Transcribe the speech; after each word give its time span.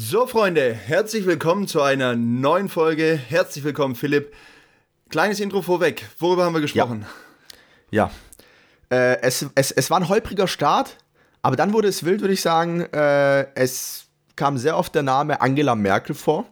So, 0.00 0.28
Freunde, 0.28 0.74
herzlich 0.74 1.26
willkommen 1.26 1.66
zu 1.66 1.82
einer 1.82 2.14
neuen 2.14 2.68
Folge. 2.68 3.16
Herzlich 3.16 3.64
willkommen, 3.64 3.96
Philipp. 3.96 4.32
Kleines 5.08 5.40
Intro 5.40 5.60
vorweg. 5.60 6.06
Worüber 6.20 6.44
haben 6.44 6.54
wir 6.54 6.60
gesprochen? 6.60 7.04
Ja. 7.90 8.12
Äh, 8.92 9.20
es, 9.22 9.44
es, 9.56 9.72
es 9.72 9.90
war 9.90 9.98
ein 9.98 10.08
holpriger 10.08 10.46
Start, 10.46 10.98
aber 11.42 11.56
dann 11.56 11.72
wurde 11.72 11.88
es 11.88 12.04
wild, 12.04 12.20
würde 12.20 12.34
ich 12.34 12.42
sagen. 12.42 12.82
Äh, 12.82 13.52
es 13.56 14.04
kam 14.36 14.56
sehr 14.56 14.78
oft 14.78 14.94
der 14.94 15.02
Name 15.02 15.40
Angela 15.40 15.74
Merkel 15.74 16.14
vor. 16.14 16.46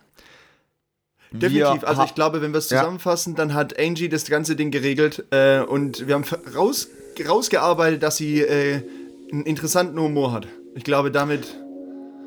Definitiv. 1.31 1.83
Wir 1.83 1.89
also 1.89 2.03
ich 2.03 2.17
glaube, 2.17 2.43
wenn 2.43 2.51
wir 2.51 2.59
es 2.59 2.69
Ja. 2.71 2.81
zusammenfassen, 2.81 3.37
dann 3.37 3.55
hat 3.55 3.79
Angie 3.79 4.09
das 4.09 4.25
ganze 4.25 4.57
Ding 4.57 4.73
geregelt 4.73 5.25
äh, 5.31 5.61
und 5.61 6.09
wir 6.09 6.15
haben 6.17 6.25
raus, 6.53 6.89
rausgearbeitet, 7.25 8.03
dass 8.03 8.17
sie 8.17 8.41
äh, 8.41 8.83
einen 9.31 9.45
interessanten 9.45 10.01
Humor 10.01 10.33
hat. 10.33 10.49
Ich 10.75 10.83
glaube, 10.83 11.13
damit 11.13 11.57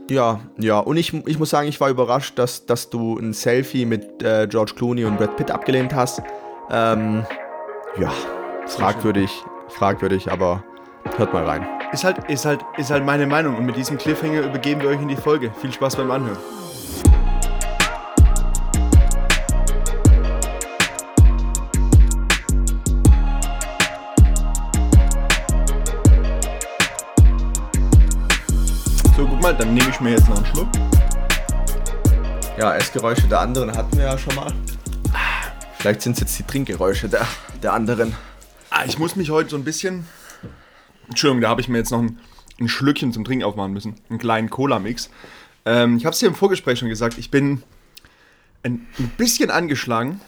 Ja, 0.09 0.39
ja. 0.57 0.79
Und 0.79 0.97
ich, 0.97 1.13
ich 1.27 1.37
muss 1.37 1.49
sagen, 1.51 1.67
ich 1.67 1.79
war 1.79 1.89
überrascht, 1.89 2.37
dass, 2.37 2.65
dass 2.65 2.89
du 2.89 3.17
ein 3.17 3.33
Selfie 3.33 3.85
mit 3.85 4.23
äh, 4.23 4.47
George 4.47 4.73
Clooney 4.75 5.05
und 5.05 5.17
Brad 5.17 5.37
Pitt 5.37 5.51
abgelehnt 5.51 5.93
hast. 5.93 6.21
Ähm, 6.71 7.25
ja, 7.99 8.11
fragwürdig, 8.65 9.31
fragwürdig, 9.69 10.31
aber 10.31 10.63
hört 11.17 11.33
mal 11.33 11.45
rein. 11.45 11.67
ist 11.91 12.03
halt, 12.03 12.17
ist, 12.29 12.45
halt, 12.45 12.61
ist 12.77 12.91
halt 12.91 13.05
meine 13.05 13.27
Meinung. 13.27 13.55
Und 13.55 13.65
mit 13.65 13.75
diesem 13.75 13.97
Cliffhanger 13.97 14.41
übergeben 14.41 14.81
wir 14.81 14.89
euch 14.89 15.01
in 15.01 15.07
die 15.07 15.15
Folge. 15.15 15.51
Viel 15.61 15.71
Spaß 15.71 15.95
beim 15.95 16.11
Anhören. 16.11 16.37
Mal, 29.49 29.55
dann 29.57 29.73
nehme 29.73 29.89
ich 29.89 29.99
mir 29.99 30.11
jetzt 30.11 30.29
noch 30.29 30.37
einen 30.37 30.45
Schluck. 30.45 30.67
Ja, 32.59 32.75
Essgeräusche 32.75 33.27
der 33.27 33.39
anderen 33.39 33.75
hatten 33.75 33.97
wir 33.97 34.03
ja 34.03 34.15
schon 34.15 34.35
mal. 34.35 34.53
Vielleicht 35.79 36.03
sind 36.03 36.13
es 36.13 36.19
jetzt 36.19 36.37
die 36.37 36.43
Trinkgeräusche 36.43 37.09
der, 37.09 37.25
der 37.63 37.73
anderen. 37.73 38.13
Ah, 38.69 38.85
ich 38.85 38.99
muss 38.99 39.15
mich 39.15 39.31
heute 39.31 39.49
so 39.49 39.55
ein 39.55 39.63
bisschen. 39.63 40.05
Entschuldigung, 41.07 41.41
da 41.41 41.49
habe 41.49 41.61
ich 41.61 41.67
mir 41.67 41.79
jetzt 41.79 41.89
noch 41.89 41.97
ein, 41.97 42.19
ein 42.59 42.67
Schlückchen 42.69 43.11
zum 43.11 43.25
Trinken 43.25 43.43
aufmachen 43.43 43.73
müssen. 43.73 43.95
Einen 44.11 44.19
kleinen 44.19 44.51
Cola-Mix. 44.51 45.09
Ähm, 45.65 45.97
ich 45.97 46.05
habe 46.05 46.13
es 46.13 46.19
dir 46.19 46.27
im 46.27 46.35
Vorgespräch 46.35 46.77
schon 46.77 46.89
gesagt, 46.89 47.17
ich 47.17 47.31
bin 47.31 47.63
ein, 48.61 48.85
ein 48.99 49.11
bisschen 49.17 49.49
angeschlagen, 49.49 50.21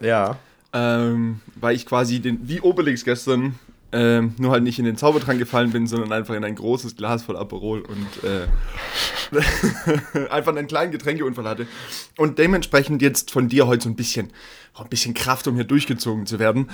Ja. 0.00 0.38
ähm, 0.72 1.42
weil 1.56 1.76
ich 1.76 1.84
quasi 1.84 2.20
den, 2.20 2.48
wie 2.48 2.62
Obelix 2.62 3.04
gestern 3.04 3.58
ähm, 3.92 4.34
nur 4.38 4.52
halt 4.52 4.62
nicht 4.62 4.78
in 4.78 4.84
den 4.84 4.96
Zaubertrank 4.96 5.38
gefallen 5.38 5.70
bin, 5.70 5.86
sondern 5.86 6.12
einfach 6.12 6.34
in 6.34 6.44
ein 6.44 6.54
großes 6.54 6.96
Glas 6.96 7.22
voll 7.22 7.36
Aperol 7.36 7.80
und 7.80 8.24
äh, 8.24 10.28
einfach 10.30 10.54
einen 10.54 10.66
kleinen 10.66 10.92
Getränkeunfall 10.92 11.48
hatte. 11.48 11.66
Und 12.16 12.38
dementsprechend 12.38 13.02
jetzt 13.02 13.30
von 13.30 13.48
dir 13.48 13.66
heute 13.66 13.84
so 13.84 13.88
ein 13.88 13.96
bisschen, 13.96 14.32
auch 14.74 14.82
ein 14.82 14.90
bisschen 14.90 15.14
Kraft, 15.14 15.46
um 15.46 15.54
hier 15.54 15.64
durchgezogen 15.64 16.26
zu 16.26 16.38
werden. 16.38 16.70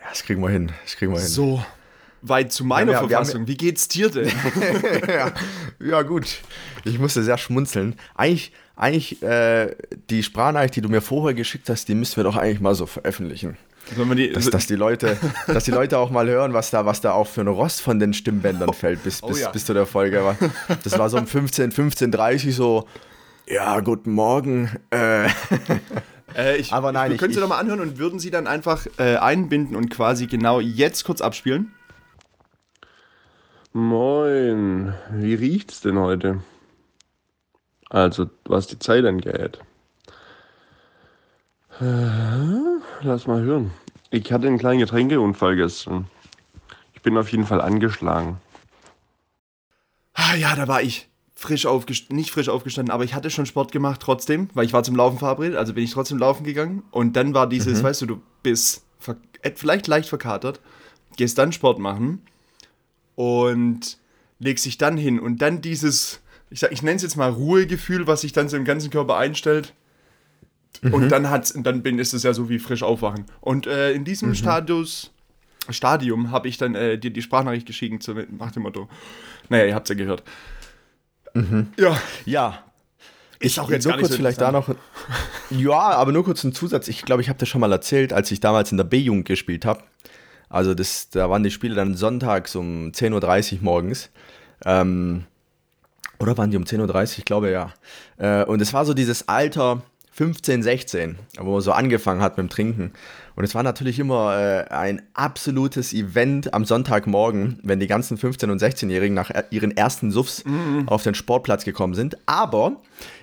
Ja, 0.00 0.06
das 0.10 0.22
kriegen 0.22 0.40
wir 0.40 0.50
hin. 0.50 0.72
Das 0.84 0.96
kriegen 0.96 1.12
wir 1.12 1.20
hin. 1.20 1.28
So 1.28 1.62
weit 2.28 2.52
zu 2.52 2.64
meiner 2.64 2.92
Ja, 2.92 3.02
wir- 3.02 3.08
wir 3.10 3.16
haben- 3.16 3.24
Verfassung. 3.24 3.46
Wie 3.48 3.56
geht's 3.56 3.88
dir 3.88 4.10
denn? 4.10 4.30
ja, 5.08 5.32
ja, 5.80 6.02
gut. 6.02 6.38
Ich 6.84 6.98
musste 6.98 7.22
sehr 7.22 7.38
schmunzeln. 7.38 7.96
Eigentlich, 8.14 8.52
eigentlich 8.76 9.22
äh, 9.22 9.74
die 10.10 10.22
Sprachnachricht, 10.22 10.76
die 10.76 10.80
du 10.80 10.88
mir 10.88 11.00
vorher 11.00 11.34
geschickt 11.34 11.68
hast, 11.68 11.88
die 11.88 11.94
müssen 11.94 12.16
wir 12.16 12.24
doch 12.24 12.36
eigentlich 12.36 12.60
mal 12.60 12.74
so 12.74 12.86
veröffentlichen. 12.86 13.56
Die, 14.16 14.32
Dass, 14.32 14.50
dass, 14.50 14.66
die 14.66 14.74
Leute, 14.74 15.16
dass 15.46 15.62
die 15.62 15.70
Leute 15.70 15.98
auch 15.98 16.10
mal 16.10 16.26
hören, 16.28 16.52
was 16.52 16.70
da, 16.72 16.86
was 16.86 17.00
da 17.00 17.12
auch 17.12 17.28
für 17.28 17.42
ein 17.42 17.46
Rost 17.46 17.80
von 17.80 18.00
den 18.00 18.14
Stimmbändern 18.14 18.72
fällt, 18.72 19.04
bis, 19.04 19.22
Oh 19.22 19.28
bis, 19.28 19.40
ja. 19.42 19.50
bis 19.50 19.64
zu 19.64 19.74
der 19.74 19.86
Folge. 19.86 20.18
Aber 20.20 20.36
das 20.82 20.98
war 20.98 21.08
so 21.08 21.16
um 21.18 21.26
15, 21.28 21.70
15.30 21.70 22.50
so, 22.50 22.88
ja, 23.48 23.78
guten 23.78 24.10
Morgen. 24.10 24.70
Äh, 24.90 25.26
äh, 26.36 26.56
ich, 26.56 26.72
Aber 26.72 26.90
nein, 26.90 27.12
wir 27.12 27.16
können 27.16 27.32
sie 27.32 27.38
ich- 27.38 27.42
doch 27.42 27.48
mal 27.48 27.58
anhören 27.60 27.78
und 27.78 27.96
würden 27.98 28.18
sie 28.18 28.32
dann 28.32 28.48
einfach 28.48 28.86
äh, 28.98 29.16
einbinden 29.18 29.76
und 29.76 29.88
quasi 29.88 30.26
genau 30.26 30.58
jetzt 30.58 31.04
kurz 31.04 31.20
abspielen. 31.20 31.70
Moin, 33.76 34.94
wie 35.10 35.34
riecht's 35.34 35.82
denn 35.82 35.98
heute? 35.98 36.40
Also, 37.90 38.30
was 38.46 38.68
die 38.68 38.78
Zeit 38.78 39.04
angeht. 39.04 39.60
Äh, 41.78 41.84
Lass 43.02 43.26
mal 43.26 43.42
hören. 43.42 43.72
Ich 44.08 44.32
hatte 44.32 44.46
einen 44.46 44.56
kleinen 44.56 44.78
Getränkeunfall 44.78 45.56
gestern. 45.56 46.06
Ich 46.94 47.02
bin 47.02 47.18
auf 47.18 47.30
jeden 47.30 47.44
Fall 47.44 47.60
angeschlagen. 47.60 48.38
Ah 50.14 50.34
ja, 50.36 50.56
da 50.56 50.68
war 50.68 50.80
ich 50.80 51.10
frisch 51.34 51.66
aufgestanden, 51.66 52.16
nicht 52.16 52.30
frisch 52.30 52.48
aufgestanden, 52.48 52.94
aber 52.94 53.04
ich 53.04 53.12
hatte 53.12 53.28
schon 53.28 53.44
Sport 53.44 53.72
gemacht 53.72 54.00
trotzdem, 54.00 54.48
weil 54.54 54.64
ich 54.64 54.72
war 54.72 54.84
zum 54.84 54.96
Laufen 54.96 55.18
verabredet, 55.18 55.58
also 55.58 55.74
bin 55.74 55.84
ich 55.84 55.92
trotzdem 55.92 56.16
laufen 56.16 56.44
gegangen. 56.44 56.82
Und 56.92 57.14
dann 57.14 57.34
war 57.34 57.46
dieses, 57.46 57.82
weißt 57.82 58.00
du, 58.00 58.06
du 58.06 58.22
bist 58.42 58.86
äh, 59.42 59.50
vielleicht 59.54 59.86
leicht 59.86 60.08
verkatert, 60.08 60.60
gehst 61.18 61.36
dann 61.36 61.52
Sport 61.52 61.78
machen 61.78 62.22
und 63.16 63.98
legst 64.38 64.64
dich 64.64 64.78
dann 64.78 64.96
hin 64.96 65.18
und 65.18 65.42
dann 65.42 65.60
dieses, 65.60 66.20
ich, 66.50 66.60
sag, 66.60 66.70
ich 66.70 66.82
nenne 66.82 66.96
es 66.96 67.02
jetzt 67.02 67.16
mal 67.16 67.30
Ruhegefühl, 67.30 68.06
was 68.06 68.20
sich 68.20 68.32
dann 68.32 68.48
so 68.48 68.56
im 68.56 68.64
ganzen 68.64 68.90
Körper 68.90 69.16
einstellt. 69.16 69.74
Und 70.92 71.08
dann 71.08 71.30
hat's, 71.30 71.52
und 71.52 71.64
dann 71.64 71.82
bin, 71.82 71.98
ist 71.98 72.12
es 72.12 72.22
ja 72.22 72.34
so 72.34 72.50
wie 72.50 72.58
frisch 72.58 72.82
aufwachen. 72.82 73.24
Und 73.40 73.66
äh, 73.66 73.92
in 73.92 74.04
diesem 74.04 74.34
Status, 74.34 75.10
Stadium 75.70 76.30
habe 76.30 76.48
ich 76.48 76.58
dann 76.58 76.74
äh, 76.74 76.98
dir 76.98 77.10
die 77.10 77.22
Sprachnachricht 77.22 77.66
geschickt 77.66 78.06
mit- 78.08 78.38
nach 78.38 78.52
dem 78.52 78.62
Motto. 78.62 78.88
Naja, 79.48 79.64
ihr 79.64 79.74
habt's 79.74 79.88
ja 79.88 79.96
gehört. 79.96 80.22
Ja, 81.78 82.00
ja. 82.24 82.62
ist 83.40 83.58
auch 83.58 83.64
Nur 83.68 83.74
jetzt 83.74 83.86
nicht 83.86 83.98
kurz 83.98 84.10
so 84.12 84.16
vielleicht 84.16 84.40
da 84.40 84.52
noch. 84.52 84.68
Ja, 85.50 85.78
aber 85.78 86.10
nur 86.12 86.24
kurz 86.24 86.42
ein 86.44 86.52
Zusatz. 86.52 86.88
Ich 86.88 87.02
glaube, 87.04 87.22
ich 87.22 87.28
habe 87.28 87.38
das 87.38 87.48
schon 87.48 87.60
mal 87.60 87.70
erzählt, 87.70 88.12
als 88.12 88.30
ich 88.32 88.40
damals 88.40 88.70
in 88.72 88.78
der 88.78 88.84
B-Jugend 88.84 89.26
gespielt 89.26 89.64
habe. 89.64 89.82
Also 90.48 90.74
das, 90.74 91.10
da 91.10 91.28
waren 91.28 91.42
die 91.42 91.50
Spiele 91.50 91.74
dann 91.74 91.94
sonntags 91.94 92.54
um 92.54 92.92
10.30 92.92 93.56
Uhr 93.56 93.58
morgens. 93.62 94.10
Ähm, 94.64 95.24
oder 96.18 96.36
waren 96.38 96.50
die 96.50 96.56
um 96.56 96.64
10.30 96.64 96.88
Uhr? 96.88 97.18
Ich 97.18 97.24
glaube 97.24 97.50
ja. 97.50 97.72
Äh, 98.18 98.44
und 98.44 98.60
es 98.62 98.72
war 98.72 98.84
so 98.84 98.94
dieses 98.94 99.28
Alter 99.28 99.82
15, 100.12 100.62
16, 100.62 101.18
wo 101.40 101.52
man 101.52 101.60
so 101.60 101.72
angefangen 101.72 102.22
hat 102.22 102.38
mit 102.38 102.46
dem 102.46 102.48
Trinken. 102.48 102.92
Und 103.34 103.44
es 103.44 103.54
war 103.54 103.62
natürlich 103.62 103.98
immer 103.98 104.34
äh, 104.38 104.64
ein 104.70 105.02
absolutes 105.12 105.92
Event 105.92 106.54
am 106.54 106.64
Sonntagmorgen, 106.64 107.60
wenn 107.62 107.80
die 107.80 107.86
ganzen 107.86 108.16
15- 108.16 108.50
und 108.50 108.62
16-Jährigen 108.62 109.14
nach 109.14 109.30
ihren 109.50 109.76
ersten 109.76 110.10
Suffs 110.10 110.42
auf 110.86 111.02
den 111.02 111.14
Sportplatz 111.14 111.66
gekommen 111.66 111.92
sind. 111.92 112.16
Aber 112.24 112.80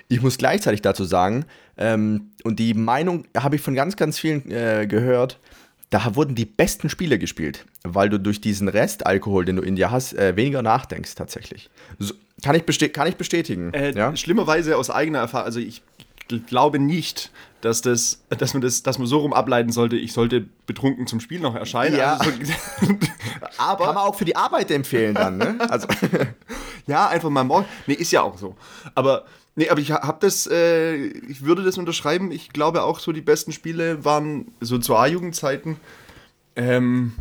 ich 0.07 0.21
muss 0.21 0.37
gleichzeitig 0.37 0.83
dazu 0.83 1.03
sagen, 1.03 1.45
ähm, 1.77 2.29
und 2.43 2.59
die 2.59 2.75
Meinung 2.75 3.25
habe 3.35 3.55
ich 3.55 3.63
von 3.63 3.73
ganz, 3.73 3.95
ganz 3.95 4.19
vielen 4.19 4.51
äh, 4.51 4.85
gehört, 4.85 5.39
da 5.93 6.15
wurden 6.15 6.33
die 6.33 6.45
besten 6.45 6.89
Spiele 6.89 7.19
gespielt, 7.19 7.65
weil 7.83 8.09
du 8.09 8.19
durch 8.19 8.41
diesen 8.41 8.67
Restalkohol, 8.67 9.45
den 9.45 9.57
du 9.57 9.61
in 9.61 9.75
dir 9.75 9.91
hast, 9.91 10.13
äh, 10.13 10.35
weniger 10.35 10.63
nachdenkst 10.63 11.13
tatsächlich. 11.13 11.69
So, 11.99 12.15
kann, 12.41 12.55
ich 12.55 12.63
beste 12.63 12.89
kann 12.89 13.07
ich 13.07 13.15
bestätigen. 13.15 13.71
Äh, 13.73 13.91
ja? 13.95 14.15
Schlimmerweise 14.15 14.75
aus 14.77 14.89
eigener 14.89 15.19
Erfahrung, 15.19 15.45
also 15.45 15.59
ich 15.59 15.83
gl- 16.29 16.43
glaube 16.47 16.79
nicht, 16.79 17.29
dass, 17.61 17.81
das, 17.81 18.23
dass, 18.29 18.53
man 18.55 18.61
das, 18.61 18.81
dass 18.81 18.97
man 18.97 19.05
so 19.07 19.19
rum 19.19 19.33
ableiten 19.33 19.71
sollte, 19.71 19.95
ich 19.95 20.13
sollte 20.13 20.45
betrunken 20.65 21.05
zum 21.05 21.19
Spiel 21.19 21.39
noch 21.39 21.53
erscheinen. 21.55 21.95
Ja. 21.95 22.15
Also 22.17 22.31
so, 22.41 22.87
aber 23.59 23.85
Kann 23.85 23.95
man 23.95 24.03
auch 24.03 24.15
für 24.15 24.25
die 24.25 24.35
Arbeit 24.35 24.71
empfehlen 24.71 25.13
dann, 25.13 25.37
ne? 25.37 25.57
Also, 25.69 25.87
Ja, 26.87 27.07
einfach 27.07 27.29
mal 27.29 27.43
morgen. 27.43 27.65
Nee, 27.87 27.93
ist 27.93 28.11
ja 28.11 28.23
auch 28.23 28.37
so. 28.37 28.55
Aber, 28.95 29.25
nee, 29.55 29.69
aber 29.69 29.79
ich 29.79 29.91
habe 29.91 30.17
das, 30.19 30.47
äh, 30.47 30.95
ich 31.05 31.43
würde 31.43 31.63
das 31.63 31.77
unterschreiben. 31.77 32.31
Ich 32.31 32.49
glaube 32.49 32.83
auch 32.83 32.99
so, 32.99 33.11
die 33.11 33.21
besten 33.21 33.51
Spiele 33.51 34.03
waren 34.05 34.51
so 34.61 34.77
zu 34.77 34.95
A-Jugendzeiten 34.95 35.77
ähm, 36.55 37.13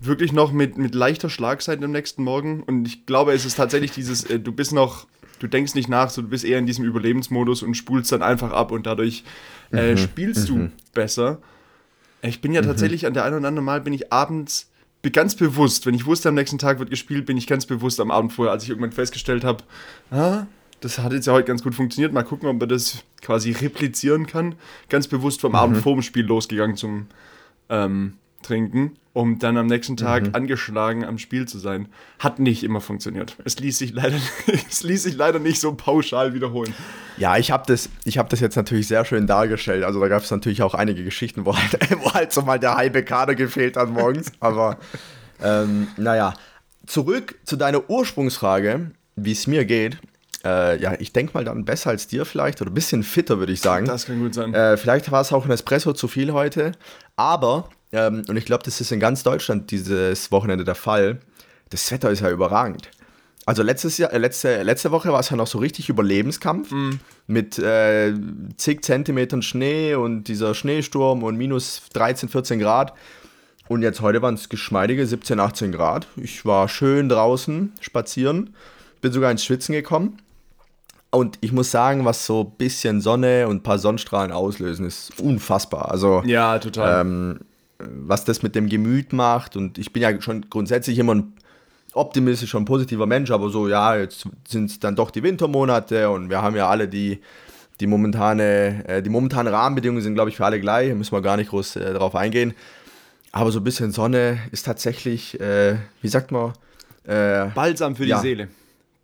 wirklich 0.00 0.32
noch 0.32 0.52
mit, 0.52 0.78
mit 0.78 0.94
leichter 0.94 1.28
Schlagseite 1.28 1.84
am 1.84 1.90
nächsten 1.90 2.22
Morgen. 2.22 2.62
Und 2.62 2.86
ich 2.86 3.06
glaube, 3.06 3.32
es 3.32 3.44
ist 3.44 3.56
tatsächlich 3.56 3.90
dieses, 3.90 4.24
äh, 4.24 4.38
du 4.38 4.52
bist 4.52 4.72
noch, 4.72 5.06
du 5.38 5.46
denkst 5.46 5.74
nicht 5.74 5.88
nach, 5.88 6.10
so, 6.10 6.22
du 6.22 6.28
bist 6.28 6.44
eher 6.44 6.58
in 6.58 6.66
diesem 6.66 6.84
Überlebensmodus 6.84 7.62
und 7.62 7.74
spulst 7.74 8.12
dann 8.12 8.22
einfach 8.22 8.52
ab 8.52 8.70
und 8.72 8.86
dadurch 8.86 9.24
äh, 9.70 9.96
spielst 9.96 10.48
du 10.48 10.70
besser. 10.94 11.38
Ich 12.22 12.40
bin 12.40 12.52
ja 12.52 12.62
tatsächlich 12.62 13.06
an 13.06 13.14
der 13.14 13.24
einen 13.24 13.36
oder 13.36 13.48
anderen 13.48 13.64
Mal 13.64 13.80
bin 13.80 13.92
ich 13.92 14.12
abends 14.12 14.70
be- 15.02 15.10
ganz 15.10 15.36
bewusst, 15.36 15.86
wenn 15.86 15.94
ich 15.94 16.06
wusste, 16.06 16.30
am 16.30 16.34
nächsten 16.34 16.58
Tag 16.58 16.80
wird 16.80 16.90
gespielt, 16.90 17.26
bin 17.26 17.36
ich 17.36 17.46
ganz 17.46 17.66
bewusst 17.66 18.00
am 18.00 18.10
Abend 18.10 18.32
vorher, 18.32 18.52
als 18.52 18.64
ich 18.64 18.70
irgendwann 18.70 18.90
festgestellt 18.90 19.44
habe, 19.44 19.62
ah, 20.10 20.46
das 20.80 20.98
hat 20.98 21.12
jetzt 21.12 21.26
ja 21.26 21.32
heute 21.32 21.46
ganz 21.46 21.62
gut 21.62 21.74
funktioniert, 21.74 22.12
mal 22.12 22.22
gucken, 22.22 22.48
ob 22.48 22.58
man 22.58 22.68
das 22.68 23.04
quasi 23.20 23.52
replizieren 23.52 24.26
kann, 24.26 24.54
ganz 24.88 25.08
bewusst 25.08 25.40
vom 25.40 25.54
Abend 25.54 25.78
vor 25.78 25.94
dem 25.94 26.02
Spiel 26.02 26.24
losgegangen 26.24 26.76
zum 26.76 27.06
ähm, 27.68 28.14
Trinken, 28.42 28.96
um 29.12 29.38
dann 29.38 29.56
am 29.56 29.66
nächsten 29.66 29.96
Tag 29.96 30.34
angeschlagen 30.36 31.04
am 31.04 31.18
Spiel 31.18 31.46
zu 31.48 31.58
sein. 31.58 31.88
Hat 32.20 32.38
nicht 32.38 32.62
immer 32.62 32.80
funktioniert. 32.80 33.36
Es 33.44 33.58
ließ 33.58 33.76
sich 33.76 33.92
leider, 33.92 34.16
es 34.68 34.84
ließ 34.84 35.02
sich 35.02 35.16
leider 35.16 35.40
nicht 35.40 35.60
so 35.60 35.74
pauschal 35.74 36.34
wiederholen. 36.34 36.72
ja, 37.16 37.36
ich 37.36 37.50
habe 37.50 37.64
das, 37.66 37.90
ich 38.04 38.18
hab 38.18 38.28
das 38.28 38.40
jetzt 38.40 38.54
natürlich 38.56 38.86
sehr 38.86 39.04
schön 39.04 39.26
dargestellt. 39.26 39.82
Also 39.82 40.00
da 40.00 40.08
gab 40.08 40.22
es 40.22 40.30
natürlich 40.30 40.62
auch 40.62 40.74
einige 40.74 41.02
Geschichten, 41.02 41.44
wo 41.44 41.56
halt, 41.56 41.78
wo 42.00 42.12
halt 42.14 42.32
so 42.32 42.42
mal 42.42 42.60
der 42.60 42.76
halbe 42.76 43.02
Kader 43.02 43.34
gefehlt 43.34 43.76
hat 43.76 43.90
morgens. 43.90 44.30
Aber 44.38 44.78
ähm, 45.42 45.88
naja, 45.96 46.34
zurück 46.86 47.34
zu 47.44 47.56
deiner 47.56 47.90
Ursprungsfrage, 47.90 48.92
wie 49.16 49.32
es 49.32 49.46
mir 49.48 49.64
geht. 49.64 49.98
Äh, 50.44 50.80
ja, 50.80 50.94
ich 50.98 51.12
denke 51.12 51.34
mal 51.34 51.44
dann 51.44 51.64
besser 51.64 51.90
als 51.90 52.06
dir 52.06 52.24
vielleicht 52.24 52.60
oder 52.60 52.70
ein 52.70 52.74
bisschen 52.74 53.02
fitter, 53.02 53.38
würde 53.38 53.52
ich 53.52 53.60
sagen. 53.60 53.86
Das 53.86 54.06
kann 54.06 54.20
gut 54.20 54.34
sein. 54.34 54.54
Äh, 54.54 54.76
vielleicht 54.76 55.10
war 55.10 55.20
es 55.20 55.32
auch 55.32 55.44
ein 55.44 55.50
Espresso 55.50 55.92
zu 55.92 56.08
viel 56.08 56.32
heute, 56.32 56.72
aber, 57.16 57.68
ähm, 57.92 58.22
und 58.28 58.36
ich 58.36 58.44
glaube, 58.44 58.62
das 58.62 58.80
ist 58.80 58.92
in 58.92 59.00
ganz 59.00 59.22
Deutschland 59.22 59.70
dieses 59.70 60.30
Wochenende 60.30 60.64
der 60.64 60.74
Fall, 60.74 61.18
das 61.70 61.90
Wetter 61.90 62.10
ist 62.10 62.20
ja 62.20 62.30
überragend. 62.30 62.90
Also 63.48 63.62
letztes 63.62 63.96
Jahr, 63.96 64.12
äh, 64.12 64.18
letzte, 64.18 64.62
letzte 64.62 64.90
Woche 64.90 65.10
war 65.10 65.20
es 65.20 65.30
ja 65.30 65.36
noch 65.36 65.46
so 65.46 65.58
richtig 65.58 65.88
Überlebenskampf 65.88 66.70
mit 67.26 67.58
äh, 67.58 68.12
zig 68.58 68.84
Zentimetern 68.84 69.40
Schnee 69.40 69.94
und 69.94 70.24
dieser 70.24 70.54
Schneesturm 70.54 71.22
und 71.22 71.36
minus 71.36 71.80
13, 71.94 72.28
14 72.28 72.58
Grad. 72.58 72.92
Und 73.66 73.82
jetzt 73.82 74.02
heute 74.02 74.20
waren 74.20 74.34
es 74.34 74.50
geschmeidige 74.50 75.06
17, 75.06 75.40
18 75.40 75.72
Grad. 75.72 76.08
Ich 76.16 76.44
war 76.44 76.68
schön 76.68 77.08
draußen 77.08 77.72
spazieren, 77.80 78.54
bin 79.00 79.12
sogar 79.12 79.30
ins 79.30 79.44
Schwitzen 79.44 79.72
gekommen. 79.72 80.18
Und 81.10 81.38
ich 81.40 81.52
muss 81.52 81.70
sagen, 81.70 82.04
was 82.04 82.26
so 82.26 82.42
ein 82.42 82.56
bisschen 82.58 83.00
Sonne 83.00 83.48
und 83.48 83.56
ein 83.56 83.62
paar 83.62 83.78
Sonnenstrahlen 83.78 84.30
auslösen, 84.30 84.86
ist 84.86 85.18
unfassbar. 85.20 85.90
Also, 85.90 86.22
ja, 86.26 86.58
total. 86.58 87.00
ähm, 87.00 87.40
was 87.78 88.24
das 88.24 88.42
mit 88.42 88.54
dem 88.54 88.68
Gemüt 88.68 89.12
macht. 89.12 89.56
Und 89.56 89.78
ich 89.78 89.92
bin 89.92 90.02
ja 90.02 90.20
schon 90.20 90.50
grundsätzlich 90.50 90.98
immer 90.98 91.14
ein 91.14 91.32
optimistischer 91.94 92.58
und 92.58 92.66
positiver 92.66 93.06
Mensch, 93.06 93.30
aber 93.30 93.48
so, 93.48 93.68
ja, 93.68 93.96
jetzt 93.96 94.24
sind 94.46 94.70
es 94.70 94.80
dann 94.80 94.96
doch 94.96 95.10
die 95.10 95.22
Wintermonate 95.22 96.10
und 96.10 96.28
wir 96.28 96.42
haben 96.42 96.56
ja 96.56 96.68
alle 96.68 96.88
die, 96.88 97.20
die 97.80 97.86
momentane, 97.86 98.84
äh, 98.86 99.02
die 99.02 99.10
momentanen 99.10 99.52
Rahmenbedingungen 99.52 100.02
sind, 100.02 100.14
glaube 100.14 100.30
ich, 100.30 100.36
für 100.36 100.44
alle 100.44 100.60
gleich, 100.60 100.94
müssen 100.94 101.12
wir 101.12 101.22
gar 101.22 101.36
nicht 101.36 101.50
groß 101.50 101.76
äh, 101.76 101.92
darauf 101.92 102.14
eingehen. 102.14 102.54
Aber 103.32 103.50
so 103.52 103.60
ein 103.60 103.64
bisschen 103.64 103.92
Sonne 103.92 104.38
ist 104.52 104.66
tatsächlich, 104.66 105.38
äh, 105.40 105.76
wie 106.02 106.08
sagt 106.08 106.30
man, 106.32 106.52
äh, 107.04 107.46
Balsam 107.54 107.96
für 107.96 108.04
ja. 108.04 108.16
die 108.16 108.22
Seele. 108.22 108.48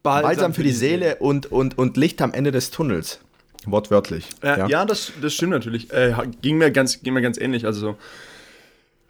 Balsam 0.04 0.54
für 0.54 0.62
die 0.62 0.70
Seele 0.72 1.16
und, 1.16 1.50
und, 1.50 1.76
und 1.78 1.96
Licht 1.96 2.22
am 2.22 2.32
Ende 2.32 2.52
des 2.52 2.70
Tunnels. 2.70 3.18
Wortwörtlich. 3.66 4.28
Ja, 4.42 4.66
ja. 4.68 4.84
das, 4.84 5.12
das 5.20 5.32
stimmt 5.34 5.52
natürlich. 5.52 5.90
Äh, 5.92 6.14
ging, 6.42 6.58
mir 6.58 6.70
ganz, 6.70 7.02
ging 7.02 7.14
mir 7.14 7.22
ganz 7.22 7.38
ähnlich. 7.38 7.64
Also 7.64 7.80
so, 7.80 7.96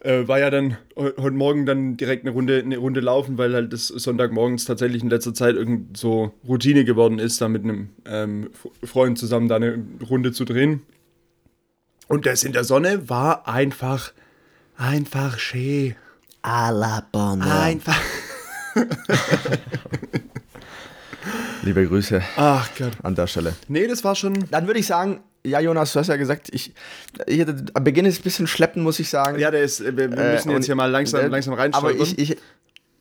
äh, 0.08 0.28
war 0.28 0.38
ja 0.38 0.50
dann 0.50 0.76
heu- 0.96 1.12
heute 1.18 1.34
Morgen 1.34 1.66
dann 1.66 1.96
direkt 1.96 2.24
eine 2.24 2.30
Runde, 2.30 2.60
eine 2.60 2.76
Runde 2.76 3.00
laufen, 3.00 3.36
weil 3.38 3.52
halt 3.54 3.72
das 3.72 3.88
Sonntagmorgens 3.88 4.64
tatsächlich 4.66 5.02
in 5.02 5.10
letzter 5.10 5.34
Zeit 5.34 5.56
irgend 5.56 5.96
so 5.96 6.32
Routine 6.46 6.84
geworden 6.84 7.18
ist, 7.18 7.40
da 7.40 7.48
mit 7.48 7.64
einem 7.64 7.88
ähm, 8.06 8.50
Freund 8.84 9.18
zusammen 9.18 9.48
da 9.48 9.56
eine 9.56 9.82
Runde 10.08 10.30
zu 10.32 10.44
drehen. 10.44 10.82
Und 12.06 12.24
das 12.26 12.44
in 12.44 12.52
der 12.52 12.64
Sonne 12.64 13.08
war 13.08 13.48
einfach, 13.48 14.12
einfach 14.76 15.38
schön. 15.38 15.96
A 16.42 16.70
la 16.70 17.04
bonne. 17.10 17.50
Einfach. 17.50 18.00
Liebe 21.64 21.86
Grüße 21.86 22.22
Ach 22.36 22.68
Gott. 22.78 22.92
an 23.02 23.14
der 23.14 23.26
Stelle. 23.26 23.54
Nee, 23.68 23.86
das 23.86 24.04
war 24.04 24.14
schon. 24.14 24.34
Dann 24.50 24.66
würde 24.66 24.80
ich 24.80 24.86
sagen, 24.86 25.20
ja, 25.44 25.60
Jonas, 25.60 25.92
du 25.92 25.98
hast 26.00 26.08
ja 26.08 26.16
gesagt, 26.16 26.48
ich, 26.52 26.72
ich 27.26 27.40
hatte, 27.40 27.64
am 27.74 27.84
Beginn 27.84 28.04
ist 28.04 28.14
es 28.14 28.20
ein 28.20 28.24
bisschen 28.24 28.46
schleppen, 28.46 28.82
muss 28.82 28.98
ich 28.98 29.08
sagen. 29.08 29.38
Ja, 29.38 29.50
der 29.50 29.62
ist. 29.62 29.80
Wir, 29.80 30.12
Äh, 30.12 30.32
müssen 30.34 30.48
und- 30.50 30.56
jetzt 30.56 30.66
hier 30.66 30.74
mal 30.74 30.90
langsam, 30.90 31.20
äh, 31.22 31.26
langsam 31.28 31.54
Aber 31.54 31.62
reinschauen. 31.62 31.96
ich, 32.00 32.18
ich, 32.18 32.36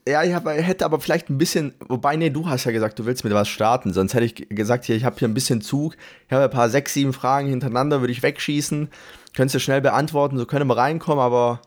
ja, 0.07 0.23
ich 0.23 0.33
hab, 0.33 0.45
hätte 0.47 0.83
aber 0.85 0.99
vielleicht 0.99 1.29
ein 1.29 1.37
bisschen, 1.37 1.73
wobei, 1.87 2.15
nee, 2.17 2.29
du 2.29 2.47
hast 2.47 2.65
ja 2.65 2.71
gesagt, 2.71 2.99
du 2.99 3.05
willst 3.05 3.23
mit 3.23 3.33
was 3.33 3.47
starten, 3.47 3.93
sonst 3.93 4.13
hätte 4.13 4.25
ich 4.25 4.35
gesagt, 4.49 4.83
hier, 4.85 4.95
ich 4.97 5.05
habe 5.05 5.17
hier 5.17 5.27
ein 5.29 5.33
bisschen 5.33 5.61
Zug, 5.61 5.95
ich 6.27 6.33
habe 6.33 6.43
ein 6.43 6.49
paar 6.49 6.69
sechs, 6.69 6.93
sieben 6.93 7.13
Fragen 7.13 7.47
hintereinander, 7.47 8.01
würde 8.01 8.11
ich 8.11 8.21
wegschießen, 8.21 8.89
könntest 9.33 9.55
du 9.55 9.59
schnell 9.59 9.79
beantworten, 9.79 10.37
so 10.37 10.45
können 10.45 10.67
wir 10.67 10.75
reinkommen, 10.75 11.23
aber 11.23 11.61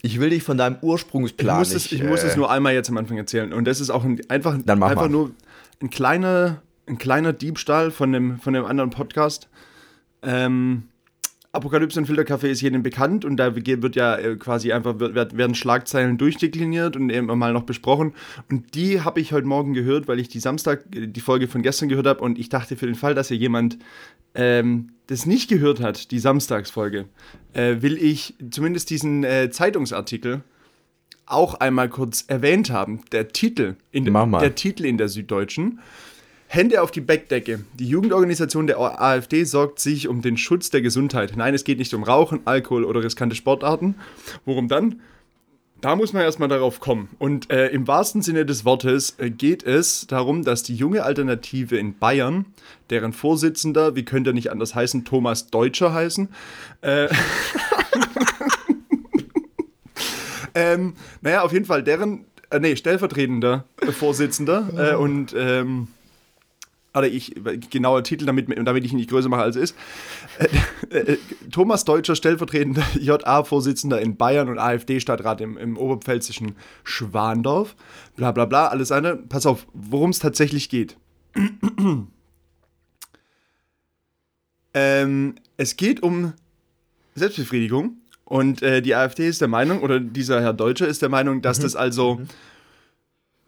ich 0.00 0.20
will 0.20 0.30
dich 0.30 0.44
von 0.44 0.56
deinem 0.58 0.76
Ich 0.76 0.82
Ursprungsplan 0.84 1.58
muss, 1.58 1.74
nicht, 1.74 1.86
es, 1.86 1.92
ich 1.92 2.04
muss 2.04 2.22
äh, 2.22 2.28
es 2.28 2.36
nur 2.36 2.50
einmal 2.50 2.72
jetzt 2.74 2.88
am 2.88 2.96
Anfang 2.98 3.16
erzählen. 3.18 3.52
Und 3.52 3.64
das 3.64 3.80
ist 3.80 3.90
auch 3.90 4.04
ein, 4.04 4.20
einfach, 4.28 4.56
Dann 4.64 4.78
mach 4.78 4.90
einfach 4.90 5.02
mal. 5.02 5.08
nur 5.10 5.30
ein 5.82 5.90
kleiner, 5.90 6.62
ein 6.86 6.98
kleiner 6.98 7.32
Diebstahl 7.32 7.90
von 7.90 8.12
dem, 8.12 8.38
von 8.38 8.54
dem 8.54 8.64
anderen 8.64 8.90
Podcast. 8.90 9.48
Ähm, 10.22 10.84
Apokalypse 11.54 12.00
und 12.00 12.06
Filterkaffee 12.06 12.50
ist 12.50 12.62
jedem 12.62 12.82
bekannt 12.82 13.26
und 13.26 13.36
da 13.36 13.54
wird 13.54 13.94
ja 13.94 14.16
äh, 14.16 14.36
quasi 14.36 14.72
einfach 14.72 14.98
werden 14.98 15.54
Schlagzeilen 15.54 16.16
durchdekliniert 16.16 16.96
und 16.96 17.10
eben 17.10 17.26
mal 17.26 17.52
noch 17.52 17.64
besprochen. 17.64 18.14
Und 18.50 18.74
die 18.74 19.02
habe 19.02 19.20
ich 19.20 19.34
heute 19.34 19.46
Morgen 19.46 19.74
gehört, 19.74 20.08
weil 20.08 20.18
ich 20.18 20.28
die 20.28 20.40
Samstag, 20.40 20.84
äh, 20.94 21.08
die 21.08 21.20
Folge 21.20 21.48
von 21.48 21.60
gestern 21.60 21.90
gehört 21.90 22.06
habe 22.06 22.20
und 22.20 22.38
ich 22.38 22.48
dachte 22.48 22.76
für 22.76 22.86
den 22.86 22.94
Fall, 22.94 23.14
dass 23.14 23.28
hier 23.28 23.36
jemand 23.36 23.78
ähm, 24.34 24.92
das 25.08 25.26
nicht 25.26 25.50
gehört 25.50 25.80
hat, 25.80 26.10
die 26.10 26.20
Samstagsfolge, 26.20 27.04
äh, 27.52 27.82
will 27.82 27.98
ich 28.02 28.34
zumindest 28.50 28.88
diesen 28.88 29.22
äh, 29.22 29.50
Zeitungsartikel 29.50 30.42
auch 31.26 31.54
einmal 31.54 31.88
kurz 31.88 32.24
erwähnt 32.26 32.70
haben. 32.70 33.00
Der 33.12 33.28
Titel 33.28 33.76
in, 33.90 34.10
mal. 34.10 34.40
der 34.40 34.54
Titel 34.54 34.84
in 34.84 34.98
der 34.98 35.08
Süddeutschen. 35.08 35.80
Hände 36.46 36.82
auf 36.82 36.90
die 36.90 37.00
Backdecke. 37.00 37.64
Die 37.78 37.88
Jugendorganisation 37.88 38.66
der 38.66 38.78
AfD 38.78 39.44
sorgt 39.44 39.80
sich 39.80 40.06
um 40.06 40.20
den 40.20 40.36
Schutz 40.36 40.68
der 40.68 40.82
Gesundheit. 40.82 41.32
Nein, 41.34 41.54
es 41.54 41.64
geht 41.64 41.78
nicht 41.78 41.94
um 41.94 42.02
Rauchen, 42.02 42.40
Alkohol 42.44 42.84
oder 42.84 43.02
riskante 43.02 43.34
Sportarten. 43.34 43.94
Worum 44.44 44.68
dann? 44.68 45.00
Da 45.82 45.96
muss 45.96 46.12
man 46.12 46.22
erstmal 46.22 46.48
darauf 46.48 46.78
kommen. 46.78 47.08
Und 47.18 47.50
äh, 47.50 47.66
im 47.68 47.88
wahrsten 47.88 48.22
Sinne 48.22 48.46
des 48.46 48.64
Wortes 48.64 49.18
äh, 49.18 49.30
geht 49.30 49.64
es 49.64 50.06
darum, 50.06 50.44
dass 50.44 50.62
die 50.62 50.76
junge 50.76 51.02
Alternative 51.02 51.76
in 51.76 51.98
Bayern, 51.98 52.44
deren 52.90 53.12
Vorsitzender, 53.12 53.96
wie 53.96 54.04
könnte 54.04 54.30
er 54.30 54.34
nicht 54.34 54.52
anders 54.52 54.76
heißen, 54.76 55.04
Thomas 55.04 55.48
Deutscher 55.48 55.92
heißen, 55.92 56.28
äh, 56.82 57.08
ähm, 60.54 60.94
naja, 61.20 61.42
auf 61.42 61.52
jeden 61.52 61.64
Fall 61.64 61.82
deren, 61.82 62.24
äh, 62.50 62.60
nee, 62.60 62.76
stellvertretender 62.76 63.64
Vorsitzender 63.92 64.92
äh, 64.92 64.96
und 64.96 65.34
ähm, 65.36 65.88
oder 66.94 67.08
ich, 67.08 67.34
genauer 67.70 68.04
Titel, 68.04 68.26
damit, 68.26 68.46
damit 68.66 68.84
ich 68.84 68.92
ihn 68.92 68.98
nicht 68.98 69.10
größer 69.10 69.28
mache, 69.28 69.42
als 69.42 69.56
es 69.56 69.70
ist. 69.70 69.76
Äh, 70.90 70.98
äh, 70.98 71.18
Thomas 71.50 71.84
Deutscher, 71.84 72.14
stellvertretender 72.16 72.84
JA-Vorsitzender 73.00 74.00
in 74.00 74.16
Bayern 74.16 74.48
und 74.48 74.58
AfD-Stadtrat 74.58 75.40
im, 75.40 75.56
im 75.56 75.78
oberpfälzischen 75.78 76.56
Schwandorf. 76.84 77.74
Bla 78.16 78.32
bla 78.32 78.44
bla, 78.44 78.68
alles 78.68 78.92
eine. 78.92 79.16
Pass 79.16 79.46
auf, 79.46 79.66
worum 79.72 80.10
es 80.10 80.18
tatsächlich 80.18 80.68
geht. 80.68 80.98
ähm, 84.74 85.34
es 85.56 85.76
geht 85.76 86.02
um 86.02 86.34
Selbstbefriedigung. 87.14 88.01
Und 88.24 88.62
äh, 88.62 88.80
die 88.82 88.94
AfD 88.94 89.28
ist 89.28 89.40
der 89.40 89.48
Meinung, 89.48 89.82
oder 89.82 90.00
dieser 90.00 90.40
Herr 90.40 90.52
Deutscher 90.52 90.86
ist 90.88 91.02
der 91.02 91.08
Meinung, 91.08 91.42
dass 91.42 91.58
das 91.58 91.74
also 91.76 92.20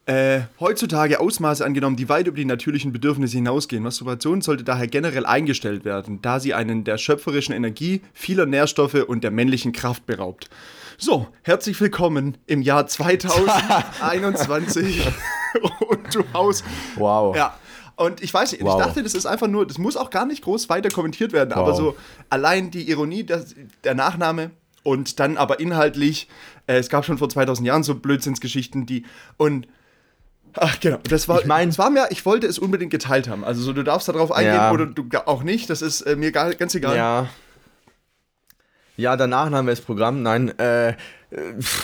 äh, 0.07 0.41
heutzutage 0.61 1.19
Ausmaße 1.21 1.65
angenommen, 1.65 1.97
die 1.97 2.11
weit 2.11 2.27
über 2.27 2.37
die 2.37 2.45
natürlichen 2.45 2.93
Bedürfnisse 2.93 3.37
hinausgehen. 3.39 3.83
Masturbation 3.83 4.43
sollte 4.43 4.63
daher 4.65 4.87
generell 4.87 5.25
eingestellt 5.25 5.87
werden, 5.87 6.21
da 6.21 6.41
sie 6.41 6.53
einen 6.53 6.85
der 6.85 6.99
schöpferischen 6.99 7.55
Energie, 7.55 8.03
vieler 8.13 8.45
Nährstoffe 8.45 9.03
und 9.07 9.25
der 9.25 9.31
männlichen 9.31 9.73
Kraft 9.73 10.05
beraubt. 10.05 10.51
So, 10.99 11.29
herzlich 11.43 11.81
willkommen 11.81 12.37
im 12.47 12.61
Jahr 12.61 12.87
2021 12.87 15.09
und 15.89 16.15
du 16.15 16.23
haust 16.35 16.65
Wow. 16.97 17.35
ja. 17.35 17.57
Und 17.97 18.23
ich 18.23 18.35
weiß 18.35 18.53
nicht, 18.53 18.63
Wow. 18.65 18.79
ich 18.81 18.87
dachte, 18.87 19.03
das 19.05 19.15
ist 19.15 19.25
einfach 19.25 19.47
nur, 19.49 19.67
das 19.67 19.79
muss 19.79 19.97
auch 19.97 20.11
gar 20.11 20.27
nicht 20.27 20.43
groß 20.43 20.69
weiter 20.69 20.91
kommentiert 20.91 21.33
werden, 21.33 21.53
aber 21.53 21.71
Wow. 21.71 21.77
so 21.79 21.97
allein 22.29 22.71
die 22.71 22.91
Ironie, 22.91 23.25
das, 23.25 23.55
der 23.85 23.95
Nachname 23.95 24.51
und 24.85 25.19
dann 25.19 25.37
aber 25.37 25.59
inhaltlich, 25.59 26.29
äh, 26.69 26.77
es 26.77 26.89
gab 26.89 27.05
schon 27.05 27.19
vor 27.19 27.29
2000 27.29 27.67
Jahren 27.67 27.83
so 27.83 27.97
Blödsinnsgeschichten, 27.97 28.87
die 28.87 29.05
und 29.37 29.67
Ach 30.57 30.79
genau, 30.79 30.99
das 31.11 31.27
war, 31.27 31.41
Ich 31.41 31.47
mein- 31.47 31.69
es 31.71 31.79
war 31.79 31.91
mir, 31.91 32.07
ich 32.11 32.25
wollte 32.25 32.47
es 32.47 32.61
unbedingt 32.61 32.93
geteilt 32.93 33.29
haben. 33.29 33.43
Also 33.45 33.61
so, 33.61 33.73
du 33.73 33.83
darfst 33.83 34.07
darauf 34.07 34.31
eingehen 34.31 34.55
Ja. 34.55 34.71
oder 34.71 34.87
du 34.87 35.05
auch 35.27 35.43
nicht, 35.43 35.69
das 35.69 35.83
ist 35.83 36.03
äh, 36.03 36.15
mir 36.15 36.31
gar, 36.31 36.55
ganz 36.55 36.77
egal. 36.77 36.97
Ja. 36.97 37.29
Ja, 38.97 39.17
der 39.17 39.27
Nachname 39.27 39.73
ist 39.73 39.85
Programm. 39.85 40.23
Nein, 40.23 40.57
äh, 40.61 40.95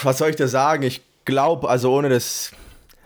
was 0.04 0.19
soll 0.19 0.30
ich 0.30 0.37
da 0.37 0.47
sagen? 0.47 0.85
Ich 0.85 1.02
glaube, 1.25 1.69
also 1.69 1.92
ohne 1.92 2.09
das. 2.09 2.52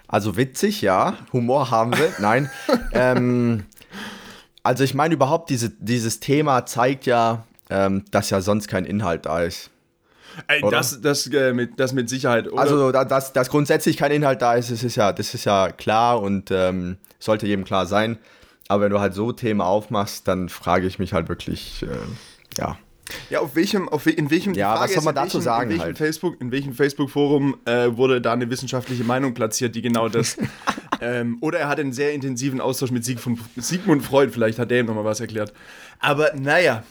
Also 0.07 0.37
witzig, 0.37 0.83
ja. 0.83 1.17
Humor 1.33 1.71
haben 1.71 1.97
wir. 1.97 2.13
Nein. 2.19 2.51
ähm, 2.93 3.65
also 4.63 4.85
ich 4.85 4.93
meine 4.93 5.15
überhaupt, 5.15 5.49
diese, 5.49 5.71
dieses 5.71 6.21
Thema 6.21 6.67
zeigt 6.67 7.07
ja, 7.07 7.45
ähm, 7.71 8.05
dass 8.11 8.29
ja 8.29 8.43
sonst 8.43 8.69
kein 8.69 8.85
Inhalt 8.85 9.25
da 9.25 9.41
ist. 9.41 9.71
Ey, 10.49 10.63
Oder? 10.63 10.79
das, 10.79 11.01
das, 11.01 11.27
äh, 11.29 11.53
mit, 11.53 11.79
das 11.79 11.93
mit 11.93 12.09
Sicherheit. 12.09 12.51
Oder? 12.51 12.61
Also, 12.61 12.93
da- 12.93 13.05
dass, 13.05 13.33
dass 13.33 13.51
grundsätzlich 13.51 13.97
kein 13.97 14.13
Inhalt 14.13 14.43
da 14.43 14.55
ist, 14.55 14.71
das 14.71 14.83
ist 14.83 14.97
ja, 14.97 15.13
das 15.13 15.35
ist 15.35 15.45
ja 15.45 15.71
klar 15.71 16.21
und 16.21 16.51
ähm, 16.51 16.97
sollte 17.19 17.47
jedem 17.47 17.65
klar 17.65 17.87
sein. 17.87 18.19
Aber 18.69 18.85
wenn 18.85 18.91
du 18.91 19.01
halt 19.01 19.15
so 19.15 19.33
Themen 19.33 19.61
aufmachst, 19.61 20.27
dann 20.27 20.49
frage 20.49 20.87
ich 20.87 20.99
mich 20.99 21.13
halt 21.13 21.29
wirklich, 21.29 21.83
äh, 21.83 21.87
ja. 22.59 22.79
Ja, 23.29 23.41
auf 23.41 23.55
welchem, 23.55 23.87
auf 23.91 24.07
in 24.07 24.31
welchem, 24.31 24.55
Ja, 24.55 24.81
was 24.81 24.95
soll 24.95 25.03
man 25.05 25.15
dazu 25.15 25.35
welchem, 25.35 25.45
sagen 25.45 25.63
in 25.65 25.71
welchem 25.73 25.85
halt? 25.85 25.99
Facebook, 25.99 26.41
in 26.41 26.51
welchem 26.51 26.73
Facebook-Forum 26.73 27.57
äh, 27.67 27.89
wurde 27.95 28.23
da 28.23 28.33
eine 28.33 28.49
wissenschaftliche 28.49 29.05
Meinung 29.05 29.35
platziert, 29.35 29.75
die 29.75 29.83
genau 29.83 30.09
das. 30.09 30.39
ähm, 31.03 31.37
oder 31.43 31.59
er 31.59 31.69
hat 31.69 31.79
einen 31.79 31.93
sehr 31.93 32.15
intensiven 32.15 32.63
Austausch 32.63 32.91
mit 32.91 33.05
Siegmund, 33.05 33.41
Sigmund 33.57 34.03
Freud, 34.03 34.33
vielleicht 34.33 34.59
hat 34.59 34.71
der 34.71 34.81
ihm 34.81 34.87
nochmal 34.87 35.05
was 35.05 35.21
erklärt. 35.21 35.53
Aber 36.01 36.33
naja, 36.35 36.83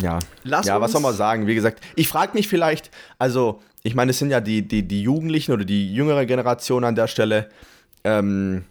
Ja, 0.00 0.18
Lass 0.44 0.66
ja 0.66 0.80
was 0.80 0.92
soll 0.92 1.00
man 1.00 1.14
sagen? 1.14 1.46
Wie 1.46 1.54
gesagt, 1.54 1.82
ich 1.96 2.08
frage 2.08 2.32
mich 2.34 2.48
vielleicht, 2.48 2.90
also 3.18 3.60
ich 3.82 3.94
meine, 3.94 4.10
es 4.10 4.18
sind 4.18 4.30
ja 4.30 4.40
die, 4.40 4.66
die, 4.66 4.86
die 4.86 5.02
Jugendlichen 5.02 5.52
oder 5.52 5.64
die 5.64 5.92
jüngere 5.92 6.24
Generation 6.26 6.84
an 6.84 6.94
der 6.94 7.08
Stelle. 7.08 7.48
Ähm, 8.04 8.64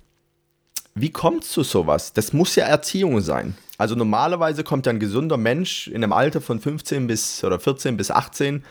wie 0.96 1.12
kommt 1.12 1.44
es 1.44 1.52
zu 1.52 1.64
sowas? 1.64 2.14
Das 2.14 2.34
muss 2.34 2.56
ja 2.56 2.66
Erziehung 2.66 3.22
sein. 3.22 3.56
Also 3.78 3.96
normalerweise 3.96 4.64
kommt 4.64 4.86
ja 4.86 4.92
ein 4.92 5.00
gesunder 5.00 5.38
Mensch 5.38 5.88
in 5.88 6.04
einem 6.04 6.14
Alter 6.14 6.42
von 6.42 6.60
15 6.60 7.08
bis 7.08 7.44
oder 7.44 7.60
14 7.60 7.98
bis 7.98 8.12
18 8.12 8.64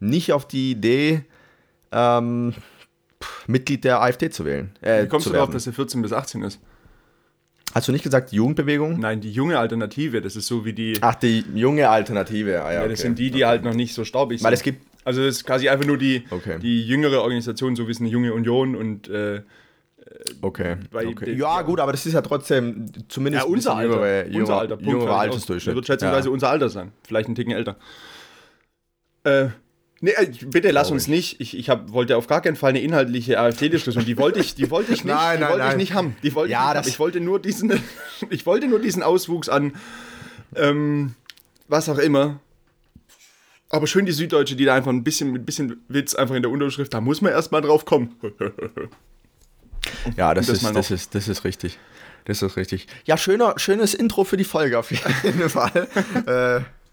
nicht 0.00 0.32
auf 0.32 0.46
die 0.46 0.72
Idee, 0.72 1.24
ähm, 1.92 2.54
Mitglied 3.46 3.84
der 3.84 4.02
AfD 4.02 4.30
zu 4.30 4.44
wählen. 4.44 4.72
Äh, 4.80 5.04
Wie 5.04 5.08
kommst 5.08 5.26
du 5.26 5.30
darauf, 5.30 5.50
dass 5.50 5.66
er 5.66 5.72
14 5.72 6.02
bis 6.02 6.12
18 6.12 6.42
ist? 6.42 6.60
Hast 7.74 7.88
du 7.88 7.92
nicht 7.92 8.04
gesagt 8.04 8.32
Jugendbewegung? 8.32 9.00
Nein, 9.00 9.20
die 9.20 9.32
junge 9.32 9.58
Alternative, 9.58 10.20
das 10.20 10.36
ist 10.36 10.46
so 10.46 10.64
wie 10.64 10.72
die. 10.72 10.96
Ach, 11.00 11.16
die 11.16 11.44
junge 11.54 11.88
Alternative, 11.88 12.62
ah, 12.62 12.72
ja. 12.72 12.82
ja 12.82 12.88
das 12.88 13.00
okay. 13.00 13.08
sind 13.08 13.18
die, 13.18 13.30
die 13.30 13.38
okay. 13.38 13.46
halt 13.46 13.64
noch 13.64 13.74
nicht 13.74 13.94
so 13.94 14.04
staubig 14.04 14.38
sind. 14.38 14.46
Weil 14.46 14.54
es 14.54 14.62
gibt. 14.62 14.86
Also 15.04 15.22
das 15.22 15.36
ist 15.36 15.44
quasi 15.44 15.68
einfach 15.68 15.84
nur 15.84 15.98
die, 15.98 16.24
okay. 16.30 16.58
die 16.62 16.86
jüngere 16.86 17.20
Organisation, 17.20 17.76
so 17.76 17.86
wie 17.88 17.90
es 17.90 18.00
eine 18.00 18.08
junge 18.08 18.32
Union 18.32 18.74
und 18.74 19.08
äh, 19.08 19.42
Okay. 20.40 20.76
okay. 20.92 21.34
ja, 21.34 21.62
gut, 21.62 21.80
aber 21.80 21.92
das 21.92 22.06
ist 22.06 22.12
ja 22.12 22.22
trotzdem 22.22 22.86
zumindest 23.08 23.44
ja, 23.44 23.50
unser 23.50 23.76
Alter. 23.76 23.94
Jüngere, 23.94 24.24
jüngere, 24.26 24.40
unser 24.40 24.58
Alter. 24.58 24.80
Jüngere 24.80 25.16
Altersdurchschnitt. 25.16 25.74
Wird 25.74 25.86
schätzungsweise 25.86 26.28
ja. 26.28 26.32
unser 26.32 26.50
Alter 26.50 26.68
sein. 26.68 26.92
Vielleicht 27.02 27.28
ein 27.28 27.34
Ticken 27.34 27.52
älter. 27.52 27.76
Äh, 29.24 29.48
Nee, 30.04 30.10
äh, 30.18 30.26
bitte 30.50 30.70
lass 30.70 30.90
uns 30.90 31.08
nicht. 31.08 31.40
Ich, 31.40 31.56
ich 31.56 31.70
hab, 31.70 31.90
wollte 31.90 32.18
auf 32.18 32.26
gar 32.26 32.42
keinen 32.42 32.56
Fall 32.56 32.68
eine 32.68 32.82
inhaltliche 32.82 33.40
AfD-Diskussion. 33.40 34.04
Die 34.04 34.18
wollte 34.18 34.38
ich, 34.38 34.54
die 34.54 34.70
wollte 34.70 34.92
ich 34.92 35.02
nicht. 35.04 35.14
nein, 35.14 35.40
nein, 35.40 35.48
die 35.48 35.52
wollte 35.52 35.58
nein. 35.60 35.70
ich 35.70 35.76
nicht 35.78 35.94
haben. 35.94 36.16
Die 36.22 36.34
wollte 36.34 36.52
ja, 36.52 36.58
ich, 36.58 36.66
nicht 36.66 36.76
haben. 36.76 36.88
ich 36.90 36.98
wollte 36.98 37.20
nur 37.20 37.40
diesen, 37.40 37.80
ich 38.28 38.44
wollte 38.44 38.68
nur 38.68 38.80
diesen 38.80 39.02
Auswuchs 39.02 39.48
an, 39.48 39.72
ähm, 40.56 41.14
was 41.68 41.88
auch 41.88 41.96
immer. 41.96 42.38
Aber 43.70 43.86
schön 43.86 44.04
die 44.04 44.12
Süddeutsche, 44.12 44.56
die 44.56 44.66
da 44.66 44.74
einfach 44.74 44.90
ein 44.90 45.04
bisschen 45.04 45.32
mit 45.32 45.40
ein 45.40 45.46
bisschen 45.46 45.82
Witz 45.88 46.14
einfach 46.14 46.34
in 46.34 46.42
der 46.42 46.50
Unterschrift, 46.50 46.92
da 46.92 47.00
muss 47.00 47.22
man 47.22 47.32
erstmal 47.32 47.62
drauf 47.62 47.86
kommen. 47.86 48.14
ja, 50.18 50.34
das, 50.34 50.48
das, 50.48 50.62
ist, 50.62 50.76
das, 50.76 50.90
ist, 50.90 51.14
das 51.14 51.28
ist 51.28 51.44
richtig. 51.44 51.78
Das 52.26 52.42
ist 52.42 52.58
richtig. 52.58 52.88
Ja, 53.06 53.16
schöner, 53.16 53.54
schönes 53.56 53.94
Intro 53.94 54.24
für 54.24 54.36
die 54.36 54.44
Folge 54.44 54.78
auf 54.78 54.90
jeden 55.24 55.48
Fall. 55.48 55.88
äh, 56.26 56.83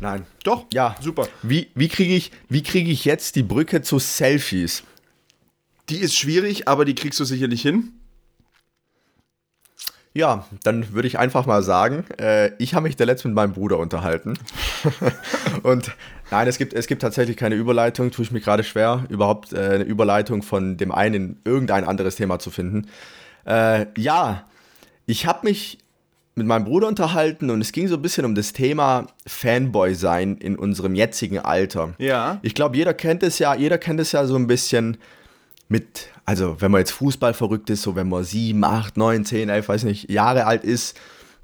Nein. 0.00 0.26
Doch? 0.44 0.66
Ja. 0.72 0.96
Super. 1.00 1.28
Wie, 1.42 1.68
wie 1.74 1.88
kriege 1.88 2.14
ich, 2.14 2.30
krieg 2.64 2.88
ich 2.88 3.04
jetzt 3.04 3.36
die 3.36 3.42
Brücke 3.42 3.82
zu 3.82 3.98
Selfies? 3.98 4.82
Die 5.88 5.98
ist 5.98 6.16
schwierig, 6.16 6.68
aber 6.68 6.84
die 6.84 6.94
kriegst 6.94 7.18
du 7.18 7.24
sicherlich 7.24 7.62
hin. 7.62 7.92
Ja, 10.14 10.46
dann 10.64 10.92
würde 10.92 11.06
ich 11.06 11.18
einfach 11.18 11.46
mal 11.46 11.62
sagen, 11.62 12.04
äh, 12.18 12.50
ich 12.58 12.74
habe 12.74 12.84
mich 12.84 12.96
der 12.96 13.06
letzte 13.06 13.28
mit 13.28 13.34
meinem 13.34 13.52
Bruder 13.52 13.78
unterhalten. 13.78 14.34
und 15.62 15.92
nein, 16.30 16.48
es 16.48 16.58
gibt, 16.58 16.72
es 16.72 16.86
gibt 16.86 17.02
tatsächlich 17.02 17.36
keine 17.36 17.54
Überleitung, 17.54 18.10
tue 18.10 18.24
ich 18.24 18.32
mir 18.32 18.40
gerade 18.40 18.64
schwer, 18.64 19.04
überhaupt 19.10 19.52
äh, 19.52 19.74
eine 19.74 19.84
Überleitung 19.84 20.42
von 20.42 20.76
dem 20.76 20.92
einen 20.92 21.14
in 21.14 21.36
irgendein 21.44 21.84
anderes 21.84 22.16
Thema 22.16 22.38
zu 22.38 22.50
finden. 22.50 22.88
Äh, 23.46 23.86
ja, 23.96 24.44
ich 25.06 25.26
habe 25.26 25.46
mich 25.46 25.78
mit 26.38 26.46
meinem 26.46 26.64
Bruder 26.64 26.88
unterhalten 26.88 27.50
und 27.50 27.60
es 27.60 27.72
ging 27.72 27.88
so 27.88 27.96
ein 27.96 28.02
bisschen 28.02 28.24
um 28.24 28.34
das 28.34 28.52
Thema 28.52 29.06
Fanboy 29.26 29.94
sein 29.94 30.36
in 30.38 30.56
unserem 30.56 30.94
jetzigen 30.94 31.38
Alter. 31.38 31.94
Ja. 31.98 32.38
Ich 32.42 32.54
glaube, 32.54 32.76
jeder 32.76 32.94
kennt 32.94 33.22
es 33.22 33.38
ja, 33.38 33.54
jeder 33.54 33.76
kennt 33.76 34.00
es 34.00 34.12
ja 34.12 34.24
so 34.24 34.36
ein 34.36 34.46
bisschen 34.46 34.96
mit, 35.68 36.08
also 36.24 36.56
wenn 36.60 36.70
man 36.70 36.80
jetzt 36.80 36.92
Fußball 36.92 37.34
verrückt 37.34 37.68
ist, 37.70 37.82
so 37.82 37.94
wenn 37.96 38.08
man 38.08 38.24
sieben, 38.24 38.64
acht, 38.64 38.96
neun, 38.96 39.24
zehn, 39.24 39.48
elf, 39.48 39.68
weiß 39.68 39.84
nicht, 39.84 40.10
Jahre 40.10 40.46
alt 40.46 40.64
ist, 40.64 40.98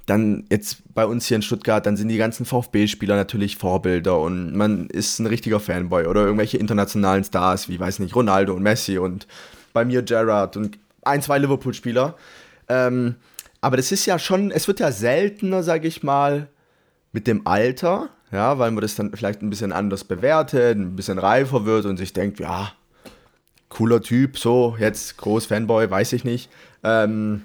dann 0.05 0.45
jetzt 0.49 0.77
bei 0.93 1.05
uns 1.05 1.27
hier 1.27 1.35
in 1.35 1.41
Stuttgart, 1.41 1.85
dann 1.85 1.97
sind 1.97 2.09
die 2.09 2.17
ganzen 2.17 2.45
VfB-Spieler 2.45 3.15
natürlich 3.15 3.57
Vorbilder 3.57 4.19
und 4.19 4.55
man 4.55 4.87
ist 4.87 5.19
ein 5.19 5.25
richtiger 5.25 5.59
Fanboy 5.59 6.05
oder 6.05 6.23
irgendwelche 6.23 6.57
internationalen 6.57 7.23
Stars 7.23 7.69
wie, 7.69 7.79
weiß 7.79 7.99
nicht, 7.99 8.15
Ronaldo 8.15 8.53
und 8.53 8.63
Messi 8.63 8.97
und 8.97 9.27
bei 9.73 9.83
mir 9.83 10.03
Gerrard 10.03 10.57
und 10.57 10.77
ein, 11.03 11.21
zwei 11.21 11.39
Liverpool-Spieler. 11.39 12.15
Ähm, 12.69 13.15
aber 13.65 13.77
das 13.77 13.91
ist 13.91 14.05
ja 14.05 14.19
schon, 14.19 14.51
es 14.51 14.67
wird 14.67 14.79
ja 14.79 14.91
seltener, 14.91 15.63
sage 15.63 15.87
ich 15.87 16.03
mal, 16.03 16.49
mit 17.13 17.25
dem 17.25 17.47
Alter, 17.47 18.09
ja, 18.31 18.59
weil 18.59 18.69
man 18.69 18.83
das 18.83 18.93
dann 18.93 19.11
vielleicht 19.15 19.41
ein 19.41 19.49
bisschen 19.49 19.71
anders 19.71 20.03
bewertet, 20.03 20.77
ein 20.77 20.95
bisschen 20.95 21.17
reifer 21.17 21.65
wird 21.65 21.85
und 21.85 21.97
sich 21.97 22.13
denkt, 22.13 22.39
ja, 22.39 22.73
cooler 23.69 24.03
Typ, 24.03 24.37
so, 24.37 24.75
jetzt 24.79 25.17
groß 25.17 25.47
Fanboy, 25.47 25.89
weiß 25.89 26.13
ich 26.13 26.23
nicht. 26.23 26.51
Ähm, 26.83 27.41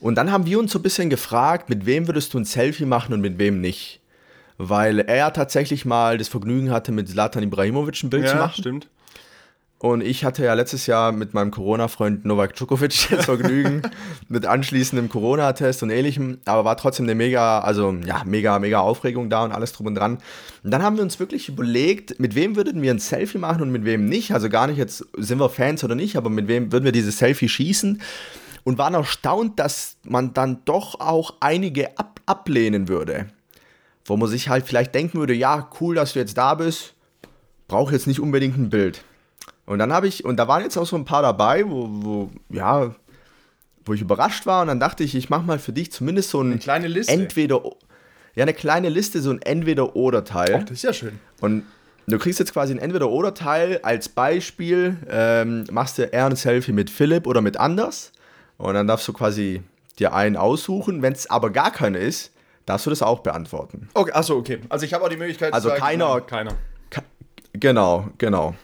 und 0.00 0.14
dann 0.14 0.32
haben 0.32 0.46
wir 0.46 0.58
uns 0.58 0.72
so 0.72 0.78
ein 0.78 0.82
bisschen 0.82 1.10
gefragt, 1.10 1.68
mit 1.68 1.84
wem 1.84 2.08
würdest 2.08 2.32
du 2.32 2.38
ein 2.38 2.46
Selfie 2.46 2.86
machen 2.86 3.12
und 3.12 3.20
mit 3.20 3.36
wem 3.38 3.60
nicht? 3.60 4.00
Weil 4.56 5.00
er 5.00 5.34
tatsächlich 5.34 5.84
mal 5.84 6.16
das 6.16 6.28
Vergnügen 6.28 6.70
hatte, 6.70 6.92
mit 6.92 7.10
Zlatan 7.10 7.42
Ibrahimovic 7.42 8.02
ein 8.04 8.08
Bild 8.08 8.24
ja, 8.24 8.30
zu 8.30 8.36
machen. 8.36 8.60
stimmt. 8.62 8.88
Und 9.78 10.00
ich 10.02 10.24
hatte 10.24 10.44
ja 10.44 10.54
letztes 10.54 10.86
Jahr 10.86 11.12
mit 11.12 11.34
meinem 11.34 11.50
Corona-Freund 11.50 12.24
Novak 12.24 12.54
Djokovic 12.54 13.08
das 13.10 13.26
Vergnügen 13.26 13.82
mit 14.28 14.46
anschließendem 14.46 15.10
Corona-Test 15.10 15.82
und 15.82 15.90
ähnlichem, 15.90 16.38
aber 16.46 16.64
war 16.64 16.76
trotzdem 16.76 17.04
eine 17.04 17.14
mega, 17.14 17.58
also 17.58 17.94
ja, 18.06 18.22
mega, 18.24 18.58
mega 18.58 18.80
Aufregung 18.80 19.28
da 19.28 19.44
und 19.44 19.52
alles 19.52 19.72
drum 19.72 19.88
und 19.88 19.96
dran. 19.96 20.18
Und 20.62 20.70
dann 20.70 20.82
haben 20.82 20.96
wir 20.96 21.02
uns 21.02 21.20
wirklich 21.20 21.48
überlegt, 21.48 22.18
mit 22.18 22.34
wem 22.34 22.56
würden 22.56 22.80
wir 22.80 22.92
ein 22.92 22.98
Selfie 22.98 23.36
machen 23.38 23.60
und 23.60 23.72
mit 23.72 23.84
wem 23.84 24.06
nicht. 24.06 24.32
Also 24.32 24.48
gar 24.48 24.68
nicht 24.68 24.78
jetzt, 24.78 25.04
sind 25.18 25.38
wir 25.38 25.50
Fans 25.50 25.84
oder 25.84 25.94
nicht, 25.94 26.16
aber 26.16 26.30
mit 26.30 26.48
wem 26.48 26.72
würden 26.72 26.84
wir 26.84 26.92
dieses 26.92 27.18
Selfie 27.18 27.48
schießen 27.48 28.00
und 28.62 28.78
waren 28.78 28.94
erstaunt, 28.94 29.58
dass 29.58 29.96
man 30.04 30.32
dann 30.32 30.62
doch 30.64 30.98
auch 31.00 31.34
einige 31.40 31.98
ab 31.98 32.14
ablehnen 32.26 32.88
würde. 32.88 33.26
Wo 34.06 34.16
man 34.16 34.28
sich 34.28 34.48
halt 34.48 34.66
vielleicht 34.66 34.94
denken 34.94 35.18
würde, 35.18 35.34
ja, 35.34 35.68
cool, 35.80 35.94
dass 35.94 36.14
du 36.14 36.18
jetzt 36.18 36.36
da 36.36 36.54
bist, 36.54 36.94
brauche 37.68 37.92
jetzt 37.92 38.06
nicht 38.06 38.20
unbedingt 38.20 38.56
ein 38.56 38.70
Bild. 38.70 39.04
Und 39.66 39.78
dann 39.78 39.92
habe 39.92 40.06
ich, 40.06 40.24
und 40.24 40.36
da 40.36 40.48
waren 40.48 40.62
jetzt 40.62 40.76
auch 40.76 40.86
so 40.86 40.96
ein 40.96 41.04
paar 41.04 41.22
dabei, 41.22 41.68
wo, 41.68 41.88
wo, 41.90 42.30
ja, 42.50 42.94
wo 43.84 43.94
ich 43.94 44.00
überrascht 44.00 44.46
war. 44.46 44.62
Und 44.62 44.68
dann 44.68 44.80
dachte 44.80 45.04
ich, 45.04 45.14
ich 45.14 45.30
mache 45.30 45.42
mal 45.42 45.58
für 45.58 45.72
dich 45.72 45.92
zumindest 45.92 46.30
so 46.30 46.40
ein 46.40 46.52
eine 46.52 46.58
kleine 46.58 46.88
Liste. 46.88 47.12
Entweder, 47.12 47.62
ja, 48.34 48.42
eine 48.42 48.54
kleine 48.54 48.88
Liste, 48.88 49.20
so 49.20 49.30
ein 49.30 49.40
Entweder-Oder-Teil. 49.40 50.56
Ach, 50.58 50.64
das 50.64 50.72
ist 50.72 50.82
ja 50.82 50.92
schön. 50.92 51.18
Und 51.40 51.64
du 52.06 52.18
kriegst 52.18 52.38
jetzt 52.38 52.52
quasi 52.52 52.74
ein 52.74 52.78
Entweder-Oder-Teil 52.78 53.80
als 53.82 54.08
Beispiel. 54.08 54.96
Ähm, 55.08 55.64
machst 55.70 55.98
du 55.98 56.02
eher 56.02 56.26
ein 56.26 56.36
Selfie 56.36 56.72
mit 56.72 56.90
Philipp 56.90 57.26
oder 57.26 57.40
mit 57.40 57.56
Anders. 57.56 58.12
Und 58.58 58.74
dann 58.74 58.86
darfst 58.86 59.08
du 59.08 59.12
quasi 59.12 59.62
dir 59.98 60.12
einen 60.12 60.36
aussuchen. 60.36 61.00
Wenn 61.02 61.12
es 61.12 61.30
aber 61.30 61.50
gar 61.50 61.70
keiner 61.70 61.98
ist, 61.98 62.32
darfst 62.66 62.86
du 62.86 62.90
das 62.90 63.02
auch 63.02 63.20
beantworten. 63.20 63.88
Okay, 63.94 64.12
achso, 64.12 64.36
okay. 64.36 64.60
Also 64.68 64.84
ich 64.84 64.92
habe 64.92 65.04
auch 65.04 65.08
die 65.08 65.16
Möglichkeit 65.16 65.52
also 65.54 65.68
zu 65.68 65.74
sagen, 65.74 65.82
keiner, 65.82 66.14
nein, 66.14 66.26
keiner. 66.26 66.54
Genau, 67.54 68.08
genau. 68.18 68.54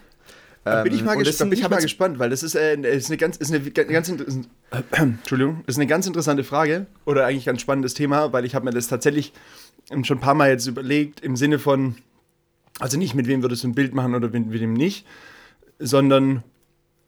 Da 0.65 0.83
bin 0.83 0.93
ich 0.93 1.03
mal, 1.03 1.17
gesp 1.17 1.39
bin 1.39 1.53
ich 1.53 1.69
mal 1.69 1.81
gespannt, 1.81 2.19
weil 2.19 2.29
das 2.29 2.43
ist, 2.43 2.55
äh, 2.55 2.77
ist 2.77 3.09
eine 3.09 3.17
ganz, 3.17 3.39
ist 3.39 3.53
eine, 3.53 3.61
ganz 3.71 4.09
äh, 4.11 4.15
Entschuldigung, 4.91 5.65
ist 5.67 5.77
eine 5.77 5.87
ganz 5.87 6.07
interessante 6.07 6.45
Frage 6.45 6.87
oder 7.07 7.27
eigentlich 7.27 7.49
ein 7.49 7.59
spannendes 7.59 7.95
Thema, 7.95 8.33
weil 8.33 8.45
ich 8.45 8.55
habe 8.55 8.67
mir 8.67 8.73
das 8.73 8.89
tatsächlich 8.89 9.33
schon 10.03 10.19
ein 10.19 10.21
paar 10.21 10.35
Mal 10.35 10.51
jetzt 10.51 10.67
überlegt 10.67 11.21
im 11.21 11.37
Sinne 11.37 11.59
von, 11.59 11.97
also 12.79 12.99
nicht 12.99 13.15
mit 13.15 13.27
wem 13.27 13.43
würdest 13.43 13.65
du 13.65 13.69
ein 13.69 13.75
Bild 13.75 13.95
machen 13.95 14.15
oder 14.15 14.29
mit 14.29 14.53
wem 14.53 14.75
nicht, 14.75 15.07
sondern 15.79 16.45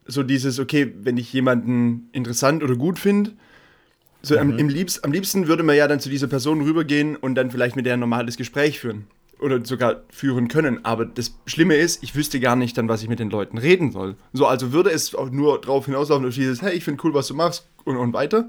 so 0.07 0.23
dieses, 0.23 0.59
okay, 0.59 0.93
wenn 1.03 1.19
ich 1.19 1.31
jemanden 1.33 2.09
interessant 2.13 2.63
oder 2.63 2.75
gut 2.75 2.99
finde, 2.99 3.33
so 4.23 4.35
mhm. 4.35 4.59
am, 4.59 4.69
liebst, 4.69 5.05
am 5.05 5.13
liebsten 5.13 5.47
würde 5.47 5.63
man 5.63 5.77
ja 5.77 5.89
dann 5.89 6.01
zu 6.01 6.09
dieser 6.09 6.27
Person 6.27 6.63
rübergehen 6.63 7.17
und 7.17 7.35
dann 7.35 7.51
vielleicht 7.51 7.77
mit 7.77 7.85
der 7.85 7.95
ein 7.95 8.01
normales 8.01 8.39
Gespräch 8.39 8.81
führen 8.81 9.07
oder 9.43 9.65
sogar 9.65 10.03
führen 10.11 10.49
können. 10.49 10.85
Aber 10.85 11.05
das 11.05 11.35
Schlimme 11.47 11.77
ist, 11.77 12.03
ich 12.03 12.15
wüsste 12.15 12.41
gar 12.41 12.57
nicht 12.57 12.79
dann, 12.79 12.89
was 12.89 13.03
ich 13.03 13.09
mit 13.09 13.19
den 13.19 13.31
Leuten 13.31 13.59
reden 13.59 13.93
soll. 13.93 14.17
So, 14.33 14.47
also 14.47 14.73
würde 14.73 14.91
es 14.91 15.15
auch 15.15 15.31
nur 15.31 15.61
darauf 15.61 15.87
hinauslaufen, 15.87 16.25
dass 16.25 16.35
dieses, 16.35 16.63
hey, 16.63 16.75
ich 16.75 16.85
finde 16.85 17.03
cool, 17.05 17.15
was 17.15 17.29
du 17.29 17.35
machst 17.35 17.67
und, 17.85 17.97
und 17.97 18.13
weiter. 18.13 18.49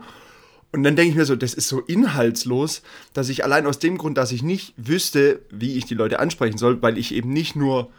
Und 0.72 0.84
dann 0.84 0.96
denke 0.96 1.12
ich 1.12 1.16
mir 1.16 1.26
so, 1.26 1.36
das 1.36 1.54
ist 1.54 1.68
so 1.68 1.82
inhaltslos, 1.82 2.82
dass 3.14 3.30
ich 3.30 3.44
allein 3.44 3.68
aus 3.68 3.78
dem 3.80 3.98
Grund, 3.98 4.18
dass 4.18 4.32
ich 4.32 4.42
nicht 4.42 4.74
wüsste, 4.78 5.42
wie 5.52 5.78
ich 5.78 5.86
die 5.86 5.94
Leute 5.94 6.20
ansprechen 6.20 6.58
soll, 6.58 6.82
weil 6.82 6.98
ich 6.98 7.14
eben 7.14 7.32
nicht 7.32 7.56
nur 7.56 7.92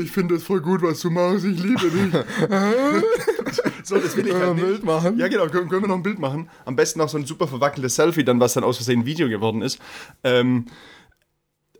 ich 0.00 0.10
finde 0.10 0.34
das 0.34 0.44
voll 0.44 0.60
gut, 0.60 0.82
was 0.82 1.00
du 1.00 1.10
machst, 1.10 1.44
ich 1.44 1.62
liebe 1.62 1.90
dich. 1.90 2.12
so, 3.82 3.98
das 3.98 4.16
will 4.16 4.26
ich 4.26 4.32
halt 4.32 4.54
nicht. 4.54 4.64
Ein 4.64 4.70
Bild 4.70 4.84
machen? 4.84 5.18
Ja, 5.18 5.28
genau, 5.28 5.46
können, 5.48 5.68
können, 5.68 5.82
wir 5.82 5.88
noch 5.88 5.96
ein 5.96 6.02
Bild 6.02 6.18
machen. 6.18 6.48
Am 6.64 6.74
besten 6.74 7.00
noch 7.00 7.08
so 7.08 7.18
ein 7.18 7.26
super 7.26 7.46
verwackeltes 7.46 7.94
Selfie, 7.94 8.24
dann 8.24 8.40
was 8.40 8.54
dann 8.54 8.64
aus 8.64 8.76
Versehen 8.76 9.00
ein 9.00 9.06
Video 9.06 9.28
geworden 9.28 9.60
ist. 9.60 9.78
Ähm, 10.24 10.66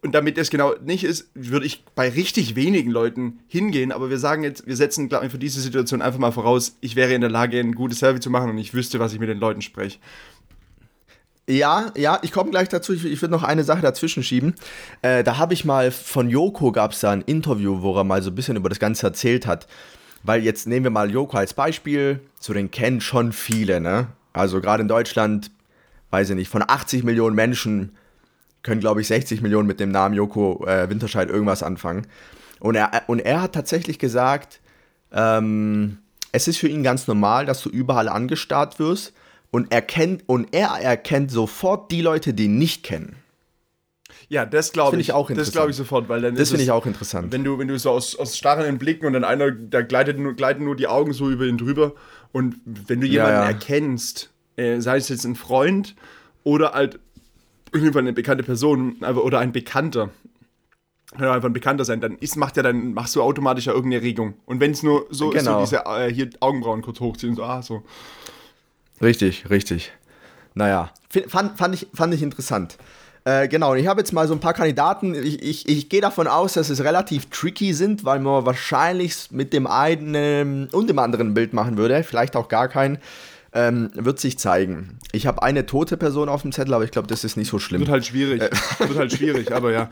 und 0.02 0.14
damit 0.14 0.38
das 0.38 0.50
genau 0.50 0.75
nicht 0.85 1.05
ist, 1.05 1.31
würde 1.35 1.67
ich 1.67 1.85
bei 1.95 2.09
richtig 2.09 2.55
wenigen 2.55 2.90
Leuten 2.90 3.40
hingehen. 3.49 3.93
Aber 3.93 4.11
wir 4.11 4.19
sagen 4.19 4.45
jetzt, 4.45 4.67
wir 4.67 4.76
setzen, 4.76 5.09
glaube 5.09 5.26
ich, 5.26 5.33
für 5.33 5.38
diese 5.38 5.61
Situation 5.61 6.02
einfach 6.02 6.19
mal 6.19 6.33
voraus, 6.33 6.76
ich 6.81 6.97
wäre 6.97 7.14
in 7.14 7.21
der 7.21 7.31
Lage, 7.31 7.59
ein 7.59 7.75
gutes 7.75 7.99
Survey 7.99 8.21
zu 8.21 8.31
machen 8.31 8.50
und 8.50 8.59
ich 8.59 8.75
wüsste, 8.75 9.00
was 9.00 9.12
ich 9.12 9.19
mit 9.19 9.28
den 9.28 9.38
Leuten 9.38 9.61
spreche. 9.61 9.99
Ja, 11.49 11.93
ja, 11.97 12.19
ich 12.23 12.31
komme 12.31 12.50
gleich 12.50 12.69
dazu. 12.69 12.93
Ich, 12.93 13.07
ich 13.07 13.23
würde 13.23 13.33
noch 13.33 13.43
eine 13.43 13.64
Sache 13.64 13.81
dazwischen 13.81 14.23
schieben. 14.23 14.55
Äh, 15.00 15.25
da 15.25 15.38
habe 15.38 15.55
ich 15.55 15.64
mal 15.64 15.90
von 15.90 16.28
Joko 16.28 16.73
gab 16.73 16.93
es 16.93 17.00
da 17.00 17.11
ein 17.11 17.23
Interview, 17.23 17.81
wo 17.81 17.97
er 17.97 18.05
mal 18.05 18.23
so 18.23 18.31
ein 18.31 18.35
bisschen 18.35 18.57
über 18.57 18.69
das 18.69 18.78
Ganze 18.78 19.07
erzählt 19.07 19.47
hat. 19.47 19.67
Weil 20.23 20.43
jetzt 20.43 20.67
nehmen 20.67 20.85
wir 20.85 20.90
mal 20.90 21.11
Joko 21.11 21.38
als 21.38 21.55
Beispiel. 21.55 22.21
So 22.38 22.52
den 22.52 22.71
kennen 22.71 23.00
schon 23.00 23.33
viele, 23.33 23.81
ne? 23.81 24.09
Also 24.35 24.61
gerade 24.61 24.83
in 24.83 24.88
Deutschland, 24.88 25.50
weiß 26.11 26.31
ich 26.31 26.37
nicht, 26.37 26.50
von 26.50 26.62
80 26.62 27.02
Millionen 27.02 27.35
Menschen 27.35 27.93
können, 28.68 28.80
glaube 28.80 29.00
ich, 29.00 29.08
60 29.08 29.40
Millionen 29.40 29.66
mit 29.66 29.80
dem 29.80 29.90
Namen 29.90 30.14
Joko 30.14 30.64
äh, 30.66 30.88
Winterscheid 30.88 31.28
irgendwas 31.28 31.62
anfangen. 31.62 32.06
Und 32.60 32.75
er, 32.75 33.02
und 33.06 33.20
er 33.20 33.42
hat 33.42 33.54
tatsächlich 33.54 33.98
gesagt, 33.98 34.60
ähm, 35.12 35.98
es 36.32 36.46
ist 36.46 36.58
für 36.58 36.68
ihn 36.68 36.82
ganz 36.82 37.06
normal, 37.06 37.46
dass 37.46 37.62
du 37.62 37.70
überall 37.70 38.08
angestarrt 38.08 38.78
wirst 38.78 39.14
und 39.50 39.72
er 39.72 39.82
kennt, 39.82 40.28
und 40.28 40.54
er 40.54 40.68
erkennt 40.80 41.30
sofort 41.30 41.90
die 41.90 42.02
Leute, 42.02 42.34
die 42.34 42.44
ihn 42.44 42.58
nicht 42.58 42.82
kennen. 42.82 43.16
Ja, 44.28 44.44
das 44.44 44.72
glaube 44.72 44.96
ich. 44.96 45.08
ich 45.08 45.12
auch 45.12 45.28
Das 45.28 45.30
interessant. 45.30 45.54
glaube 45.54 45.70
ich 45.70 45.76
sofort, 45.76 46.08
weil 46.10 46.20
dann 46.20 46.34
Das 46.34 46.50
finde 46.50 46.64
ich 46.64 46.70
auch 46.70 46.84
interessant. 46.84 47.32
Wenn 47.32 47.44
du, 47.44 47.58
wenn 47.58 47.68
du 47.68 47.78
so 47.78 47.90
aus, 47.90 48.14
aus 48.14 48.37
starrenden 48.37 48.76
Blicken 48.76 49.06
und 49.06 49.14
dann 49.14 49.25
einer, 49.25 49.50
da 49.50 49.80
gleitet 49.80 50.18
nur, 50.18 50.34
gleiten 50.34 50.64
nur 50.64 50.76
die 50.76 50.87
Augen 50.87 51.14
so 51.14 51.30
über 51.30 51.46
ihn 51.46 51.56
drüber. 51.56 51.94
Und 52.32 52.56
wenn 52.64 53.00
du 53.00 53.06
jemanden 53.06 53.37
ja. 53.37 53.46
erkennst, 53.46 54.30
äh, 54.56 54.80
sei 54.80 54.98
es 54.98 55.08
jetzt 55.08 55.25
ein 55.25 55.34
Freund 55.34 55.94
oder 56.44 56.72
halt 56.72 57.00
irgendwann 57.72 58.04
eine 58.04 58.12
bekannte 58.12 58.42
Person 58.42 58.96
oder 59.02 59.38
ein 59.38 59.52
Bekannter, 59.52 60.10
kann 61.16 61.28
einfach 61.28 61.48
ein 61.48 61.52
Bekannter 61.52 61.84
sein, 61.84 62.00
dann 62.00 62.18
ist, 62.18 62.37
macht 62.37 62.56
ja 62.56 62.62
dann, 62.62 62.92
machst 62.92 63.16
du 63.16 63.22
automatisch 63.22 63.66
ja 63.66 63.72
irgendeine 63.72 64.02
Regung. 64.02 64.34
Und 64.46 64.60
wenn 64.60 64.72
es 64.72 64.82
nur 64.82 65.06
so 65.10 65.30
Genau. 65.30 65.62
ist, 65.62 65.70
so 65.70 65.76
diese 65.76 65.84
äh, 65.87 66.12
hier 66.12 66.28
Augenbrauen 66.40 66.82
kurz 66.82 67.00
hochziehen, 67.00 67.34
so, 67.34 67.44
ah, 67.44 67.62
so. 67.62 67.82
Richtig, 69.00 69.48
richtig. 69.48 69.92
Naja, 70.54 70.90
fand, 71.28 71.56
fand, 71.56 71.75
ich, 71.75 71.87
fand 71.94 72.12
ich 72.12 72.22
interessant. 72.22 72.76
Äh, 73.25 73.48
genau, 73.48 73.72
und 73.72 73.78
ich 73.78 73.87
habe 73.87 74.00
jetzt 74.00 74.12
mal 74.12 74.26
so 74.26 74.34
ein 74.34 74.40
paar 74.40 74.54
Kandidaten. 74.54 75.14
Ich, 75.14 75.42
ich, 75.42 75.68
ich 75.68 75.88
gehe 75.88 76.00
davon 76.00 76.26
aus, 76.26 76.54
dass 76.54 76.68
es 76.70 76.82
relativ 76.82 77.26
tricky 77.30 77.75
sind, 77.75 78.04
weil 78.04 78.20
man 78.20 78.46
wahrscheinlich 78.46 79.30
mit 79.30 79.52
dem 79.52 79.66
einen 79.66 80.68
und 80.68 80.88
dem 80.88 80.98
anderen 80.98 81.28
ein 81.28 81.34
Bild 81.34 81.52
machen 81.52 81.76
würde. 81.76 82.02
Vielleicht 82.04 82.37
auch 82.37 82.48
gar 82.48 82.68
kein. 82.68 82.98
Ähm, 83.52 83.90
wird 83.95 84.21
sich 84.21 84.38
zeigen. 84.38 84.99
Ich 85.12 85.26
habe 85.26 85.43
eine 85.43 85.64
tote 85.64 85.97
Person 85.97 86.28
auf 86.28 86.43
dem 86.43 86.52
Zettel, 86.52 86.75
aber 86.75 86.85
ich 86.85 86.90
glaube, 86.90 87.09
das 87.09 87.25
ist 87.25 87.37
nicht 87.37 87.49
so 87.49 87.59
schlimm. 87.59 87.81
Wird 87.81 87.90
halt 87.90 88.05
schwierig. 88.07 88.43
Wird 88.78 88.99
halt 88.99 89.12
schwierig, 89.12 89.52
aber 89.52 89.73
ja. 89.73 89.88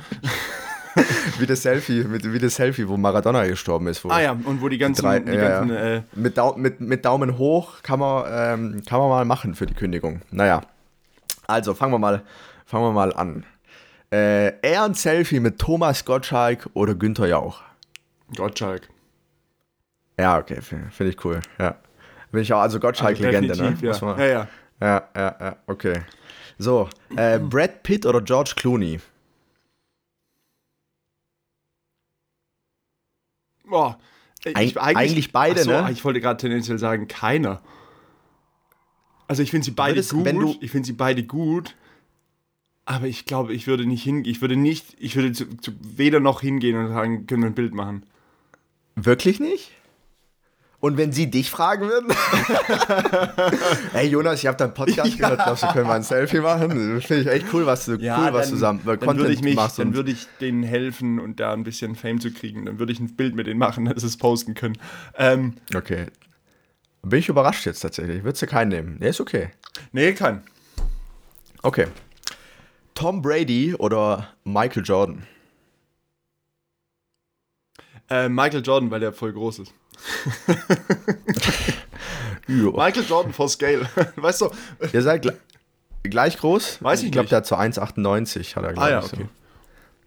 Wie 1.38 1.46
das 1.46 1.62
Selfie, 1.62 2.04
mit, 2.04 2.32
wie 2.32 2.38
das 2.38 2.54
Selfie, 2.54 2.88
wo 2.88 2.96
Maradona 2.96 3.46
gestorben 3.46 3.86
ist. 3.88 4.04
Ah 4.06 4.20
ja, 4.22 4.32
und 4.32 4.62
wo 4.62 4.68
die 4.70 4.78
ganzen, 4.78 5.02
Drei- 5.02 5.20
die 5.20 5.32
ja, 5.32 5.48
ganzen 5.58 5.74
ja. 5.74 5.96
Äh, 5.96 6.02
mit, 6.14 6.38
Dau 6.38 6.56
mit, 6.56 6.80
mit 6.80 7.04
Daumen 7.04 7.36
hoch 7.36 7.82
kann 7.82 8.00
man, 8.00 8.24
ähm, 8.28 8.82
kann 8.86 9.00
man 9.00 9.10
mal 9.10 9.24
machen 9.26 9.54
für 9.54 9.66
die 9.66 9.74
Kündigung. 9.74 10.22
Naja. 10.30 10.62
Also 11.46 11.74
fangen 11.74 11.92
wir 11.92 11.98
mal, 11.98 12.22
fangen 12.64 12.84
wir 12.84 12.92
mal 12.92 13.12
an. 13.12 13.44
Äh, 14.10 14.58
eher 14.66 14.84
ein 14.84 14.94
Selfie 14.94 15.40
mit 15.40 15.58
Thomas 15.58 16.04
Gottschalk 16.06 16.70
oder 16.72 16.94
Günther 16.94 17.26
Jauch? 17.26 17.60
Gottschalk. 18.34 18.88
Ja, 20.18 20.38
okay, 20.38 20.62
finde 20.62 20.90
find 20.92 21.10
ich 21.10 21.22
cool. 21.26 21.40
Ja. 21.58 21.76
Bin 22.32 22.42
ich 22.42 22.52
auch, 22.52 22.60
also 22.60 22.80
Gottschalk-Legende, 22.80 23.48
ne? 23.56 23.70
Definitiv, 23.70 23.82
Muss 23.88 24.00
ja. 24.00 24.06
man- 24.06 24.18
ja, 24.18 24.26
ja. 24.26 24.48
ja, 24.80 25.08
ja, 25.16 25.36
ja, 25.40 25.56
okay. 25.66 26.02
So, 26.58 26.88
äh, 27.16 27.38
Brad 27.38 27.82
Pitt 27.82 28.06
oder 28.06 28.20
George 28.22 28.52
Clooney? 28.56 29.00
Boah. 33.68 33.98
Ich, 34.44 34.56
Eig- 34.56 34.76
eigentlich 34.78 35.32
beide, 35.32 35.60
Ach 35.60 35.64
so, 35.64 35.70
ne? 35.70 35.88
Ich 35.92 36.04
wollte 36.04 36.20
gerade 36.20 36.36
tendenziell 36.36 36.78
sagen, 36.78 37.08
keiner. 37.08 37.62
Also 39.26 39.42
ich 39.42 39.50
finde 39.50 39.64
sie 39.64 39.72
beide 39.72 39.96
Würdest- 39.96 40.12
gut. 40.12 40.58
ich 40.62 40.70
finde 40.70 40.86
sie 40.86 40.92
beide 40.92 41.24
gut. 41.24 41.74
Aber 42.84 43.06
ich 43.06 43.24
glaube, 43.24 43.52
ich 43.52 43.66
würde 43.66 43.84
nicht 43.84 44.04
hingehen. 44.04 44.30
Ich 44.30 44.40
würde 44.40 44.54
nicht, 44.54 44.94
ich 45.00 45.16
würde 45.16 45.32
zu, 45.32 45.46
zu 45.56 45.72
weder 45.80 46.20
noch 46.20 46.40
hingehen 46.42 46.76
und 46.76 46.88
sagen, 46.92 47.26
können 47.26 47.42
wir 47.42 47.50
ein 47.50 47.54
Bild 47.56 47.74
machen. 47.74 48.04
Wirklich 48.94 49.40
nicht? 49.40 49.72
Und 50.86 50.96
wenn 50.98 51.10
sie 51.10 51.28
dich 51.28 51.50
fragen 51.50 51.88
würden? 51.88 52.14
hey 53.92 54.06
Jonas, 54.06 54.38
ich 54.38 54.46
habe 54.46 54.56
deinen 54.56 54.72
Podcast 54.72 55.18
gehört, 55.18 55.42
glaubst 55.42 55.64
du, 55.64 55.66
können 55.66 55.88
wir 55.88 55.94
ein 55.94 56.04
Selfie 56.04 56.38
machen? 56.38 57.00
Finde 57.00 57.22
ich 57.22 57.26
echt 57.26 57.52
cool, 57.52 57.66
was 57.66 57.86
du, 57.86 57.94
cool, 57.94 58.28
was 58.30 58.50
zusammen 58.50 58.82
dann 58.84 59.18
würde 59.18 59.32
ich 59.32 59.42
mich, 59.42 59.56
machst. 59.56 59.80
dann 59.80 59.94
würde 59.94 60.12
ich 60.12 60.28
denen 60.40 60.62
helfen 60.62 61.18
und 61.18 61.40
da 61.40 61.52
ein 61.52 61.64
bisschen 61.64 61.96
Fame 61.96 62.20
zu 62.20 62.30
kriegen. 62.30 62.66
Dann 62.66 62.78
würde 62.78 62.92
ich 62.92 63.00
ein 63.00 63.16
Bild 63.16 63.34
mit 63.34 63.48
denen 63.48 63.58
machen, 63.58 63.86
dass 63.86 64.02
sie 64.02 64.06
es 64.06 64.16
posten 64.16 64.54
können. 64.54 64.78
Ähm, 65.16 65.54
okay. 65.74 66.06
Bin 67.02 67.18
ich 67.18 67.28
überrascht 67.28 67.66
jetzt 67.66 67.80
tatsächlich. 67.80 68.22
Würdest 68.22 68.42
du 68.42 68.46
keinen 68.46 68.68
nehmen? 68.68 68.96
Nee, 69.00 69.08
ist 69.08 69.20
okay. 69.20 69.48
nee, 69.90 70.12
kann. 70.12 70.44
Okay. 71.62 71.88
Tom 72.94 73.22
Brady 73.22 73.74
oder 73.74 74.28
Michael 74.44 74.84
Jordan? 74.84 75.26
Äh, 78.08 78.28
Michael 78.28 78.62
Jordan, 78.64 78.88
weil 78.92 79.00
der 79.00 79.12
voll 79.12 79.32
groß 79.32 79.58
ist. 79.58 79.74
Michael 82.48 83.04
Jordan 83.08 83.32
for 83.32 83.48
Scale. 83.48 83.88
weißt 84.16 84.42
du? 84.42 84.50
Ihr 84.92 85.02
seid 85.02 85.22
gle 85.22 85.36
gleich 86.04 86.38
groß? 86.38 86.82
Weiß 86.82 87.00
ich 87.00 87.06
Ich 87.06 87.12
glaube, 87.12 87.28
der 87.28 87.38
hat 87.38 87.46
so 87.46 87.56
1,98 87.56 88.54
hat 88.54 88.62
er, 88.64 88.72
glaube 88.72 88.86
Ah 88.86 88.90
ja, 88.90 88.98
okay. 89.02 89.16
So. 89.22 89.28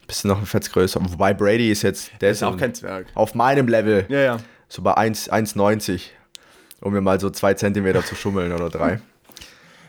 Bisschen 0.07 0.29
noch 0.29 0.39
ein 0.39 0.45
Fetz 0.45 0.71
größer. 0.71 0.99
Wobei 1.03 1.33
Brady 1.33 1.71
ist 1.71 1.81
jetzt, 1.83 2.11
der 2.21 2.31
ist, 2.31 2.37
Ist 2.37 2.43
auch 2.43 2.53
in- 2.53 2.59
kein 2.59 2.73
Zwerg. 2.73 3.07
auf 3.15 3.35
meinem 3.35 3.67
Level. 3.67 4.05
Ja, 4.09 4.19
ja. 4.19 4.37
So 4.69 4.81
bei 4.81 4.93
1 4.95 5.29
1,90. 5.31 6.01
Um 6.81 6.93
mir 6.93 7.01
mal 7.01 7.19
so 7.19 7.29
zwei 7.29 7.53
Zentimeter 7.55 8.05
zu 8.05 8.15
schummeln 8.15 8.53
oder 8.53 8.69
drei. 8.69 8.91
Ja, 8.93 8.95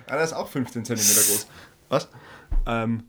Ah, 0.09 0.17
der 0.17 0.25
ist 0.25 0.33
auch 0.33 0.49
15 0.49 0.85
cm 0.85 0.97
groß. 0.97 1.47
Was? 1.89 2.09
Ähm, 2.67 3.05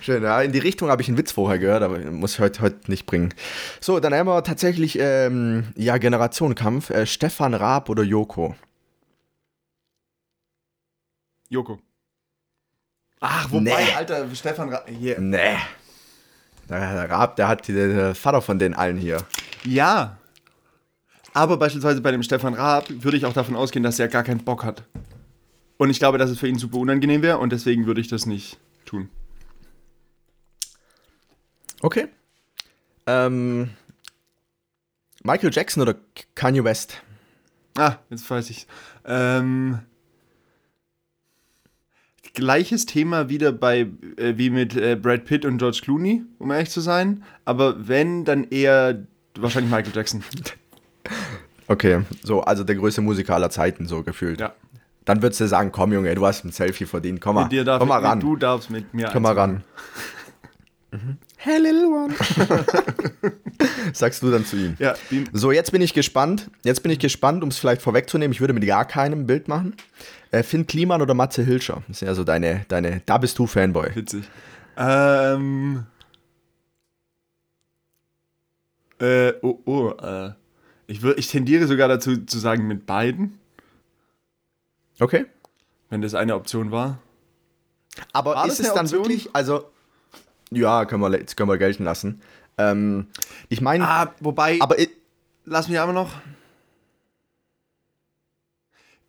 Schön, 0.00 0.22
ja. 0.22 0.40
In 0.42 0.52
die 0.52 0.58
Richtung 0.58 0.90
habe 0.90 1.02
ich 1.02 1.08
einen 1.08 1.18
Witz 1.18 1.32
vorher 1.32 1.58
gehört, 1.58 1.82
aber 1.82 1.98
muss 1.98 2.34
ich 2.34 2.40
heute, 2.40 2.60
heute 2.60 2.90
nicht 2.90 3.06
bringen. 3.06 3.34
So, 3.80 4.00
dann 4.00 4.14
haben 4.14 4.26
wir 4.26 4.42
tatsächlich, 4.44 4.98
ähm, 5.00 5.64
ja, 5.76 5.98
Generationenkampf. 5.98 6.90
Äh, 6.90 7.06
Stefan 7.06 7.54
Raab 7.54 7.88
oder 7.88 8.02
Joko? 8.02 8.54
Joko. 11.48 11.78
Ach, 13.20 13.50
wobei, 13.50 13.60
Nee. 13.60 13.94
Alter, 13.96 14.26
Stefan 14.34 14.68
Ra 14.68 14.84
hier. 14.86 15.18
Nee. 15.20 15.56
Der, 16.68 17.10
Raab, 17.10 17.36
der 17.36 17.48
hat 17.48 17.66
die, 17.66 17.72
der 17.72 18.14
Vater 18.14 18.42
von 18.42 18.58
den 18.58 18.74
allen 18.74 18.96
hier. 18.96 19.24
Ja. 19.64 20.18
Aber 21.32 21.56
beispielsweise 21.56 22.00
bei 22.00 22.10
dem 22.10 22.22
Stefan 22.22 22.54
Raab 22.54 22.84
würde 22.88 23.16
ich 23.16 23.26
auch 23.26 23.32
davon 23.32 23.56
ausgehen, 23.56 23.82
dass 23.82 23.98
er 23.98 24.08
gar 24.08 24.22
keinen 24.22 24.44
Bock 24.44 24.64
hat. 24.64 24.84
Und 25.78 25.90
ich 25.90 25.98
glaube, 25.98 26.18
dass 26.18 26.30
es 26.30 26.38
für 26.38 26.48
ihn 26.48 26.58
super 26.58 26.78
unangenehm 26.78 27.22
wäre 27.22 27.38
und 27.38 27.52
deswegen 27.52 27.86
würde 27.86 28.00
ich 28.00 28.08
das 28.08 28.26
nicht 28.26 28.58
tun. 28.84 29.08
Okay. 31.80 32.08
Ähm, 33.06 33.70
Michael 35.22 35.50
Jackson 35.52 35.82
oder 35.82 35.94
Kanye 36.34 36.64
West? 36.64 37.00
Ah, 37.76 37.96
jetzt 38.10 38.28
weiß 38.28 38.50
ich. 38.50 38.66
Ähm, 39.04 39.78
gleiches 42.34 42.86
Thema 42.86 43.28
wieder 43.28 43.52
bei 43.52 43.86
äh, 44.16 44.36
wie 44.36 44.50
mit 44.50 44.76
äh, 44.76 44.96
Brad 44.96 45.24
Pitt 45.24 45.44
und 45.44 45.58
George 45.58 45.80
Clooney, 45.82 46.22
um 46.38 46.50
ehrlich 46.50 46.70
zu 46.70 46.80
sein. 46.80 47.22
Aber 47.44 47.88
wenn, 47.88 48.24
dann 48.24 48.44
eher 48.44 49.06
wahrscheinlich 49.36 49.70
Michael 49.72 49.94
Jackson. 49.94 50.22
Okay, 51.70 52.00
so, 52.22 52.40
also 52.40 52.64
der 52.64 52.76
größte 52.76 53.02
Musiker 53.02 53.34
aller 53.34 53.50
Zeiten, 53.50 53.86
so 53.86 54.02
gefühlt. 54.02 54.40
Ja. 54.40 54.54
Dann 55.04 55.20
würdest 55.20 55.42
du 55.42 55.46
sagen, 55.48 55.70
komm 55.70 55.92
Junge, 55.92 56.14
du 56.14 56.24
hast 56.24 56.42
ein 56.46 56.50
Selfie 56.50 56.86
verdient, 56.86 57.20
komm 57.20 57.34
mal, 57.34 57.42
Mit 57.42 57.52
dir 57.52 57.62
darf 57.64 57.78
komm 57.78 57.88
mal 57.88 58.02
ran, 58.02 58.20
Du 58.20 58.36
darfst 58.36 58.70
mit 58.70 58.94
mir. 58.94 59.10
komm 59.12 59.24
mal 59.24 59.34
ran. 59.34 59.62
Hey 61.40 61.58
little 61.58 61.86
one. 61.88 62.14
Sagst 63.92 64.22
du 64.22 64.30
dann 64.30 64.44
zu 64.44 64.56
ihm. 64.56 64.76
Ja, 64.80 64.94
beam. 65.08 65.24
So, 65.32 65.52
jetzt 65.52 65.70
bin 65.70 65.80
ich 65.80 65.94
gespannt. 65.94 66.50
Jetzt 66.64 66.82
bin 66.82 66.90
ich 66.90 66.98
gespannt, 66.98 67.44
um 67.44 67.48
es 67.50 67.58
vielleicht 67.58 67.80
vorwegzunehmen. 67.80 68.32
Ich 68.32 68.40
würde 68.40 68.52
mit 68.54 68.66
gar 68.66 68.84
keinem 68.84 69.26
Bild 69.26 69.46
machen. 69.46 69.76
Äh, 70.32 70.42
Finn 70.42 70.66
Kliman 70.66 71.00
oder 71.00 71.14
Matze 71.14 71.44
Hilscher? 71.44 71.82
Das 71.86 72.00
sind 72.00 72.08
ja 72.08 72.14
so 72.14 72.24
deine, 72.24 72.64
deine, 72.68 73.02
da 73.06 73.18
bist 73.18 73.38
du 73.38 73.46
Fanboy. 73.46 73.94
Witzig. 73.94 74.24
Ähm. 74.76 75.86
Äh, 79.00 79.32
oh, 79.42 79.60
oh, 79.64 79.90
äh. 80.02 80.32
Ich, 80.88 81.02
würd, 81.02 81.18
ich 81.18 81.28
tendiere 81.28 81.66
sogar 81.66 81.86
dazu 81.86 82.16
zu 82.24 82.38
sagen 82.38 82.66
mit 82.66 82.84
beiden, 82.86 83.38
Okay. 85.00 85.26
wenn 85.90 86.02
das 86.02 86.14
eine 86.14 86.34
Option 86.34 86.72
war. 86.72 86.98
Aber 88.12 88.34
War 88.34 88.46
ist 88.46 88.58
es 88.58 88.72
dann 88.72 88.86
Option? 88.86 89.02
wirklich, 89.02 89.28
also, 89.34 89.70
ja, 90.50 90.84
können 90.84 91.02
wir, 91.02 91.18
können 91.24 91.48
wir 91.50 91.58
gelten 91.58 91.84
lassen. 91.84 92.20
Ähm, 92.56 93.06
ich 93.48 93.60
meine, 93.60 93.86
Ah, 93.86 94.14
wobei, 94.20 94.58
aber 94.60 94.76
lass 95.44 95.68
mich 95.68 95.78
aber 95.78 95.92
noch. 95.92 96.12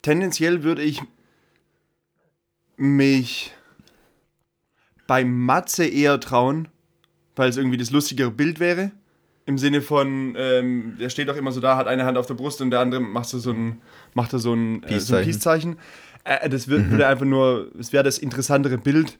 Tendenziell 0.01 0.63
würde 0.63 0.81
ich 0.81 1.01
mich 2.77 3.53
bei 5.07 5.25
Matze 5.25 5.85
eher 5.85 6.19
trauen, 6.19 6.67
weil 7.35 7.49
es 7.49 7.57
irgendwie 7.57 7.77
das 7.77 7.91
lustigere 7.91 8.31
Bild 8.31 8.59
wäre. 8.59 8.91
Im 9.45 9.57
Sinne 9.57 9.81
von, 9.81 10.35
ähm, 10.37 10.95
der 10.99 11.09
steht 11.09 11.27
doch 11.27 11.35
immer 11.35 11.51
so 11.51 11.59
da, 11.59 11.75
hat 11.75 11.87
eine 11.87 12.05
Hand 12.05 12.17
auf 12.17 12.27
der 12.27 12.35
Brust 12.35 12.61
und 12.61 12.69
der 12.69 12.79
andere 12.81 13.01
macht 13.01 13.27
so, 13.27 13.39
so 13.39 13.51
ein, 13.51 13.81
macht 14.13 14.31
da 14.31 14.37
so 14.37 14.53
ein 14.53 14.83
äh, 14.83 14.99
so 14.99 15.15
ein 15.15 15.23
Peace-Zeichen. 15.23 15.25
Peace-Zeichen. 15.25 15.79
Äh, 16.23 16.49
das 16.49 16.67
wird, 16.67 16.91
würde 16.91 17.07
einfach 17.07 17.25
nur, 17.25 17.71
es 17.79 17.91
wäre 17.91 18.03
das 18.03 18.19
interessantere 18.19 18.77
Bild. 18.77 19.17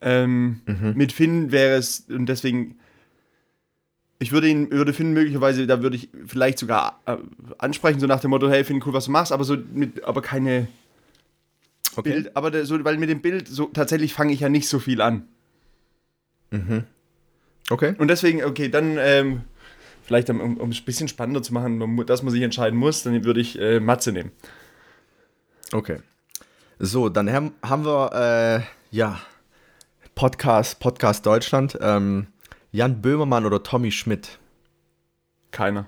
Ähm, 0.00 0.60
Mit 0.96 1.12
Finn 1.12 1.52
wäre 1.52 1.76
es, 1.76 2.06
und 2.08 2.26
deswegen, 2.26 2.78
ich 4.18 4.32
würde 4.32 4.48
ihn, 4.48 4.70
würde 4.70 4.92
Finn 4.92 5.12
möglicherweise, 5.12 5.66
da 5.66 5.82
würde 5.82 5.96
ich 5.96 6.08
vielleicht 6.26 6.58
sogar 6.58 7.00
äh, 7.06 7.16
ansprechen, 7.58 8.00
so 8.00 8.06
nach 8.06 8.20
dem 8.20 8.30
Motto, 8.30 8.48
hey 8.48 8.64
Finn, 8.64 8.82
cool, 8.84 8.92
was 8.92 9.06
du 9.06 9.10
machst, 9.10 9.32
aber 9.32 9.44
so 9.44 9.56
mit, 9.72 10.04
aber 10.04 10.22
keine 10.22 10.68
okay. 11.96 12.12
Bild, 12.12 12.36
aber 12.36 12.50
der, 12.50 12.64
so, 12.64 12.82
weil 12.84 12.96
mit 12.96 13.10
dem 13.10 13.20
Bild, 13.20 13.48
so 13.48 13.66
tatsächlich 13.66 14.14
fange 14.14 14.32
ich 14.32 14.40
ja 14.40 14.48
nicht 14.48 14.68
so 14.68 14.78
viel 14.78 15.00
an. 15.00 15.26
okay. 17.70 17.94
Und 17.98 18.08
deswegen, 18.08 18.42
okay, 18.44 18.68
dann 18.68 18.96
ähm, 18.98 19.42
vielleicht 20.02 20.28
um, 20.30 20.56
um 20.56 20.70
es 20.70 20.80
ein 20.80 20.84
bisschen 20.84 21.08
spannender 21.08 21.42
zu 21.42 21.54
machen, 21.54 22.04
dass 22.06 22.22
man 22.22 22.32
sich 22.32 22.42
entscheiden 22.42 22.78
muss, 22.78 23.02
dann 23.02 23.24
würde 23.24 23.40
ich 23.40 23.58
äh, 23.60 23.80
Matze 23.80 24.12
nehmen. 24.12 24.32
Okay. 25.72 25.98
So, 26.78 27.08
dann 27.08 27.30
haben, 27.30 27.52
haben 27.62 27.84
wir, 27.84 28.64
äh, 28.92 28.96
ja, 28.96 29.20
Podcast, 30.20 30.80
Podcast 30.80 31.24
Deutschland. 31.24 31.78
Ähm, 31.80 32.26
Jan 32.72 33.00
Böhmermann 33.00 33.46
oder 33.46 33.62
Tommy 33.62 33.90
Schmidt? 33.90 34.38
Keiner. 35.50 35.86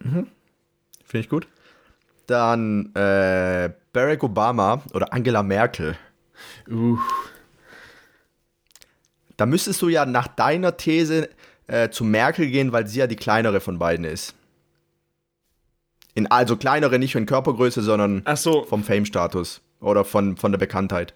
Mhm. 0.00 0.26
Finde 1.06 1.24
ich 1.24 1.30
gut. 1.30 1.48
Dann 2.26 2.94
äh, 2.94 3.70
Barack 3.94 4.22
Obama 4.22 4.82
oder 4.92 5.14
Angela 5.14 5.42
Merkel. 5.42 5.96
Uh. 6.70 6.98
Da 9.38 9.46
müsstest 9.46 9.80
du 9.80 9.88
ja 9.88 10.04
nach 10.04 10.28
deiner 10.28 10.76
These 10.76 11.30
äh, 11.68 11.88
zu 11.88 12.04
Merkel 12.04 12.50
gehen, 12.50 12.70
weil 12.72 12.86
sie 12.86 12.98
ja 12.98 13.06
die 13.06 13.16
kleinere 13.16 13.60
von 13.60 13.78
beiden 13.78 14.04
ist. 14.04 14.34
In, 16.12 16.30
also 16.30 16.58
kleinere 16.58 16.98
nicht 16.98 17.14
in 17.14 17.24
Körpergröße, 17.24 17.80
sondern 17.80 18.22
so. 18.34 18.64
vom 18.64 18.84
Fame-Status 18.84 19.62
oder 19.80 20.04
von, 20.04 20.36
von 20.36 20.52
der 20.52 20.58
Bekanntheit. 20.58 21.14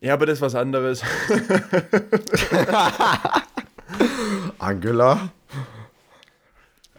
Ja, 0.00 0.14
aber 0.14 0.26
das 0.26 0.38
ist 0.38 0.42
was 0.42 0.54
anderes. 0.54 1.02
Angela? 4.58 5.32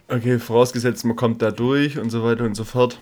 Okay, 0.07 0.39
vorausgesetzt, 0.39 1.05
man 1.05 1.15
kommt 1.15 1.41
da 1.41 1.51
durch 1.51 1.99
und 1.99 2.09
so 2.09 2.23
weiter 2.23 2.45
und 2.45 2.55
so 2.55 2.63
fort. 2.63 3.01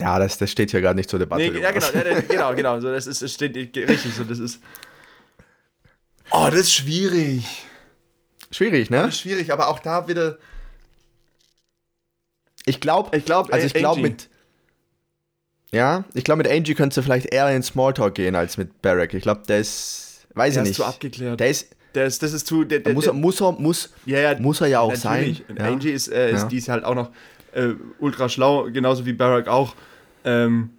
Ja, 0.00 0.18
das, 0.18 0.38
das 0.38 0.50
steht 0.50 0.70
hier 0.70 0.80
gar 0.80 0.94
nicht 0.94 1.10
zur 1.10 1.18
Debatte. 1.18 1.50
Nee, 1.50 1.60
ja, 1.60 1.70
genau, 1.70 1.86
ja, 1.92 2.20
genau, 2.20 2.54
genau. 2.54 2.80
So, 2.80 2.92
das, 2.92 3.06
ist, 3.06 3.22
das 3.22 3.32
steht 3.32 3.56
richtig 3.56 4.14
so. 4.14 4.24
Das 4.24 4.38
ist. 4.38 4.60
Oh, 6.30 6.46
das 6.50 6.60
ist 6.60 6.74
schwierig. 6.74 7.64
Schwierig, 8.50 8.90
ne? 8.90 8.98
Das 8.98 9.14
ist 9.14 9.20
schwierig, 9.20 9.52
aber 9.52 9.68
auch 9.68 9.78
da 9.78 10.08
wieder. 10.08 10.38
Ich 12.64 12.80
glaube, 12.80 13.16
Ich 13.16 13.24
glaube, 13.24 13.52
also 13.52 13.66
ich 13.66 13.74
glaube 13.74 14.00
mit. 14.00 14.28
Ja, 15.72 16.04
ich 16.14 16.24
glaube 16.24 16.38
mit 16.38 16.50
Angie 16.50 16.74
könntest 16.74 16.96
du 16.98 17.02
vielleicht 17.02 17.26
eher 17.32 17.54
in 17.54 17.62
Smalltalk 17.62 18.14
gehen 18.14 18.34
als 18.34 18.56
mit 18.56 18.80
Barrack. 18.80 19.12
Ich 19.14 19.22
glaube, 19.22 19.42
der 19.46 19.58
ist, 19.58 20.26
weiß 20.34 20.54
der 20.54 20.62
ich 20.62 20.70
ist 20.70 20.70
nicht. 20.70 20.76
zu 20.76 20.84
abgeklärt. 20.86 21.40
Der 21.40 21.50
ist, 21.50 21.74
Der 21.94 22.06
ist, 22.06 22.22
das 22.22 22.32
ist 22.32 22.46
zu. 22.46 22.64
Der, 22.64 22.78
der, 22.80 22.94
muss, 22.94 23.06
er, 23.06 23.12
der, 23.12 23.20
muss 23.20 23.40
er, 23.40 23.52
muss, 23.52 23.92
ja, 24.06 24.18
ja, 24.20 24.38
muss 24.40 24.60
er 24.60 24.68
ja 24.68 24.80
auch 24.80 24.92
natürlich. 24.94 25.44
sein. 25.46 25.56
Ja. 25.58 25.64
Angie 25.66 25.90
ist, 25.90 26.08
äh, 26.08 26.32
ist, 26.32 26.42
Ja. 26.42 26.48
die 26.48 26.56
ist 26.58 26.68
halt 26.68 26.84
auch 26.84 26.94
noch 26.94 27.10
äh, 27.52 27.74
ultra 27.98 28.28
schlau, 28.28 28.70
genauso 28.70 29.04
wie 29.04 29.12
Barack 29.12 29.48
auch. 29.48 29.74
Ähm, 30.24 30.70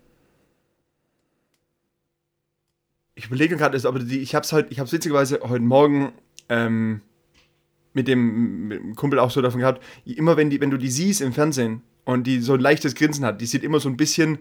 ich 3.15 3.25
überlege 3.25 3.57
gerade, 3.57 3.75
ist, 3.75 3.85
aber 3.85 3.99
die, 3.99 4.19
ich 4.19 4.33
habe 4.33 4.43
es 4.45 4.53
heute, 4.53 4.71
ich 4.71 4.79
habe 4.79 4.91
witzigerweise 4.91 5.39
heute 5.43 5.63
Morgen 5.63 6.13
ähm, 6.47 7.01
mit, 7.93 8.07
dem, 8.07 8.67
mit 8.67 8.79
dem 8.79 8.95
Kumpel 8.95 9.19
auch 9.19 9.29
so 9.31 9.41
davon 9.41 9.59
gehabt. 9.59 9.83
Immer 10.05 10.37
wenn 10.37 10.49
die, 10.49 10.61
wenn 10.61 10.71
du 10.71 10.77
die 10.77 10.89
siehst 10.89 11.21
im 11.21 11.33
Fernsehen 11.33 11.81
und 12.05 12.25
die 12.25 12.39
so 12.39 12.53
ein 12.53 12.59
leichtes 12.59 12.95
Grinsen 12.95 13.25
hat, 13.25 13.41
die 13.41 13.45
sieht 13.45 13.63
immer 13.63 13.79
so 13.79 13.89
ein 13.89 13.97
bisschen, 13.97 14.39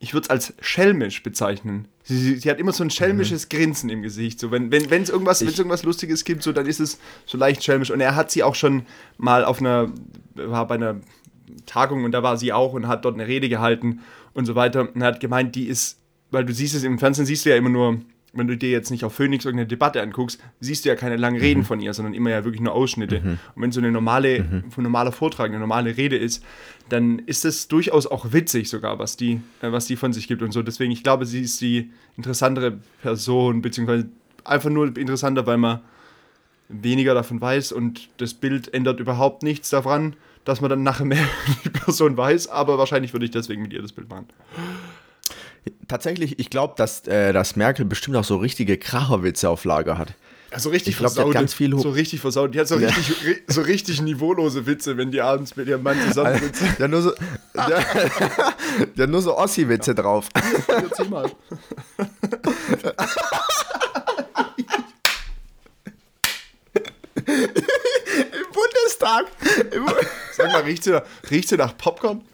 ich 0.00 0.14
würde 0.14 0.24
es 0.24 0.30
als 0.30 0.54
schelmisch 0.60 1.22
bezeichnen. 1.22 1.88
Sie, 2.04 2.16
sie, 2.16 2.36
sie 2.36 2.50
hat 2.50 2.58
immer 2.58 2.72
so 2.72 2.84
ein 2.84 2.90
schelmisches 2.90 3.48
Grinsen 3.48 3.90
im 3.90 4.02
Gesicht. 4.02 4.38
So, 4.38 4.50
wenn 4.50 4.72
es 4.72 4.90
wenn, 4.90 5.02
es 5.02 5.10
irgendwas, 5.10 5.40
wenn's 5.44 5.58
irgendwas 5.58 5.82
Lustiges 5.82 6.24
gibt, 6.24 6.42
so, 6.42 6.52
dann 6.52 6.66
ist 6.66 6.78
es 6.78 6.98
so 7.26 7.36
leicht 7.36 7.64
schelmisch. 7.64 7.90
Und 7.90 8.00
er 8.00 8.14
hat 8.14 8.30
sie 8.30 8.44
auch 8.44 8.54
schon 8.54 8.86
mal 9.16 9.44
auf 9.44 9.60
einer, 9.60 9.92
war 10.34 10.66
bei 10.68 10.76
einer 10.76 11.00
Tagung 11.66 12.04
und 12.04 12.12
da 12.12 12.22
war 12.22 12.36
sie 12.36 12.52
auch 12.52 12.74
und 12.74 12.86
hat 12.86 13.04
dort 13.04 13.14
eine 13.14 13.26
Rede 13.26 13.48
gehalten 13.48 14.00
und 14.34 14.46
so 14.46 14.54
weiter. 14.54 14.88
Und 14.94 15.00
er 15.00 15.08
hat 15.08 15.20
gemeint, 15.20 15.56
die 15.56 15.66
ist, 15.66 15.98
weil 16.30 16.44
du 16.44 16.54
siehst 16.54 16.74
es 16.74 16.84
im 16.84 16.98
Fernsehen, 16.98 17.26
siehst 17.26 17.44
du 17.44 17.50
ja 17.50 17.56
immer 17.56 17.70
nur, 17.70 18.00
wenn 18.32 18.46
du 18.46 18.56
dir 18.56 18.70
jetzt 18.70 18.90
nicht 18.90 19.04
auf 19.04 19.14
Phoenix 19.14 19.44
irgendeine 19.44 19.68
Debatte 19.68 20.02
anguckst, 20.02 20.40
siehst 20.60 20.84
du 20.84 20.88
ja 20.88 20.96
keine 20.96 21.16
langen 21.16 21.40
Reden 21.40 21.64
von 21.64 21.80
ihr, 21.80 21.94
sondern 21.94 22.14
immer 22.14 22.30
ja 22.30 22.44
wirklich 22.44 22.60
nur 22.60 22.72
Ausschnitte. 22.74 23.20
Und 23.54 23.62
wenn 23.62 23.72
so 23.72 23.80
eine 23.80 23.90
normale, 23.90 24.36
ein 24.36 24.72
normaler 24.76 25.12
Vortrag, 25.12 25.48
eine 25.48 25.58
normale 25.58 25.96
Rede 25.96 26.16
ist, 26.16 26.44
dann 26.88 27.20
ist 27.20 27.44
es 27.44 27.68
durchaus 27.68 28.06
auch 28.06 28.32
witzig 28.32 28.68
sogar, 28.68 28.98
was 28.98 29.16
die, 29.16 29.40
äh, 29.62 29.72
was 29.72 29.86
die 29.86 29.96
von 29.96 30.12
sich 30.12 30.28
gibt 30.28 30.42
und 30.42 30.52
so. 30.52 30.62
Deswegen, 30.62 30.92
ich 30.92 31.02
glaube, 31.02 31.26
sie 31.26 31.42
ist 31.42 31.60
die 31.60 31.90
interessantere 32.16 32.78
Person, 33.02 33.62
beziehungsweise 33.62 34.08
einfach 34.44 34.70
nur 34.70 34.96
interessanter, 34.96 35.46
weil 35.46 35.58
man 35.58 35.80
weniger 36.68 37.14
davon 37.14 37.40
weiß 37.40 37.72
und 37.72 38.08
das 38.18 38.34
Bild 38.34 38.72
ändert 38.74 39.00
überhaupt 39.00 39.42
nichts 39.42 39.70
daran, 39.70 40.16
dass 40.44 40.60
man 40.60 40.70
dann 40.70 40.82
nachher 40.82 41.04
mehr 41.04 41.22
über 41.46 41.56
die 41.64 41.70
Person 41.70 42.16
weiß, 42.16 42.48
aber 42.48 42.78
wahrscheinlich 42.78 43.12
würde 43.12 43.24
ich 43.24 43.30
deswegen 43.30 43.62
mit 43.62 43.72
ihr 43.72 43.82
das 43.82 43.92
Bild 43.92 44.08
machen. 44.08 44.26
Tatsächlich, 45.88 46.38
ich 46.38 46.50
glaube, 46.50 46.74
dass, 46.76 47.06
äh, 47.06 47.32
dass 47.32 47.56
Merkel 47.56 47.84
bestimmt 47.84 48.16
auch 48.16 48.24
so 48.24 48.36
richtige 48.36 48.78
Kracherwitze 48.78 49.48
auf 49.48 49.64
Lager 49.64 49.98
hat. 49.98 50.14
Also 50.50 50.70
richtig 50.70 50.94
Ich 50.94 50.98
glaub, 50.98 51.14
hat 51.14 51.30
ganz 51.34 51.52
viel 51.52 51.78
so 51.78 51.90
richtig 51.90 52.20
versaut. 52.20 52.54
Die 52.54 52.58
hat 52.60 52.68
so 52.68 52.76
richtig, 52.76 53.08
ri- 53.22 53.40
so 53.48 53.60
richtig 53.60 54.00
niveaulose 54.00 54.64
Witze, 54.66 54.96
wenn 54.96 55.10
die 55.10 55.20
abends 55.20 55.56
mit 55.56 55.68
ihrem 55.68 55.82
Mann 55.82 55.98
zusammen 56.06 56.38
sitzen. 56.40 56.74
Der 56.78 56.88
nur 56.88 57.02
so, 57.02 57.12
der, 57.54 57.84
der 58.96 59.06
nur 59.08 59.20
so 59.20 59.36
Ossi-Witze 59.36 59.94
drauf. 59.94 60.28
Erzähl 60.68 61.04
mal. 61.10 61.30
Im 67.26 68.52
Bundestag. 68.52 69.26
Im, 69.72 69.86
Sag 70.32 70.52
mal, 70.52 70.62
riecht 70.62 70.84
sie, 70.84 70.90
nach- 70.92 71.02
riecht 71.30 71.48
sie 71.48 71.56
nach 71.56 71.76
Popcorn? 71.76 72.22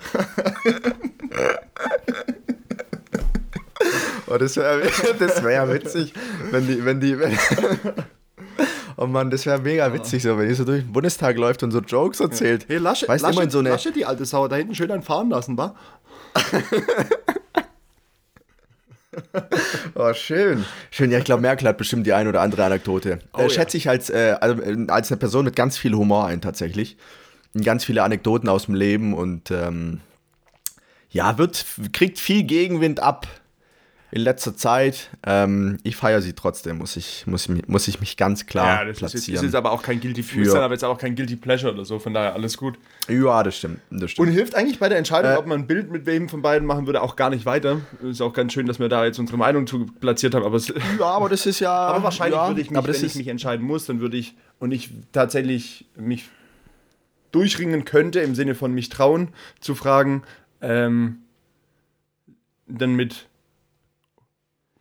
oh, 4.27 4.39
das 4.39 4.57
wäre 4.57 4.83
das 5.19 5.43
wär 5.43 5.53
ja 5.53 5.73
witzig, 5.73 6.13
wenn 6.51 6.67
die, 6.67 6.85
wenn 6.85 7.01
die, 7.01 7.19
wenn, 7.19 7.37
Oh 8.97 9.07
Mann, 9.07 9.31
das 9.31 9.45
wäre 9.45 9.61
mega 9.61 9.93
witzig, 9.93 10.23
so, 10.23 10.39
wenn 10.39 10.49
die 10.49 10.55
so 10.55 10.65
durch 10.65 10.83
den 10.83 10.93
Bundestag 10.93 11.37
läuft 11.37 11.63
und 11.63 11.73
so 11.73 11.81
Jokes 11.81 12.21
erzählt. 12.21 12.67
Hey, 12.69 12.79
Lasche, 12.79 13.09
weißt 13.09 13.25
Lasche, 13.25 13.41
immer 13.41 13.51
so 13.51 13.59
eine, 13.59 13.71
Lasche, 13.71 13.91
die 13.91 14.07
alte 14.07 14.25
Sau, 14.25 14.47
da 14.47 14.57
hinten 14.57 14.75
schön 14.75 14.91
einen 14.91 15.03
fahren 15.03 15.31
lassen, 15.31 15.57
wa? 15.59 15.75
Oh, 19.95 20.13
schön. 20.13 20.65
Schön, 20.91 21.13
ja, 21.13 21.19
ich 21.19 21.25
glaube, 21.25 21.41
Merkel 21.41 21.69
hat 21.69 21.79
bestimmt 21.79 22.05
die 22.05 22.13
ein 22.13 22.27
oder 22.27 22.41
andere 22.41 22.65
Anekdote. 22.65 23.21
Oh, 23.33 23.39
äh, 23.39 23.43
ja. 23.45 23.51
schätze 23.51 23.77
ich 23.77 23.89
als, 23.89 24.11
äh, 24.11 24.37
also, 24.41 24.61
als 24.89 25.11
eine 25.11 25.19
Person 25.19 25.45
mit 25.45 25.55
ganz 25.55 25.79
viel 25.79 25.95
Humor 25.95 26.27
ein, 26.27 26.41
tatsächlich. 26.41 26.97
Und 27.55 27.65
Ganz 27.65 27.85
viele 27.85 28.03
Anekdoten 28.03 28.49
aus 28.49 28.67
dem 28.67 28.75
Leben 28.75 29.15
und 29.15 29.53
ähm, 29.53 30.01
ja, 31.11 31.39
wird, 31.39 31.65
kriegt 31.93 32.19
viel 32.19 32.43
Gegenwind 32.43 32.99
ab 32.99 33.29
in 34.15 34.21
letzter 34.21 34.57
Zeit. 34.57 35.11
Ähm, 35.27 35.79
ich 35.83 35.97
feiere 35.97 36.23
sie 36.23 36.35
trotzdem, 36.35 36.79
muss 36.79 36.97
ich, 36.97 37.27
muss, 37.27 37.49
ich 37.49 37.67
muss 37.67 37.89
ich 37.89 37.99
mich 37.99 38.17
ganz 38.17 38.47
klar 38.47 38.67
Ja, 38.67 38.85
das 38.85 38.97
ist, 38.97 39.01
jetzt, 39.03 39.11
platzieren. 39.13 39.37
ist 39.37 39.43
jetzt 39.43 39.55
aber 39.57 39.73
auch 39.73 39.83
kein 39.83 40.01
Guilty 40.01 40.23
Für- 40.23 40.41
ist 40.43 40.55
dann 40.55 40.63
aber 40.63 40.75
jetzt 40.75 40.85
auch 40.85 40.99
kein 40.99 41.17
Guilty 41.17 41.35
Pleasure 41.35 41.73
oder 41.75 41.85
so, 41.85 41.99
von 41.99 42.15
daher 42.15 42.33
alles 42.35 42.57
gut. 42.57 42.79
ja, 43.09 43.43
das 43.43 43.57
stimmt. 43.59 43.81
Das 43.91 44.13
stimmt. 44.13 44.29
Und 44.29 44.33
hilft 44.35 44.55
eigentlich 44.55 44.79
bei 44.79 44.89
der 44.89 44.99
Entscheidung, 44.99 45.33
Äh, 45.33 45.37
ob 45.37 45.47
man 45.47 45.63
ein 45.63 45.67
Bild 45.67 45.91
mit 45.91 46.07
wem 46.07 46.29
von 46.29 46.43
beiden 46.43 46.67
machen 46.67 46.87
würde, 46.87 47.03
auch 47.03 47.17
gar 47.17 47.29
nicht 47.31 47.45
weiter. 47.45 47.81
Ist 48.03 48.21
auch 48.21 48.33
ganz 48.33 48.53
schön, 48.53 48.67
dass 48.67 48.79
wir 48.79 48.89
da 48.89 49.05
jetzt 49.05 49.19
unsere 49.19 49.37
Meinung 49.37 49.67
zu 49.67 49.87
platziert 49.87 50.35
haben, 50.37 50.45
aber 50.45 50.57
es, 50.59 50.69
ja, 50.69 51.05
aber 51.07 51.29
das 51.29 51.45
ist 51.47 51.59
ja. 51.59 51.73
Aber 51.89 52.05
wahrscheinlich 52.05 52.37
ja, 52.39 52.47
würde 52.49 52.61
ich 52.61 52.71
mich, 52.71 52.79
aber 52.79 52.87
wenn 52.87 52.95
ist, 52.95 53.03
ich 53.03 53.15
mich 53.17 53.27
entscheiden 53.29 53.67
muss, 53.67 53.87
dann 53.87 53.99
würde 54.01 54.17
ich 54.17 54.35
und 54.61 54.71
ich 54.71 54.91
tatsächlich 55.13 55.87
mich 55.97 56.25
durchringen 57.33 57.85
könnte, 57.85 58.21
im 58.21 58.37
Sinne 58.37 58.55
von 58.55 58.73
mich 58.73 58.91
trauen, 58.91 59.31
zu 59.61 59.75
fragen, 59.75 60.23
ähm, 60.61 61.19
dann 62.69 62.95
mit 62.95 63.27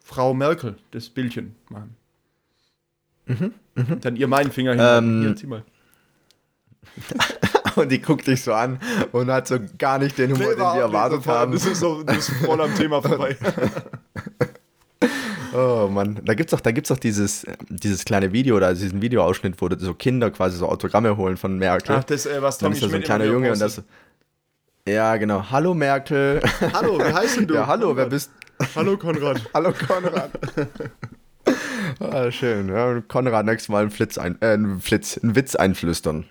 Frau 0.03 0.33
Merkel 0.33 0.75
das 0.91 1.09
Bildchen 1.09 1.55
machen. 1.69 1.95
Dann 4.01 4.15
ihr 4.17 4.27
meinen 4.27 4.51
Finger 4.51 4.71
hin. 4.71 4.81
Ähm, 4.83 5.21
Hier, 5.21 5.35
zieh 5.35 5.47
mal. 5.47 5.63
Und 7.75 7.89
die 7.91 8.01
guckt 8.01 8.27
dich 8.27 8.43
so 8.43 8.53
an 8.53 8.79
und 9.13 9.31
hat 9.31 9.47
so 9.47 9.57
gar 9.79 9.97
nicht 9.97 10.17
den 10.17 10.33
Humor, 10.33 10.49
den 10.49 10.59
wir 10.59 10.81
erwartet 10.81 11.25
haben. 11.25 11.53
Das 11.53 11.65
ist, 11.65 11.79
so, 11.79 12.03
das 12.03 12.29
ist 12.29 12.45
voll 12.45 12.61
am 12.61 12.75
Thema 12.75 13.01
vorbei. 13.01 13.35
Oh 15.55 15.87
Mann, 15.87 16.19
da 16.25 16.33
gibt's 16.33 16.49
doch, 16.49 16.61
da 16.61 16.71
gibt's 16.71 16.89
doch 16.89 16.97
dieses, 16.97 17.45
dieses 17.69 18.05
kleine 18.05 18.33
Video 18.33 18.57
oder 18.57 18.73
diesen 18.73 19.03
Videoausschnitt, 19.03 19.53
wo 19.61 19.69
so 19.77 19.93
Kinder 19.93 20.31
quasi 20.31 20.57
so 20.57 20.67
Autogramme 20.67 21.15
holen 21.15 21.37
von 21.37 21.59
Merkel. 21.59 21.95
Ach, 21.95 22.03
das, 22.03 22.25
äh, 22.25 22.41
was 22.41 22.57
dann 22.57 22.71
Tommy 22.71 22.77
ist 22.77 22.83
da 22.83 22.89
so 22.89 22.95
ein 22.95 23.03
kleiner 23.03 23.25
Junge 23.25 23.51
und 23.51 23.61
das. 23.61 23.83
Ja, 24.87 25.15
genau. 25.17 25.51
Hallo 25.51 25.75
Merkel. 25.75 26.41
Hallo, 26.73 26.97
wie 26.97 27.13
heißt 27.13 27.37
denn 27.37 27.47
du? 27.49 27.53
ja, 27.53 27.67
hallo, 27.67 27.95
wer 27.95 28.07
bist 28.07 28.31
Hallo 28.76 28.97
Konrad. 28.97 29.41
Hallo 29.54 29.73
Konrad. 29.73 30.32
ah, 31.99 32.32
schön. 32.32 32.69
Ja, 32.69 33.02
Konrad 33.02 33.45
nächstes 33.45 33.69
Mal 33.69 33.82
einen 33.82 33.91
Flitz, 33.91 34.17
ein, 34.17 34.38
äh, 34.41 34.54
einen 34.54 34.82
Flitz, 34.82 35.17
einen 35.17 35.36
Witz 35.36 35.56
einflüstern. 35.56 36.26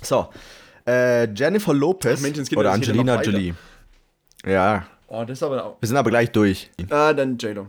So. 0.00 0.28
Äh, 0.86 1.32
Jennifer 1.32 1.74
Lopez 1.74 2.18
Ach, 2.18 2.22
Menschenskinder, 2.22 2.60
oder 2.60 2.72
Angelina. 2.72 3.22
Jolie. 3.22 3.54
Ja, 4.44 4.86
Oh, 5.14 5.24
das 5.24 5.38
ist 5.38 5.42
aber 5.42 5.62
auch. 5.62 5.76
wir 5.78 5.86
sind 5.86 5.98
aber 5.98 6.08
gleich 6.08 6.30
durch. 6.32 6.70
Ah, 6.88 7.12
dann 7.12 7.36
J-Lo. 7.36 7.66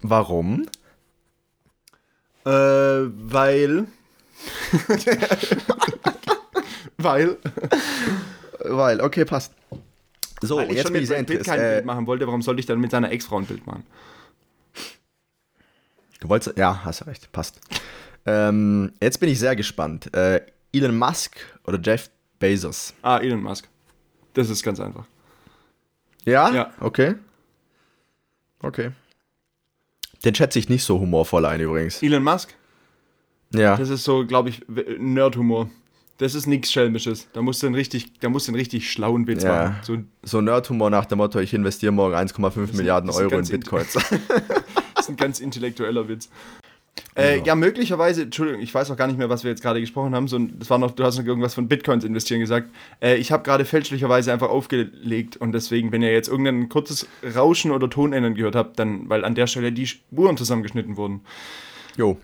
Warum? 0.00 0.68
Äh, 2.44 2.50
weil. 2.50 3.86
weil. 6.98 7.36
Weil, 8.60 9.00
okay, 9.00 9.24
passt. 9.24 9.54
So, 10.42 10.56
weil 10.56 10.70
ich 10.70 10.76
jetzt 10.76 10.82
schon 10.88 10.92
mit 10.92 11.08
Brad 11.08 11.26
Pitt 11.26 11.44
kein 11.44 11.60
Äh, 11.60 11.74
Bild 11.74 11.84
machen 11.86 12.06
wollte, 12.06 12.26
warum 12.26 12.42
sollte 12.42 12.60
ich 12.60 12.66
dann 12.66 12.80
mit 12.80 12.90
seiner 12.90 13.10
Ex-Frau 13.10 13.38
ein 13.38 13.46
Bild 13.46 13.66
machen? 13.66 13.84
Du 16.20 16.28
wolltest, 16.28 16.56
ja, 16.56 16.84
hast 16.84 17.06
recht, 17.06 17.32
passt. 17.32 17.60
Ähm, 18.26 18.92
jetzt 19.02 19.18
bin 19.18 19.28
ich 19.28 19.38
sehr 19.38 19.56
gespannt. 19.56 20.12
Äh, 20.14 20.40
Elon 20.72 20.96
Musk 20.96 21.36
oder 21.66 21.78
Jeff 21.82 22.10
Bezos? 22.38 22.94
Ah, 23.02 23.18
Elon 23.18 23.42
Musk. 23.42 23.68
Das 24.34 24.48
ist 24.48 24.62
ganz 24.62 24.78
einfach. 24.80 25.04
Ja? 26.24 26.50
Ja. 26.52 26.72
Okay. 26.80 27.16
Okay. 28.60 28.92
Den 30.24 30.34
schätze 30.36 30.58
ich 30.60 30.68
nicht 30.68 30.84
so 30.84 31.00
humorvoll 31.00 31.44
ein 31.46 31.60
übrigens. 31.60 32.00
Elon 32.02 32.22
Musk, 32.22 32.54
Ja. 33.52 33.76
das 33.76 33.88
ist 33.88 34.04
so, 34.04 34.24
glaube 34.24 34.50
ich, 34.50 34.62
Nerdhumor. 34.98 35.68
Das 36.18 36.34
ist 36.34 36.46
nichts 36.46 36.70
Schelmisches. 36.70 37.28
Da 37.32 37.42
musst 37.42 37.62
du 37.62 37.66
einen 37.66 37.74
richtig, 37.74 38.12
da 38.20 38.28
musst 38.28 38.46
du 38.46 38.52
einen 38.52 38.58
richtig 38.58 38.90
schlauen 38.90 39.26
Witz 39.26 39.42
Ja. 39.42 39.64
machen. 39.64 39.76
So, 39.82 39.96
So 40.22 40.40
Nerdhumor 40.40 40.90
nach 40.90 41.06
dem 41.06 41.18
Motto, 41.18 41.40
ich 41.40 41.52
investiere 41.54 41.92
morgen 41.92 42.14
1,5 42.14 42.76
Milliarden 42.76 43.10
Euro 43.10 43.38
in 43.38 43.46
Bitcoins. 43.48 43.92
das 43.94 44.10
ist 45.00 45.08
ein 45.08 45.16
ganz 45.16 45.40
intellektueller 45.40 46.08
Witz. 46.08 46.28
Äh, 47.14 47.42
ja, 47.42 47.54
möglicherweise, 47.54 48.22
Entschuldigung, 48.22 48.62
ich 48.62 48.72
weiß 48.74 48.90
auch 48.90 48.96
gar 48.96 49.06
nicht 49.06 49.18
mehr, 49.18 49.28
was 49.28 49.44
wir 49.44 49.50
jetzt 49.50 49.62
gerade 49.62 49.80
gesprochen 49.80 50.14
haben. 50.14 50.28
So, 50.28 50.38
das 50.38 50.70
war 50.70 50.78
noch, 50.78 50.92
du 50.92 51.04
hast 51.04 51.18
noch 51.18 51.24
irgendwas 51.26 51.52
von 51.54 51.68
Bitcoins 51.68 52.04
investieren 52.04 52.40
gesagt. 52.40 52.70
Äh, 53.00 53.16
ich 53.16 53.32
habe 53.32 53.42
gerade 53.42 53.64
fälschlicherweise 53.66 54.32
einfach 54.32 54.48
aufgelegt 54.48 55.36
und 55.36 55.52
deswegen, 55.52 55.92
wenn 55.92 56.02
ihr 56.02 56.12
jetzt 56.12 56.28
irgendein 56.28 56.68
kurzes 56.70 57.06
Rauschen 57.34 57.70
oder 57.70 57.90
Tonändern 57.90 58.34
gehört 58.34 58.54
habt, 58.54 58.78
dann, 58.78 59.08
weil 59.10 59.24
an 59.26 59.34
der 59.34 59.46
Stelle 59.46 59.72
die 59.72 59.86
Spuren 59.86 60.36
zusammengeschnitten 60.38 60.96
wurden. 60.96 61.20
Jo. 61.96 62.18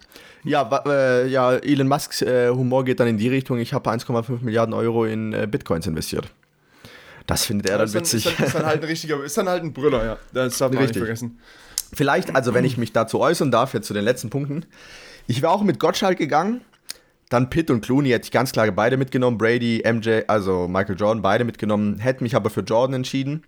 Ja, 0.44 0.83
äh, 0.87 1.29
ja, 1.29 1.55
Elon 1.55 1.88
Musks 1.88 2.22
äh, 2.22 2.48
Humor 2.51 2.85
geht 2.85 3.01
dann 3.01 3.09
in 3.09 3.18
die 3.18 3.29
Richtung, 3.29 3.59
ich 3.59 3.72
habe 3.72 3.90
1,5 3.90 4.42
Milliarden 4.42 4.74
Euro 4.74 5.05
in 5.05 5.33
äh, 5.33 5.46
Bitcoins 5.51 5.87
investiert. 5.87 6.29
Das 7.27 7.44
findet 7.44 7.68
er 7.68 7.79
dann 7.79 7.87
dann, 7.87 7.94
witzig. 7.94 8.27
Ist, 8.27 8.38
dann, 8.38 8.46
ist 8.46 8.55
dann 8.55 8.66
halt 8.66 8.83
ein 8.83 8.88
richtiger, 8.88 9.22
ist 9.22 9.37
dann 9.37 9.48
halt 9.48 9.62
ein 9.62 9.72
Brüller, 9.72 10.05
ja. 10.05 10.16
Das 10.33 10.59
darf 10.59 10.70
man 10.70 10.79
Richtig. 10.79 10.96
nicht 10.96 11.05
vergessen. 11.05 11.38
Vielleicht, 11.92 12.35
also 12.35 12.55
wenn 12.55 12.64
ich 12.64 12.79
mich 12.79 12.92
dazu 12.92 13.20
äußern 13.20 13.51
darf, 13.51 13.74
jetzt 13.74 13.87
zu 13.87 13.94
den 13.94 14.05
letzten 14.05 14.31
Punkten. 14.31 14.64
Ich 15.27 15.42
wäre 15.42 15.53
auch 15.53 15.62
mit 15.62 15.79
Gottschalk 15.79 16.18
gegangen. 16.18 16.62
Dann 17.29 17.51
Pitt 17.51 17.70
und 17.70 17.83
Clooney 17.83 18.11
hätte 18.11 18.24
ich 18.24 18.31
ganz 18.31 18.53
klar 18.53 18.70
beide 18.70 18.96
mitgenommen. 18.96 19.37
Brady, 19.37 19.83
MJ, 19.85 20.22
also 20.27 20.68
Michael 20.68 20.96
Jordan, 20.98 21.22
beide 21.22 21.44
mitgenommen. 21.44 21.98
Hätte 21.98 22.22
mich 22.22 22.35
aber 22.35 22.48
für 22.48 22.62
Jordan 22.62 22.94
entschieden. 22.94 23.44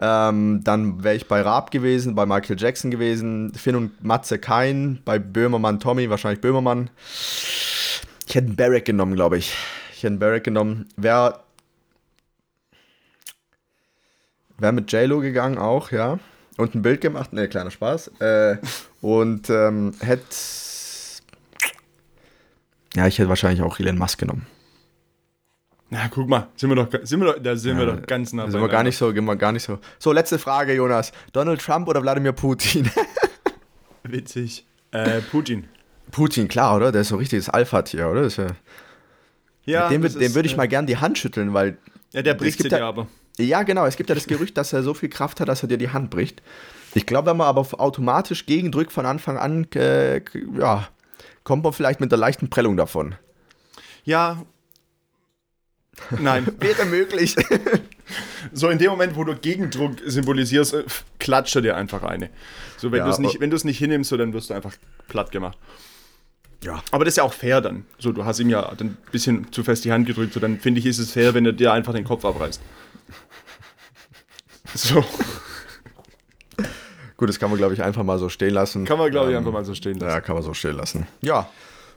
Ähm, 0.00 0.62
dann 0.64 1.04
wäre 1.04 1.16
ich 1.16 1.28
bei 1.28 1.42
Raab 1.42 1.70
gewesen, 1.70 2.14
bei 2.14 2.26
Michael 2.26 2.58
Jackson 2.58 2.90
gewesen. 2.90 3.52
Finn 3.54 3.76
und 3.76 4.02
Matze 4.02 4.38
kein. 4.38 5.00
Bei 5.04 5.18
Böhmermann 5.18 5.80
Tommy, 5.80 6.08
wahrscheinlich 6.08 6.40
Böhmermann. 6.40 6.90
Ich 8.26 8.34
hätte 8.34 8.46
einen 8.46 8.56
Barrack 8.56 8.84
genommen, 8.84 9.14
glaube 9.14 9.38
ich. 9.38 9.54
Ich 9.92 9.98
hätte 9.98 10.08
einen 10.08 10.18
Barrack 10.18 10.44
genommen. 10.44 10.88
Wäre 10.96 11.40
wär 14.58 14.72
mit 14.72 14.90
J-Lo 14.92 15.20
gegangen 15.20 15.58
auch, 15.58 15.90
ja 15.90 16.18
und 16.60 16.74
ein 16.74 16.82
Bild 16.82 17.00
gemacht. 17.00 17.32
Ne, 17.32 17.48
kleiner 17.48 17.70
Spaß. 17.70 18.08
Äh, 18.20 18.58
und 19.00 19.50
ähm, 19.50 19.94
hätte. 20.00 20.24
Ja, 22.94 23.06
ich 23.06 23.18
hätte 23.18 23.28
wahrscheinlich 23.28 23.62
auch 23.62 23.78
Elon 23.78 23.98
Musk 23.98 24.18
genommen. 24.18 24.46
Na, 25.92 26.06
guck 26.08 26.28
mal, 26.28 26.46
sind 26.54 26.70
wir 26.70 26.76
doch, 26.76 26.88
sind 27.02 27.20
wir 27.20 27.32
doch, 27.32 27.42
da 27.42 27.56
sind 27.56 27.76
wir 27.76 27.84
doch 27.86 28.02
ganz 28.06 28.32
nah 28.32 28.44
Da 28.44 28.52
sind 28.52 28.60
wir 28.60 28.68
gar 28.68 28.84
nicht 28.84 28.96
so, 28.96 29.12
gehen 29.12 29.24
wir 29.24 29.34
gar 29.34 29.50
nicht 29.50 29.64
so. 29.64 29.78
So, 29.98 30.12
letzte 30.12 30.38
Frage, 30.38 30.72
Jonas. 30.72 31.10
Donald 31.32 31.60
Trump 31.60 31.88
oder 31.88 32.00
Wladimir 32.00 32.32
Putin? 32.32 32.88
Witzig. 34.04 34.64
Äh, 34.92 35.20
Putin. 35.20 35.68
Putin, 36.12 36.46
klar, 36.48 36.76
oder? 36.76 36.92
Der 36.92 37.00
ist 37.02 37.08
so 37.08 37.16
richtiges 37.16 37.48
Alpha-Tier, 37.48 38.08
oder? 38.08 38.22
Ist 38.22 38.36
ja, 38.38 38.46
Ja, 39.64 39.88
dem 39.88 40.02
dem 40.02 40.34
würde 40.34 40.46
ich 40.46 40.54
äh, 40.54 40.56
mal 40.56 40.68
gern 40.68 40.86
die 40.86 40.96
Hand 40.96 41.18
schütteln, 41.18 41.54
weil. 41.54 41.76
Ja, 42.12 42.22
der 42.22 42.34
bricht 42.34 42.62
dir 42.64 42.68
ja- 42.78 42.88
aber. 42.88 43.08
Ja, 43.38 43.62
genau. 43.62 43.86
Es 43.86 43.96
gibt 43.96 44.08
ja 44.10 44.14
das 44.14 44.26
Gerücht, 44.26 44.56
dass 44.58 44.72
er 44.72 44.82
so 44.82 44.92
viel 44.94 45.08
Kraft 45.08 45.40
hat, 45.40 45.48
dass 45.48 45.62
er 45.62 45.68
dir 45.68 45.78
die 45.78 45.90
Hand 45.90 46.10
bricht. 46.10 46.42
Ich 46.94 47.06
glaube, 47.06 47.30
wenn 47.30 47.36
man 47.36 47.46
aber 47.46 47.66
automatisch 47.80 48.46
gegendrückt 48.46 48.92
von 48.92 49.06
Anfang 49.06 49.38
an, 49.38 49.66
äh, 49.74 50.20
ja, 50.58 50.88
kommt 51.44 51.64
man 51.64 51.72
vielleicht 51.72 52.00
mit 52.00 52.12
einer 52.12 52.20
leichten 52.20 52.50
Prellung 52.50 52.76
davon. 52.76 53.14
Ja. 54.04 54.42
Nein. 56.18 56.46
Wäre 56.60 56.84
möglich. 56.86 57.36
so 58.52 58.68
in 58.68 58.78
dem 58.78 58.90
Moment, 58.90 59.16
wo 59.16 59.24
du 59.24 59.34
Gegendruck 59.36 59.96
symbolisierst, 60.04 60.74
äh, 60.74 60.84
klatscht 61.18 61.54
er 61.56 61.62
dir 61.62 61.76
einfach 61.76 62.02
eine. 62.02 62.30
So, 62.76 62.90
wenn 62.90 62.98
Ja, 63.00 63.04
du 63.04 63.10
es 63.10 63.18
nicht, 63.18 63.40
wenn 63.40 63.50
nicht 63.50 63.78
hinnimmst, 63.78 64.10
so, 64.10 64.16
dann 64.16 64.32
wirst 64.32 64.50
du 64.50 64.54
einfach 64.54 64.72
platt 65.08 65.30
gemacht. 65.30 65.58
ja. 66.64 66.82
Aber 66.90 67.04
das 67.04 67.12
ist 67.12 67.16
ja 67.18 67.24
auch 67.24 67.32
fair 67.34 67.60
dann. 67.60 67.84
So, 67.98 68.12
du 68.12 68.24
hast 68.24 68.40
ihm 68.40 68.48
ja 68.48 68.68
ein 68.68 68.96
bisschen 69.12 69.52
zu 69.52 69.62
fest 69.62 69.84
die 69.84 69.92
Hand 69.92 70.06
gedrückt, 70.06 70.32
so 70.32 70.40
dann 70.40 70.58
finde 70.58 70.80
ich, 70.80 70.86
ist 70.86 70.98
es 70.98 71.12
fair, 71.12 71.34
wenn 71.34 71.46
er 71.46 71.52
dir 71.52 71.72
einfach 71.72 71.92
den 71.92 72.04
Kopf 72.04 72.24
abreißt. 72.24 72.60
So, 74.74 75.04
Gut, 77.16 77.28
das 77.28 77.38
kann 77.38 77.50
man, 77.50 77.58
glaube 77.58 77.74
ich, 77.74 77.82
einfach 77.82 78.02
mal 78.02 78.18
so 78.18 78.30
stehen 78.30 78.54
lassen. 78.54 78.86
kann 78.86 78.96
man, 78.98 79.10
glaube 79.10 79.28
ich, 79.28 79.32
Ähm, 79.32 79.40
einfach 79.40 79.52
mal 79.52 79.64
so 79.64 79.74
stehen 79.74 79.98
lassen. 79.98 80.10
Ja, 80.14 80.20
kann 80.22 80.34
man 80.36 80.42
so 80.42 80.54
stehen 80.54 80.76
lassen. 80.76 81.06
Ja. 81.20 81.50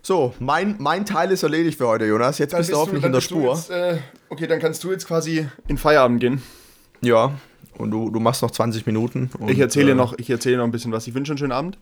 So, 0.05 0.33
mein, 0.39 0.75
mein 0.79 1.05
Teil 1.05 1.31
ist 1.31 1.43
erledigt 1.43 1.77
für 1.77 1.87
heute, 1.87 2.03
Jonas. 2.05 2.37
Jetzt 2.37 2.53
bist 2.53 2.69
du 2.69 2.75
hoffentlich 2.75 3.05
in 3.05 3.13
der 3.13 3.19
bist 3.19 3.29
Spur. 3.29 3.55
Jetzt, 3.55 3.69
äh, 3.69 3.99
okay, 4.27 4.47
dann 4.47 4.59
kannst 4.59 4.83
du 4.83 4.91
jetzt 4.91 5.07
quasi 5.07 5.47
in 5.69 5.77
Feierabend 5.77 6.19
gehen. 6.19 6.41
Ja. 6.99 7.31
Und 7.77 7.91
du, 7.91 8.09
du 8.09 8.19
machst 8.19 8.41
noch 8.41 8.51
20 8.51 8.85
Minuten. 8.85 9.29
Und, 9.39 9.49
Ich 9.49 9.59
erzähle 9.59 9.93
äh, 9.93 9.95
noch, 9.95 10.13
ich 10.17 10.29
erzähle 10.29 10.57
noch 10.57 10.65
ein 10.65 10.71
bisschen 10.71 10.91
was. 10.91 11.07
Ich 11.07 11.13
wünsche 11.13 11.31
einen 11.31 11.37
schönen 11.37 11.53
Abend. 11.53 11.77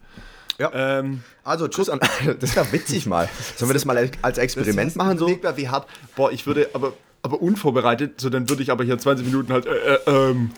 Ja. 0.60 0.72
Ähm, 0.72 1.24
Also, 1.44 1.68
tschüss 1.68 1.90
an. 1.90 2.00
Das 2.40 2.52
ist 2.52 2.56
ja 2.56 2.72
witzig 2.72 3.08
mal. 3.08 3.28
Sollen 3.56 3.72
wir 3.72 3.74
das 3.74 3.86
mal 3.86 4.12
als 4.22 4.38
Experiment 4.38 4.96
machen? 4.96 5.18
So? 5.18 5.28
Wie 5.28 5.70
hart. 5.70 5.88
Boah, 6.16 6.32
ich 6.32 6.46
würde, 6.46 6.70
aber, 6.74 6.94
aber 7.24 7.42
unvorbereitet, 7.42 8.22
so 8.22 8.30
dann 8.30 8.48
würde 8.48 8.62
ich 8.62 8.70
aber 8.70 8.84
hier 8.84 9.00
20 9.00 9.26
Minuten 9.26 9.52
halt, 9.52 9.66
äh, 9.66 9.96
äh, 9.96 10.00
ähm, 10.06 10.52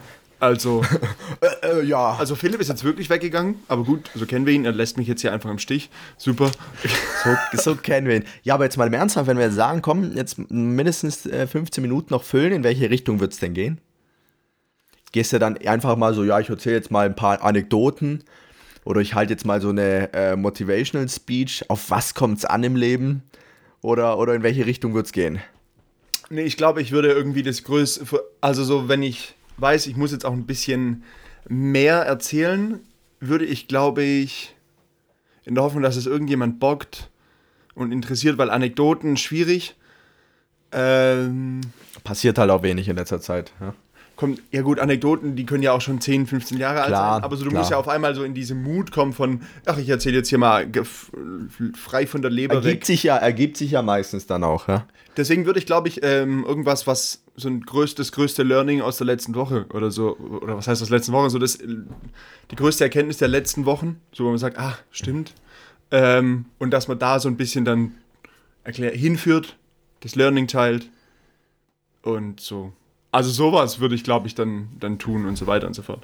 also, 0.43 0.83
Äh, 1.43 1.79
äh, 1.79 1.83
ja. 1.83 2.15
also 2.15 2.35
Philipp 2.35 2.61
ist 2.61 2.69
jetzt 2.69 2.83
wirklich 2.83 3.09
weggegangen, 3.09 3.55
aber 3.67 3.83
gut, 3.83 4.09
so 4.15 4.25
kennen 4.25 4.45
wir 4.45 4.53
ihn, 4.53 4.65
er 4.65 4.71
lässt 4.71 4.97
mich 4.97 5.07
jetzt 5.07 5.21
hier 5.21 5.33
einfach 5.33 5.49
im 5.49 5.59
Stich. 5.59 5.89
Super. 6.17 6.51
So, 7.53 7.61
so 7.73 7.75
kennen 7.75 8.07
wir 8.07 8.17
ihn. 8.17 8.25
Ja, 8.43 8.55
aber 8.55 8.65
jetzt 8.65 8.75
mal 8.75 8.87
im 8.87 8.93
Ernsthaft, 8.93 9.27
wenn 9.27 9.37
wir 9.37 9.45
jetzt 9.45 9.55
sagen, 9.55 9.81
komm, 9.81 10.13
jetzt 10.13 10.51
mindestens 10.51 11.25
äh, 11.25 11.47
15 11.47 11.81
Minuten 11.81 12.13
noch 12.13 12.23
füllen, 12.23 12.51
in 12.51 12.63
welche 12.65 12.89
Richtung 12.89 13.21
wird 13.21 13.31
es 13.31 13.39
denn 13.39 13.53
gehen? 13.53 13.79
Gehst 15.13 15.31
du 15.31 15.39
dann 15.39 15.57
einfach 15.57 15.95
mal 15.95 16.13
so, 16.13 16.25
ja, 16.25 16.39
ich 16.41 16.49
erzähle 16.49 16.75
jetzt 16.75 16.91
mal 16.91 17.05
ein 17.05 17.15
paar 17.15 17.41
Anekdoten 17.41 18.25
oder 18.83 18.99
ich 18.99 19.15
halte 19.15 19.31
jetzt 19.31 19.45
mal 19.45 19.61
so 19.61 19.69
eine 19.69 20.11
äh, 20.11 20.35
Motivational 20.35 21.07
Speech. 21.07 21.63
Auf 21.69 21.89
was 21.89 22.13
kommt 22.13 22.39
es 22.39 22.45
an 22.45 22.63
im 22.63 22.75
Leben? 22.75 23.23
Oder, 23.81 24.17
oder 24.17 24.35
in 24.35 24.43
welche 24.43 24.65
Richtung 24.65 24.93
wird 24.93 25.05
es 25.05 25.13
gehen? 25.13 25.39
Nee, 26.29 26.43
ich 26.43 26.57
glaube, 26.57 26.81
ich 26.81 26.91
würde 26.91 27.09
irgendwie 27.11 27.43
das 27.43 27.63
größte, 27.63 28.05
also 28.41 28.65
so, 28.65 28.89
wenn 28.89 29.01
ich 29.01 29.35
weiß, 29.57 29.87
ich 29.87 29.95
muss 29.95 30.11
jetzt 30.11 30.25
auch 30.25 30.33
ein 30.33 30.45
bisschen 30.45 31.03
mehr 31.47 32.01
erzählen, 32.01 32.79
würde 33.19 33.45
ich, 33.45 33.67
glaube 33.67 34.03
ich, 34.03 34.55
in 35.45 35.55
der 35.55 35.63
Hoffnung, 35.63 35.83
dass 35.83 35.95
es 35.95 36.05
irgendjemand 36.05 36.59
bockt 36.59 37.09
und 37.75 37.91
interessiert, 37.91 38.37
weil 38.37 38.49
Anekdoten 38.49 39.17
schwierig. 39.17 39.75
Ähm, 40.71 41.61
Passiert 42.03 42.37
halt 42.37 42.49
auch 42.49 42.63
wenig 42.63 42.87
in 42.87 42.95
letzter 42.95 43.21
Zeit. 43.21 43.51
Ja, 43.59 43.73
kommt, 44.23 44.41
ja 44.51 44.61
gut, 44.61 44.79
Anekdoten, 44.79 45.35
die 45.35 45.45
können 45.45 45.63
ja 45.63 45.73
auch 45.73 45.81
schon 45.81 45.99
10, 45.99 46.27
15 46.27 46.57
Jahre 46.57 46.79
alt 46.79 46.87
Klar, 46.87 47.15
sein, 47.15 47.23
aber 47.25 47.35
so, 47.35 47.43
du 47.43 47.49
klar. 47.49 47.59
musst 47.59 47.71
ja 47.71 47.77
auf 47.77 47.89
einmal 47.89 48.15
so 48.15 48.23
in 48.23 48.33
diesen 48.33 48.63
Mut 48.63 48.93
kommen 48.93 49.11
von, 49.11 49.41
ach, 49.65 49.77
ich 49.77 49.89
erzähle 49.89 50.15
jetzt 50.15 50.29
hier 50.29 50.37
mal 50.37 50.65
frei 51.75 52.07
von 52.07 52.21
der 52.21 52.31
Leber 52.31 52.55
weg. 52.55 52.65
Ergibt, 52.65 52.85
sich 52.85 53.03
ja, 53.03 53.17
ergibt 53.17 53.57
sich 53.57 53.71
ja 53.71 53.81
meistens 53.81 54.25
dann 54.25 54.45
auch. 54.45 54.69
Ja? 54.69 54.87
Deswegen 55.17 55.45
würde 55.45 55.59
ich, 55.59 55.65
glaube 55.65 55.89
ich, 55.89 55.99
ähm, 56.03 56.45
irgendwas, 56.47 56.87
was 56.87 57.21
so 57.35 57.49
ein 57.49 57.61
größtes, 57.61 58.13
größte 58.13 58.43
Learning 58.43 58.79
aus 58.79 58.95
der 58.95 59.07
letzten 59.07 59.35
Woche 59.35 59.65
oder 59.73 59.91
so, 59.91 60.15
oder 60.17 60.55
was 60.55 60.69
heißt 60.69 60.81
aus 60.81 60.87
der 60.87 60.99
letzten 60.99 61.11
Woche, 61.11 61.29
so 61.29 61.37
das, 61.37 61.57
die 61.57 62.55
größte 62.55 62.85
Erkenntnis 62.85 63.17
der 63.17 63.27
letzten 63.27 63.65
Wochen, 63.65 63.99
so 64.13 64.23
wo 64.23 64.29
man 64.29 64.37
sagt, 64.37 64.57
ah, 64.57 64.77
stimmt. 64.89 65.33
Ähm, 65.91 66.45
und 66.59 66.71
dass 66.71 66.87
man 66.87 66.97
da 66.97 67.19
so 67.19 67.27
ein 67.27 67.35
bisschen 67.35 67.65
dann 67.65 67.95
erklär, 68.63 68.91
hinführt, 68.91 69.57
das 69.99 70.15
Learning 70.15 70.47
teilt 70.47 70.89
und 72.03 72.39
so. 72.39 72.71
Also 73.13 73.29
sowas 73.29 73.79
würde 73.79 73.95
ich, 73.95 74.03
glaube 74.03 74.27
ich, 74.27 74.35
dann, 74.35 74.67
dann 74.79 74.99
tun 74.99 75.25
und 75.25 75.37
so 75.37 75.47
weiter 75.47 75.67
und 75.67 75.73
so 75.75 75.81
fort. 75.83 76.03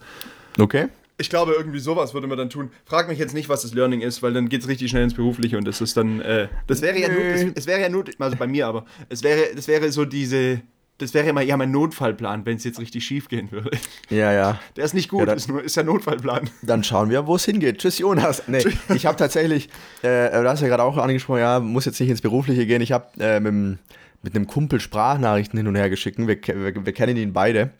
Okay. 0.58 0.88
Ich 1.17 1.30
glaube, 1.30 1.52
irgendwie 1.58 1.80
sowas 1.80 2.13
würde 2.13 2.28
man 2.28 2.38
dann 2.38 2.50
tun. 2.50 2.72
Frag 2.86 3.10
mich 3.10 3.19
jetzt 3.19 3.34
nicht, 3.34 3.50
was 3.50 3.63
das 3.63 3.74
Learning 3.74 4.00
ist, 4.00 4.24
weil 4.24 4.32
dann 4.32 4.48
geht 4.48 4.62
es 4.62 4.67
richtig 4.69 4.89
schnell 4.89 5.04
ins 5.04 5.13
Berufliche 5.15 5.58
und 5.58 5.65
das 5.67 5.82
ist 5.82 5.98
dann, 5.98 6.22
äh, 6.22 6.48
das 6.67 6.82
wäre 6.82 6.98
ja 6.98 7.10
nur, 7.10 7.22
das, 7.22 7.45
es 7.56 7.67
wäre 7.67 7.82
ja 7.82 7.89
nur, 7.89 8.06
also 8.19 8.38
bei 8.38 8.48
mir 8.48 8.67
aber, 8.67 8.86
es 9.10 9.22
wäre, 9.22 9.54
das 9.54 9.67
wäre 9.67 9.91
so 9.91 10.06
diese, 10.06 10.62
das 10.98 11.13
wäre 11.13 11.34
ja 11.43 11.58
mein 11.58 11.72
Notfallplan, 11.72 12.45
wenn 12.45 12.56
es 12.58 12.63
jetzt 12.63 12.80
richtig 12.80 13.04
schief 13.06 13.28
gehen 13.28 13.52
würde. 13.52 13.72
Ja, 14.10 14.32
ja. 14.32 14.60
Der 14.78 14.86
ist 14.86 14.93
nicht 14.93 15.10
gut, 15.10 15.22
Ja, 15.22 15.26
dann- 15.26 15.38
ist 15.38 15.50
nur, 15.50 15.62
ist 15.63 15.76
ja 15.76 15.84
Notfallplan. 15.84 16.50
Dann 16.62 16.84
schauen 16.86 17.10
wir, 17.10 17.26
wo 17.28 17.36
es 17.36 17.43
hingeht. 17.45 17.80
Tschüss, 17.80 17.98
Jonas. 18.00 18.43
Nee, 18.48 18.63
ich 18.95 19.06
habe 19.06 19.17
tatsächlich, 19.17 19.67
äh, 20.04 20.30
du 20.41 20.48
hast 20.50 20.62
ja 20.62 20.67
gerade 20.69 20.84
auch 20.84 20.95
angesprochen, 20.98 21.39
ja, 21.39 21.60
muss 21.60 21.84
jetzt 21.86 22.00
nicht 22.00 22.10
ins 22.10 22.22
Berufliche 22.22 22.65
gehen. 22.65 22.82
Ich 22.82 22.91
habe 22.93 23.08
äh, 23.19 23.39
mit, 23.41 23.52
dem- 23.52 23.80
mit 24.21 24.36
einem 24.36 24.47
Kumpel 24.47 24.79
Sprachnachrichten 24.79 25.58
hin 25.58 25.67
und 25.67 25.75
her 25.75 25.89
geschickt. 25.89 26.17
Wir, 26.17 26.27
wir, 26.27 26.86
wir 26.86 26.93
kennen 26.93 27.15
ihn 27.17 27.34
beide. 27.34 27.71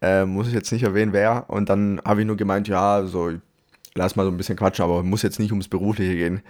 Äh, 0.00 0.24
muss 0.24 0.46
ich 0.48 0.54
jetzt 0.54 0.70
nicht 0.72 0.84
erwähnen, 0.84 1.12
wer. 1.12 1.44
Und 1.48 1.68
dann 1.68 2.00
habe 2.04 2.20
ich 2.20 2.26
nur 2.26 2.36
gemeint, 2.36 2.68
ja, 2.68 3.04
so, 3.04 3.32
lass 3.94 4.14
mal 4.16 4.24
so 4.24 4.30
ein 4.30 4.36
bisschen 4.36 4.56
quatschen, 4.56 4.84
aber 4.84 5.02
muss 5.02 5.22
jetzt 5.22 5.38
nicht 5.40 5.50
ums 5.50 5.68
Berufliche 5.68 6.14
gehen. 6.14 6.40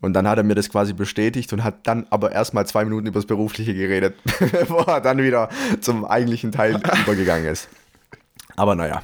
Und 0.00 0.14
dann 0.14 0.26
hat 0.26 0.38
er 0.38 0.44
mir 0.44 0.54
das 0.54 0.70
quasi 0.70 0.94
bestätigt 0.94 1.52
und 1.52 1.62
hat 1.62 1.86
dann 1.86 2.06
aber 2.08 2.32
erstmal 2.32 2.66
zwei 2.66 2.84
Minuten 2.84 3.06
über 3.06 3.18
das 3.18 3.26
Berufliche 3.26 3.74
geredet, 3.74 4.14
bevor 4.52 4.88
er 4.88 5.00
dann 5.02 5.18
wieder 5.18 5.50
zum 5.80 6.06
eigentlichen 6.06 6.52
Teil 6.52 6.80
übergegangen 7.02 7.46
ist. 7.46 7.68
Aber 8.56 8.74
naja. 8.74 9.02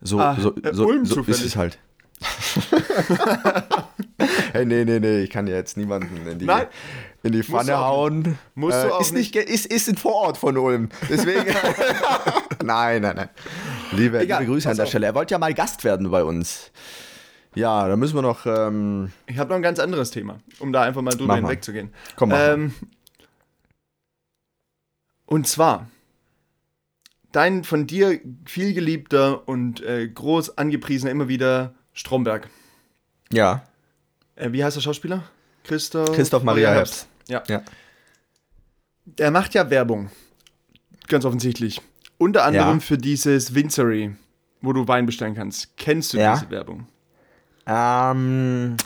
So, 0.00 0.18
Ah, 0.18 0.36
so, 0.38 0.54
äh, 0.56 0.74
so, 0.74 1.04
so 1.04 1.22
ist 1.22 1.44
es 1.44 1.56
halt. 1.56 1.78
hey, 4.54 4.64
nee, 4.66 4.84
nee, 4.84 4.98
nee, 5.00 5.18
ich 5.24 5.30
kann 5.30 5.46
ja 5.46 5.54
jetzt 5.56 5.76
niemanden 5.76 6.26
in 6.26 6.38
die, 6.38 6.46
Nein. 6.46 6.66
in 7.22 7.32
die 7.32 7.42
Pfanne 7.42 7.76
hauen. 7.78 8.38
Musst 8.54 8.82
du 8.82 8.94
auch 8.94 9.00
ist 9.00 9.12
nicht. 9.12 9.32
ge- 9.32 9.44
Ist, 9.44 9.66
ist 9.66 9.88
ein 9.88 9.96
Vorort 9.96 10.38
von 10.38 10.56
Ulm. 10.56 10.88
Deswegen. 11.10 11.44
nein, 12.64 13.02
nein, 13.02 13.16
nein. 13.16 13.28
Liebe, 13.92 14.20
Egal, 14.20 14.40
liebe 14.40 14.52
Grüße 14.52 14.70
an 14.70 14.76
der 14.76 14.84
auf. 14.84 14.88
Stelle. 14.88 15.06
Er 15.06 15.14
wollte 15.14 15.32
ja 15.34 15.38
mal 15.38 15.52
Gast 15.52 15.84
werden 15.84 16.10
bei 16.10 16.24
uns. 16.24 16.70
Ja, 17.54 17.86
da 17.86 17.94
müssen 17.96 18.14
wir 18.16 18.22
noch. 18.22 18.46
Ähm, 18.46 19.12
Ich 19.26 19.38
habe 19.38 19.50
noch 19.50 19.56
ein 19.56 19.62
ganz 19.62 19.78
anderes 19.78 20.10
Thema, 20.10 20.40
um 20.58 20.72
da 20.72 20.82
einfach 20.82 21.02
mal 21.02 21.10
drüber 21.14 21.36
hinwegzugehen. 21.36 21.92
komm 22.16 22.30
mal. 22.30 22.54
Ähm, 22.54 22.74
und 25.26 25.46
zwar, 25.48 25.88
dein 27.32 27.64
von 27.64 27.86
dir 27.86 28.20
viel 28.44 28.74
geliebter 28.74 29.48
und 29.48 29.82
äh, 29.82 30.08
groß 30.08 30.58
angepriesener 30.58 31.10
immer 31.10 31.28
wieder 31.28 31.74
Stromberg. 31.92 32.48
ja, 33.32 33.62
Äh, 34.36 34.52
wie 34.52 34.64
heißt 34.64 34.76
der 34.76 34.80
Schauspieler? 34.82 35.24
Christoph, 35.64 36.12
Christoph 36.12 36.42
Maria 36.42 36.70
Herbst. 36.70 37.08
Ja. 37.28 37.42
Ja. 37.48 37.62
Der 39.06 39.30
macht 39.30 39.54
ja 39.54 39.68
Werbung. 39.70 40.10
Ganz 41.08 41.24
offensichtlich. 41.24 41.80
Unter 42.18 42.44
anderem 42.44 42.74
Ja. 42.74 42.80
für 42.80 42.98
dieses 42.98 43.54
Winzery, 43.54 44.14
wo 44.60 44.72
du 44.72 44.86
Wein 44.88 45.06
bestellen 45.06 45.34
kannst. 45.34 45.76
Kennst 45.76 46.12
du 46.12 46.18
Ja. 46.18 46.34
diese 46.34 46.50
Werbung? 46.50 46.86
Ähm, 47.66 48.76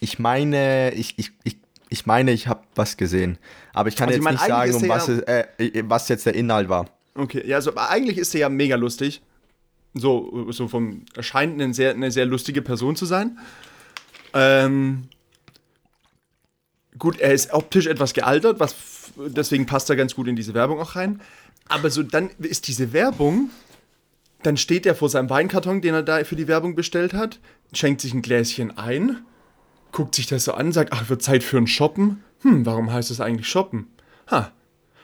ich 0.00 0.18
meine, 0.18 0.92
ich, 0.94 1.18
ich, 1.18 1.32
ich, 1.44 1.56
ich 1.88 2.06
meine, 2.06 2.32
ich 2.32 2.46
habe 2.48 2.62
was 2.74 2.96
gesehen. 2.96 3.38
Aber 3.72 3.88
ich 3.88 3.96
kann 3.96 4.08
Also 4.08 4.18
ich 4.20 4.24
jetzt 4.24 4.24
meine, 4.24 4.36
nicht 4.36 4.46
sagen, 4.46 4.74
um 4.74 4.88
was, 4.88 5.08
es, 5.08 5.20
äh, 5.22 5.82
was 5.86 6.08
jetzt 6.08 6.26
der 6.26 6.34
Inhalt 6.34 6.68
war. 6.68 6.86
Okay, 7.14 7.42
ja, 7.46 7.56
also, 7.56 7.70
aber 7.70 7.90
eigentlich 7.90 8.18
ist 8.18 8.34
er 8.34 8.40
ja 8.42 8.48
mega 8.48 8.76
lustig. 8.76 9.20
So, 9.94 10.50
so 10.52 10.68
vom 10.68 11.04
erscheint 11.16 11.60
eine 11.60 11.74
sehr, 11.74 11.90
eine 11.92 12.10
sehr 12.12 12.24
lustige 12.26 12.62
Person 12.62 12.94
zu 12.94 13.06
sein. 13.06 13.38
Ähm, 14.34 15.08
gut, 16.98 17.18
er 17.18 17.32
ist 17.32 17.52
optisch 17.52 17.86
etwas 17.86 18.14
gealtert, 18.14 18.60
was 18.60 18.74
deswegen 19.16 19.66
passt 19.66 19.90
er 19.90 19.96
ganz 19.96 20.14
gut 20.14 20.28
in 20.28 20.36
diese 20.36 20.54
Werbung 20.54 20.80
auch 20.80 20.96
rein. 20.96 21.20
Aber 21.68 21.90
so 21.90 22.02
dann 22.02 22.30
ist 22.38 22.68
diese 22.68 22.92
Werbung, 22.92 23.50
dann 24.42 24.56
steht 24.56 24.86
er 24.86 24.94
vor 24.94 25.08
seinem 25.08 25.30
Weinkarton, 25.30 25.80
den 25.80 25.94
er 25.94 26.02
da 26.02 26.24
für 26.24 26.36
die 26.36 26.48
Werbung 26.48 26.74
bestellt 26.74 27.14
hat, 27.14 27.38
schenkt 27.72 28.00
sich 28.00 28.14
ein 28.14 28.22
Gläschen 28.22 28.76
ein, 28.76 29.24
guckt 29.92 30.14
sich 30.14 30.26
das 30.26 30.44
so 30.44 30.52
an, 30.52 30.72
sagt, 30.72 30.92
ach, 30.92 31.08
wird 31.08 31.22
Zeit 31.22 31.42
für 31.42 31.58
ein 31.58 31.66
Shoppen. 31.66 32.22
Hm, 32.42 32.64
warum 32.66 32.92
heißt 32.92 33.10
es 33.10 33.20
eigentlich 33.20 33.48
Shoppen? 33.48 33.88
Ha, 34.30 34.52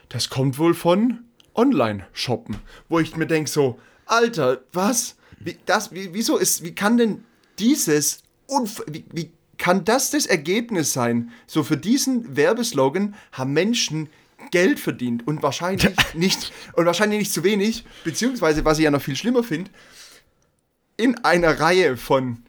das 0.08 0.30
kommt 0.30 0.58
wohl 0.58 0.74
von 0.74 1.24
Online-Shoppen. 1.54 2.56
Wo 2.88 2.98
ich 2.98 3.16
mir 3.16 3.26
denke 3.26 3.50
so, 3.50 3.78
Alter, 4.06 4.60
was? 4.72 5.16
Wie, 5.38 5.56
das, 5.66 5.92
wie, 5.92 6.14
wieso 6.14 6.36
ist, 6.36 6.64
wie 6.64 6.74
kann 6.74 6.96
denn 6.96 7.24
dieses, 7.58 8.22
Unf 8.46 8.82
wie, 8.86 9.04
wie 9.12 9.30
kann 9.58 9.84
das 9.84 10.10
das 10.10 10.26
Ergebnis 10.26 10.92
sein? 10.92 11.30
So 11.46 11.62
für 11.62 11.76
diesen 11.76 12.36
Werbeslogan 12.36 13.14
haben 13.32 13.52
Menschen 13.52 14.08
Geld 14.50 14.78
verdient 14.78 15.26
und 15.26 15.42
wahrscheinlich 15.42 15.94
nicht, 16.14 16.52
und 16.74 16.86
wahrscheinlich 16.86 17.20
nicht 17.20 17.32
zu 17.32 17.44
wenig, 17.44 17.84
beziehungsweise, 18.04 18.64
was 18.64 18.78
ich 18.78 18.84
ja 18.84 18.90
noch 18.90 19.02
viel 19.02 19.16
schlimmer 19.16 19.42
finde, 19.42 19.70
in 20.96 21.16
einer 21.24 21.60
Reihe 21.60 21.96
von 21.96 22.42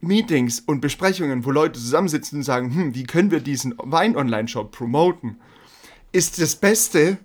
Meetings 0.00 0.60
und 0.60 0.80
Besprechungen, 0.80 1.44
wo 1.44 1.50
Leute 1.50 1.78
zusammensitzen 1.78 2.38
und 2.38 2.44
sagen, 2.44 2.74
hm, 2.74 2.94
wie 2.94 3.04
können 3.04 3.30
wir 3.30 3.40
diesen 3.40 3.74
Wein-Online-Shop 3.78 4.72
promoten? 4.72 5.40
Ist 6.12 6.40
das 6.40 6.56
Beste, 6.56 7.18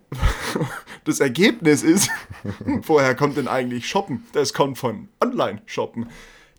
das 1.03 1.19
Ergebnis 1.19 1.83
ist, 1.83 2.09
woher 2.83 3.15
kommt 3.15 3.37
denn 3.37 3.47
eigentlich 3.47 3.87
Shoppen? 3.87 4.25
Das 4.33 4.53
kommt 4.53 4.77
von 4.77 5.09
Online-Shoppen. 5.21 6.07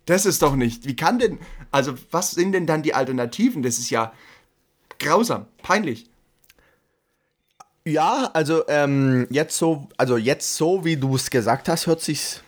Das 0.07 0.27
ist 0.27 0.43
doch 0.43 0.57
nicht. 0.57 0.87
Wie 0.87 0.97
kann 0.97 1.19
denn, 1.19 1.38
also 1.71 1.95
was 2.11 2.33
sind 2.33 2.53
denn 2.53 2.67
dann 2.67 2.83
die 2.83 2.95
Alternativen? 2.95 3.62
Das 3.62 3.79
ist 3.79 3.91
ja 3.91 4.12
grausam, 4.99 5.47
peinlich. 5.62 6.07
Ja, 7.85 8.31
also 8.33 8.62
ähm, 8.69 9.27
jetzt 9.31 9.57
so, 9.59 9.88
also 9.97 10.17
jetzt 10.17 10.55
so, 10.57 10.85
wie 10.85 10.97
du 10.97 11.17
es 11.17 11.31
gesagt 11.31 11.69
hast, 11.69 11.87
hört 11.87 12.01
sich's 12.01 12.43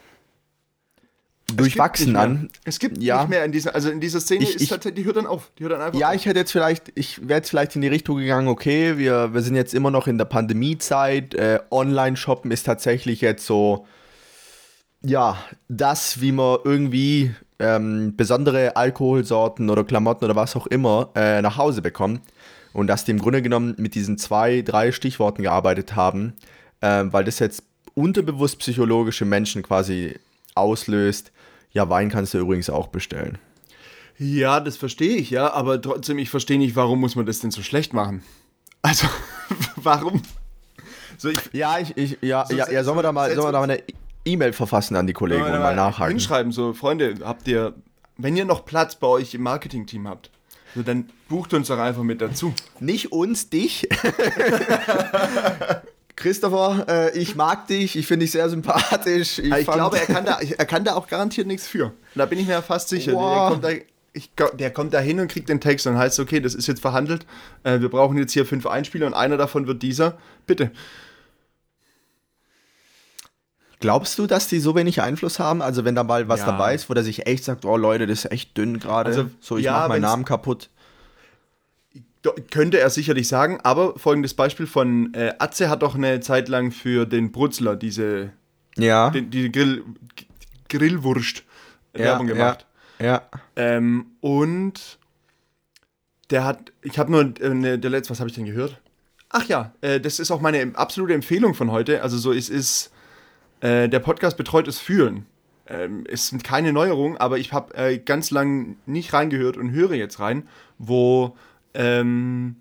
durchwachsen 1.54 2.16
an. 2.16 2.48
Es 2.64 2.78
gibt 2.78 2.98
Ja. 2.98 3.20
nicht 3.20 3.30
mehr 3.30 3.44
in 3.44 3.52
dieser, 3.52 3.74
also 3.74 3.90
in 3.90 4.00
dieser 4.00 4.20
Szene 4.20 4.44
Ich- 4.44 4.54
ist 4.56 4.62
ich- 4.62 4.68
tatsächlich, 4.70 5.02
die 5.02 5.06
hört 5.06 5.16
dann 5.16 5.26
auf. 5.26 5.50
Die 5.58 5.64
hört 5.64 5.72
dann 5.74 5.82
einfach 5.82 5.98
Ja, 5.98 6.08
auf. 6.10 6.14
ich 6.14 6.26
hätte 6.26 6.38
jetzt 6.38 6.52
vielleicht, 6.52 6.90
ich 6.94 7.20
wäre 7.28 7.38
jetzt 7.40 7.50
vielleicht 7.50 7.74
in 7.76 7.82
die 7.82 7.88
Richtung 7.88 8.16
gegangen, 8.18 8.48
okay, 8.48 8.96
wir, 8.96 9.34
wir 9.34 9.42
sind 9.42 9.54
jetzt 9.54 9.74
immer 9.74 9.90
noch 9.90 10.06
in 10.06 10.16
der 10.18 10.24
Pandemiezeit. 10.24 11.34
Äh, 11.34 11.60
Online-Shoppen 11.70 12.50
ist 12.50 12.64
tatsächlich 12.64 13.20
jetzt 13.20 13.44
so, 13.44 13.86
ja, 15.04 15.38
das, 15.68 16.20
wie 16.20 16.32
man 16.32 16.58
irgendwie 16.64 17.34
ähm, 17.58 18.14
besondere 18.16 18.76
Alkoholsorten 18.76 19.70
oder 19.70 19.84
Klamotten 19.84 20.24
oder 20.24 20.36
was 20.36 20.56
auch 20.56 20.66
immer 20.66 21.10
äh, 21.14 21.42
nach 21.42 21.56
Hause 21.56 21.82
bekommt. 21.82 22.20
Und 22.72 22.88
dass 22.88 23.04
die 23.04 23.12
im 23.12 23.20
Grunde 23.20 23.40
genommen 23.40 23.74
mit 23.78 23.94
diesen 23.94 24.18
zwei, 24.18 24.62
drei 24.62 24.90
Stichworten 24.90 25.42
gearbeitet 25.42 25.94
haben, 25.94 26.32
äh, 26.80 27.04
weil 27.06 27.24
das 27.24 27.38
jetzt 27.38 27.62
unterbewusst 27.94 28.58
psychologische 28.58 29.24
Menschen 29.24 29.62
quasi 29.62 30.18
auslöst. 30.56 31.30
Ja, 31.70 31.88
Wein 31.88 32.08
kannst 32.08 32.34
du 32.34 32.38
übrigens 32.38 32.70
auch 32.70 32.88
bestellen. 32.88 33.38
Ja, 34.18 34.60
das 34.60 34.76
verstehe 34.76 35.16
ich, 35.16 35.30
ja, 35.30 35.52
aber 35.52 35.80
trotzdem, 35.80 36.18
ich 36.18 36.30
verstehe 36.30 36.58
nicht, 36.58 36.76
warum 36.76 37.00
muss 37.00 37.16
man 37.16 37.26
das 37.26 37.40
denn 37.40 37.50
so 37.50 37.62
schlecht 37.62 37.92
machen? 37.92 38.22
Also, 38.82 39.06
warum? 39.76 40.22
So, 41.18 41.28
ich 41.28 41.38
Ja, 41.52 41.78
ich, 41.78 41.96
ich, 41.96 42.18
ja, 42.22 42.46
So, 42.46 42.56
ja, 42.56 42.70
ja, 42.70 42.84
sollen 42.84 42.98
wir 42.98 43.02
da 43.02 43.12
mal, 43.12 43.34
sollen 43.34 43.48
wir 43.48 43.52
da 43.52 43.58
mal 43.58 43.70
eine 43.70 43.82
E-Mail 44.24 44.52
verfassen 44.52 44.96
an 44.96 45.06
die 45.06 45.12
Kollegen 45.12 45.42
und 45.44 45.50
mal 45.58 45.74
nachhaken? 45.76 46.12
Hinschreiben, 46.12 46.52
so, 46.52 46.72
Freunde, 46.72 47.14
habt 47.24 47.46
ihr, 47.48 47.74
wenn 48.16 48.36
ihr 48.36 48.44
noch 48.44 48.64
Platz 48.64 48.94
bei 48.96 49.06
euch 49.06 49.34
im 49.34 49.42
Marketing-Team 49.42 50.08
habt, 50.08 50.30
so, 50.74 50.82
dann 50.82 51.08
bucht 51.28 51.54
uns 51.54 51.68
doch 51.68 51.78
einfach 51.78 52.02
mit 52.02 52.20
dazu. 52.20 52.52
Nicht 52.80 53.12
uns, 53.12 53.48
dich. 53.50 53.88
Christopher, 56.16 56.86
äh, 56.88 57.18
ich 57.18 57.34
mag 57.34 57.66
dich, 57.66 57.96
ich 57.96 58.06
finde 58.06 58.24
dich 58.24 58.30
sehr 58.32 58.48
sympathisch. 58.48 59.38
Ich, 59.40 59.48
fand- 59.50 59.64
glaube, 59.78 59.98
er 59.98 60.06
kann, 60.06 60.24
da, 60.24 60.38
er 60.40 60.66
kann 60.66 60.84
da 60.84 60.94
auch 60.94 61.08
garantiert 61.08 61.46
nichts 61.46 61.66
für. 61.66 61.92
Da 62.14 62.24
bin 62.26 62.38
ich 62.38 62.46
mir 62.46 62.62
fast 62.62 62.88
sicher. 62.88 63.12
Der 63.12 63.20
Wow. 63.20 63.50
kommt, 63.50 63.64
da, 63.64 63.70
ich, 64.12 64.30
der 64.54 64.70
kommt 64.70 64.94
da 64.94 65.00
hin 65.00 65.18
und 65.18 65.28
kriegt 65.28 65.48
den 65.48 65.60
Text 65.60 65.86
und 65.88 65.98
heißt, 65.98 66.20
okay, 66.20 66.38
das 66.40 66.54
ist 66.54 66.68
jetzt 66.68 66.80
verhandelt. 66.80 67.26
Äh, 67.64 67.80
wir 67.80 67.88
brauchen 67.88 68.16
jetzt 68.16 68.32
hier 68.32 68.46
fünf 68.46 68.66
Einspieler 68.66 69.06
und 69.08 69.14
einer 69.14 69.36
davon 69.36 69.66
wird 69.66 69.82
dieser. 69.82 70.16
Bitte. 70.46 70.70
Glaubst 73.80 74.18
du, 74.18 74.26
dass 74.26 74.48
die 74.48 74.60
so 74.60 74.74
wenig 74.74 75.02
Einfluss 75.02 75.38
haben? 75.38 75.60
Also 75.60 75.84
wenn 75.84 75.94
da 75.94 76.04
mal 76.04 76.28
was 76.28 76.40
Ja. 76.40 76.46
dabei 76.46 76.74
ist, 76.74 76.88
wo 76.88 76.94
der 76.94 77.02
sich 77.02 77.26
echt 77.26 77.44
sagt, 77.44 77.64
oh 77.64 77.76
Leute, 77.76 78.06
das 78.06 78.24
ist 78.24 78.32
echt 78.32 78.56
dünn 78.56 78.78
gerade. 78.78 79.08
Also, 79.10 79.30
so, 79.40 79.56
ich 79.58 79.64
ja, 79.64 79.72
mach 79.72 79.88
meinen 79.88 80.02
Namen 80.02 80.24
kaputt. 80.24 80.70
Könnte 82.50 82.80
er 82.80 82.88
sicherlich 82.88 83.28
sagen, 83.28 83.58
aber 83.62 83.98
folgendes 83.98 84.32
Beispiel 84.32 84.66
von 84.66 85.12
äh, 85.12 85.34
Atze 85.38 85.68
hat 85.68 85.82
doch 85.82 85.94
eine 85.94 86.20
Zeit 86.20 86.48
lang 86.48 86.70
für 86.70 87.04
den 87.04 87.32
Brutzler 87.32 87.76
diese, 87.76 88.30
Ja. 88.78 89.10
den, 89.10 89.28
diese 89.30 89.50
Grill, 89.50 89.84
Grillwurst 90.70 91.42
Werbung 91.92 92.26
gemacht. 92.26 92.66
Ja. 92.98 93.06
ja. 93.06 93.22
Ähm, 93.56 94.06
und 94.20 94.98
der 96.30 96.44
hat, 96.44 96.72
ich 96.80 96.98
habe 96.98 97.10
nur 97.12 97.34
äh, 97.40 97.50
ne, 97.52 97.78
der 97.78 97.90
letzte, 97.90 98.10
was 98.12 98.20
habe 98.20 98.30
ich 98.30 98.34
denn 98.34 98.46
gehört? 98.46 98.80
Ach 99.28 99.44
ja, 99.44 99.72
äh, 99.82 100.00
das 100.00 100.18
ist 100.18 100.30
auch 100.30 100.40
meine 100.40 100.72
absolute 100.76 101.12
Empfehlung 101.12 101.52
von 101.54 101.70
heute. 101.70 102.02
Also 102.02 102.16
so, 102.16 102.32
es 102.32 102.48
ist 102.48 102.90
äh, 103.64 103.88
der 103.88 103.98
Podcast 104.00 104.36
Betreutes 104.36 104.78
Fühlen. 104.78 105.24
Ähm, 105.66 106.04
ist 106.04 106.44
keine 106.44 106.74
Neuerung, 106.74 107.16
aber 107.16 107.38
ich 107.38 107.54
habe 107.54 107.74
äh, 107.74 107.96
ganz 107.98 108.30
lang 108.30 108.76
nicht 108.84 109.14
reingehört 109.14 109.56
und 109.56 109.70
höre 109.70 109.94
jetzt 109.94 110.20
rein, 110.20 110.46
wo 110.78 111.36
ähm, 111.72 112.56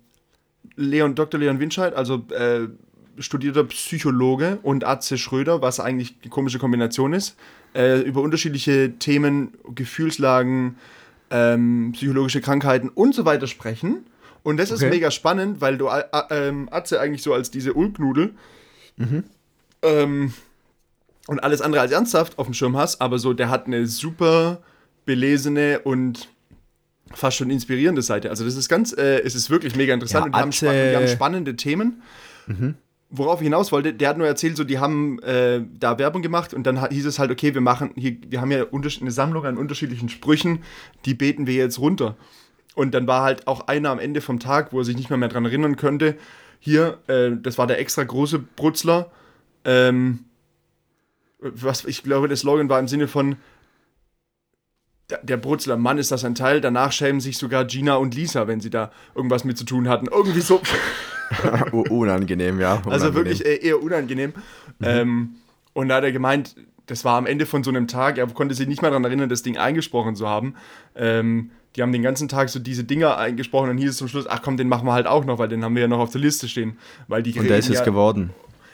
Leon, 0.76 1.14
Dr. 1.14 1.38
Leon 1.38 1.60
Winscheid, 1.60 1.94
also 1.94 2.24
äh, 2.30 2.66
studierter 3.18 3.64
Psychologe 3.64 4.58
und 4.62 4.84
Atze 4.84 5.18
Schröder, 5.18 5.60
was 5.60 5.80
eigentlich 5.80 6.14
eine 6.22 6.30
komische 6.30 6.58
Kombination 6.58 7.12
ist, 7.12 7.36
äh, 7.74 8.00
über 8.00 8.22
unterschiedliche 8.22 8.94
Themen, 8.98 9.52
Gefühlslagen, 9.74 10.76
ähm, 11.30 11.92
psychologische 11.92 12.40
Krankheiten 12.40 12.88
und 12.88 13.14
so 13.14 13.26
weiter 13.26 13.46
sprechen. 13.46 14.06
Und 14.42 14.56
das 14.56 14.70
ist 14.70 14.80
Okay. 14.82 14.90
mega 14.90 15.10
spannend, 15.10 15.60
weil 15.60 15.76
du 15.76 15.88
äh, 15.88 16.04
ähm, 16.30 16.68
Atze 16.70 17.00
eigentlich 17.00 17.22
so 17.22 17.34
als 17.34 17.50
diese 17.50 17.74
Ulknudel 17.74 18.32
ähm, 19.82 20.32
und 21.26 21.42
alles 21.42 21.60
andere 21.60 21.80
als 21.82 21.92
ernsthaft 21.92 22.38
auf 22.38 22.46
dem 22.46 22.54
Schirm 22.54 22.76
hast, 22.76 23.00
aber 23.00 23.18
so, 23.18 23.32
der 23.32 23.48
hat 23.48 23.66
eine 23.66 23.86
super 23.86 24.62
belesene 25.06 25.80
und 25.80 26.28
fast 27.12 27.36
schon 27.36 27.50
inspirierende 27.50 28.02
Seite. 28.02 28.30
Also 28.30 28.44
das 28.44 28.56
ist 28.56 28.68
ganz, 28.68 28.92
äh, 28.92 29.20
es 29.20 29.34
ist 29.34 29.50
wirklich 29.50 29.76
mega 29.76 29.94
interessant 29.94 30.34
Ja, 30.34 30.42
und 30.42 30.60
die 30.60 30.66
haben, 30.66 30.90
die 30.90 30.96
haben 30.96 31.08
spannende 31.08 31.56
Themen. 31.56 32.02
Worauf 33.10 33.40
ich 33.40 33.44
hinaus 33.44 33.70
wollte, 33.70 33.94
der 33.94 34.08
hat 34.08 34.18
nur 34.18 34.26
erzählt, 34.26 34.56
so 34.56 34.64
die 34.64 34.78
haben 34.78 35.20
äh, 35.20 35.62
da 35.78 35.98
Werbung 35.98 36.20
gemacht 36.20 36.52
und 36.52 36.66
dann 36.66 36.88
hieß 36.88 37.06
es 37.06 37.18
halt, 37.18 37.30
okay, 37.30 37.54
wir 37.54 37.60
machen 37.60 37.92
hier, 37.96 38.16
wir 38.28 38.40
haben 38.40 38.50
ja 38.50 38.64
eine 38.72 39.10
Sammlung 39.10 39.44
an 39.44 39.56
unterschiedlichen 39.56 40.08
Sprüchen, 40.08 40.62
die 41.04 41.14
beten 41.14 41.46
wir 41.46 41.54
jetzt 41.54 41.78
runter. 41.78 42.16
Und 42.74 42.92
dann 42.92 43.06
war 43.06 43.22
halt 43.22 43.46
auch 43.46 43.68
einer 43.68 43.90
am 43.90 44.00
Ende 44.00 44.20
vom 44.20 44.40
Tag, 44.40 44.72
wo 44.72 44.80
er 44.80 44.84
sich 44.84 44.96
nicht 44.96 45.10
mehr, 45.10 45.18
mehr 45.18 45.28
dran 45.28 45.44
erinnern 45.44 45.76
könnte. 45.76 46.16
Hier, 46.58 46.98
äh, 47.06 47.30
das 47.40 47.56
war 47.56 47.68
der 47.68 47.78
extra 47.78 48.02
große 48.02 48.40
Brutzler. 48.40 49.12
Ähm, 49.64 50.24
was 51.44 51.84
ich 51.84 52.02
glaube, 52.02 52.28
der 52.28 52.36
Slogan 52.36 52.68
war 52.68 52.80
im 52.80 52.88
Sinne 52.88 53.08
von 53.08 53.36
der, 55.22 55.36
Brutzeler 55.36 55.76
Mann 55.76 55.98
ist 55.98 56.10
das 56.10 56.24
ein 56.24 56.34
Teil. 56.34 56.60
Danach 56.60 56.90
schämen 56.90 57.20
sich 57.20 57.36
sogar 57.36 57.66
Gina 57.66 57.96
und 57.96 58.14
Lisa, 58.14 58.46
wenn 58.46 58.60
sie 58.60 58.70
da 58.70 58.90
irgendwas 59.14 59.44
mit 59.44 59.58
zu 59.58 59.64
tun 59.64 59.88
hatten. 59.88 60.06
Irgendwie 60.06 60.40
so. 60.40 60.62
unangenehm, 61.72 62.58
ja. 62.58 62.76
Unangenehm. 62.76 62.92
Also 62.92 63.14
wirklich 63.14 63.44
äh, 63.44 63.56
eher 63.56 63.82
unangenehm. 63.82 64.32
Mhm. 64.78 64.86
Ähm, 64.86 65.34
und 65.74 65.88
da 65.88 65.96
hat 65.96 66.04
er 66.04 66.12
gemeint, 66.12 66.56
das 66.86 67.04
war 67.04 67.18
am 67.18 67.26
Ende 67.26 67.46
von 67.46 67.62
so 67.62 67.70
einem 67.70 67.86
Tag, 67.86 68.18
er 68.18 68.26
konnte 68.28 68.54
sich 68.54 68.66
nicht 68.66 68.82
mal 68.82 68.88
daran 68.88 69.04
erinnern, 69.04 69.28
das 69.28 69.42
Ding 69.42 69.58
eingesprochen 69.58 70.16
zu 70.16 70.28
haben. 70.28 70.54
Ähm, 70.94 71.50
die 71.76 71.82
haben 71.82 71.92
den 71.92 72.02
ganzen 72.02 72.28
Tag 72.28 72.50
so 72.50 72.60
diese 72.60 72.84
Dinger 72.84 73.18
eingesprochen 73.18 73.70
und 73.70 73.78
hieß 73.78 73.90
es 73.90 73.96
zum 73.96 74.08
Schluss, 74.08 74.26
ach 74.28 74.42
komm, 74.42 74.56
den 74.56 74.68
machen 74.68 74.86
wir 74.86 74.92
halt 74.92 75.06
auch 75.06 75.24
noch, 75.24 75.38
weil 75.38 75.48
den 75.48 75.64
haben 75.64 75.74
wir 75.74 75.82
ja 75.82 75.88
noch 75.88 75.98
auf 75.98 76.12
der 76.12 76.20
Liste 76.20 76.48
stehen. 76.48 76.78
Weil 77.08 77.22
die 77.22 77.38
und 77.38 77.48
der 77.48 77.58
ist 77.58 77.68
es 77.68 77.78
ja, 77.78 77.84
geworden. 77.84 78.30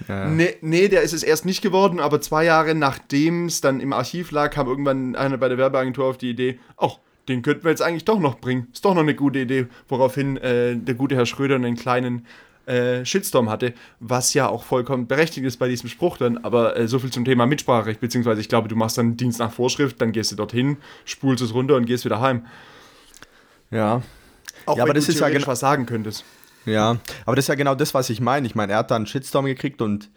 Ja. 0.08 0.28
Nee, 0.28 0.56
nee, 0.60 0.88
der 0.88 1.02
ist 1.02 1.12
es 1.12 1.22
erst 1.22 1.44
nicht 1.44 1.62
geworden, 1.62 2.00
aber 2.00 2.20
zwei 2.20 2.44
Jahre 2.44 2.74
nachdem 2.74 3.46
es 3.46 3.60
dann 3.60 3.80
im 3.80 3.92
Archiv 3.92 4.30
lag, 4.30 4.50
kam 4.50 4.66
irgendwann 4.66 5.16
einer 5.16 5.38
bei 5.38 5.48
der 5.48 5.58
Werbeagentur 5.58 6.06
auf 6.06 6.18
die 6.18 6.30
Idee, 6.30 6.58
ach, 6.76 6.98
den 7.28 7.42
könnten 7.42 7.64
wir 7.64 7.70
jetzt 7.70 7.82
eigentlich 7.82 8.04
doch 8.04 8.18
noch 8.18 8.40
bringen. 8.40 8.68
Ist 8.72 8.84
doch 8.84 8.94
noch 8.94 9.02
eine 9.02 9.14
gute 9.14 9.40
Idee. 9.40 9.66
Woraufhin 9.88 10.36
äh, 10.38 10.76
der 10.76 10.94
gute 10.94 11.14
Herr 11.14 11.26
Schröder 11.26 11.54
einen 11.54 11.76
kleinen 11.76 12.26
äh, 12.66 13.04
Shitstorm 13.04 13.48
hatte, 13.50 13.74
was 14.00 14.34
ja 14.34 14.48
auch 14.48 14.64
vollkommen 14.64 15.06
berechtigt 15.06 15.46
ist 15.46 15.56
bei 15.56 15.68
diesem 15.68 15.88
Spruch 15.88 16.18
dann, 16.18 16.38
aber 16.38 16.76
äh, 16.76 16.88
so 16.88 16.98
viel 16.98 17.10
zum 17.10 17.24
Thema 17.24 17.46
Mitspracherecht, 17.46 18.00
beziehungsweise 18.00 18.40
ich 18.40 18.48
glaube, 18.48 18.68
du 18.68 18.76
machst 18.76 18.98
dann 18.98 19.16
Dienst 19.16 19.38
nach 19.38 19.52
Vorschrift, 19.52 20.00
dann 20.00 20.12
gehst 20.12 20.32
du 20.32 20.36
dorthin, 20.36 20.76
spulst 21.04 21.42
es 21.42 21.54
runter 21.54 21.76
und 21.76 21.86
gehst 21.86 22.04
wieder 22.04 22.20
heim. 22.20 22.46
Ja. 23.70 24.02
Auch 24.66 24.76
ja, 24.76 24.82
wenn 24.84 24.90
aber 24.90 24.94
das 24.94 25.06
du 25.06 25.12
ist 25.12 25.20
ja 25.20 25.46
was 25.46 25.60
sagen 25.60 25.86
könntest. 25.86 26.24
Ja, 26.66 26.98
aber 27.26 27.36
das 27.36 27.44
ist 27.44 27.48
ja 27.48 27.54
genau 27.54 27.74
das, 27.74 27.94
was 27.94 28.10
ich 28.10 28.20
meine. 28.20 28.46
Ich 28.46 28.54
meine, 28.54 28.72
er 28.72 28.78
hat 28.78 28.90
da 28.90 28.96
einen 28.96 29.06
Shitstorm 29.06 29.46
gekriegt 29.46 29.80
und 29.82 30.10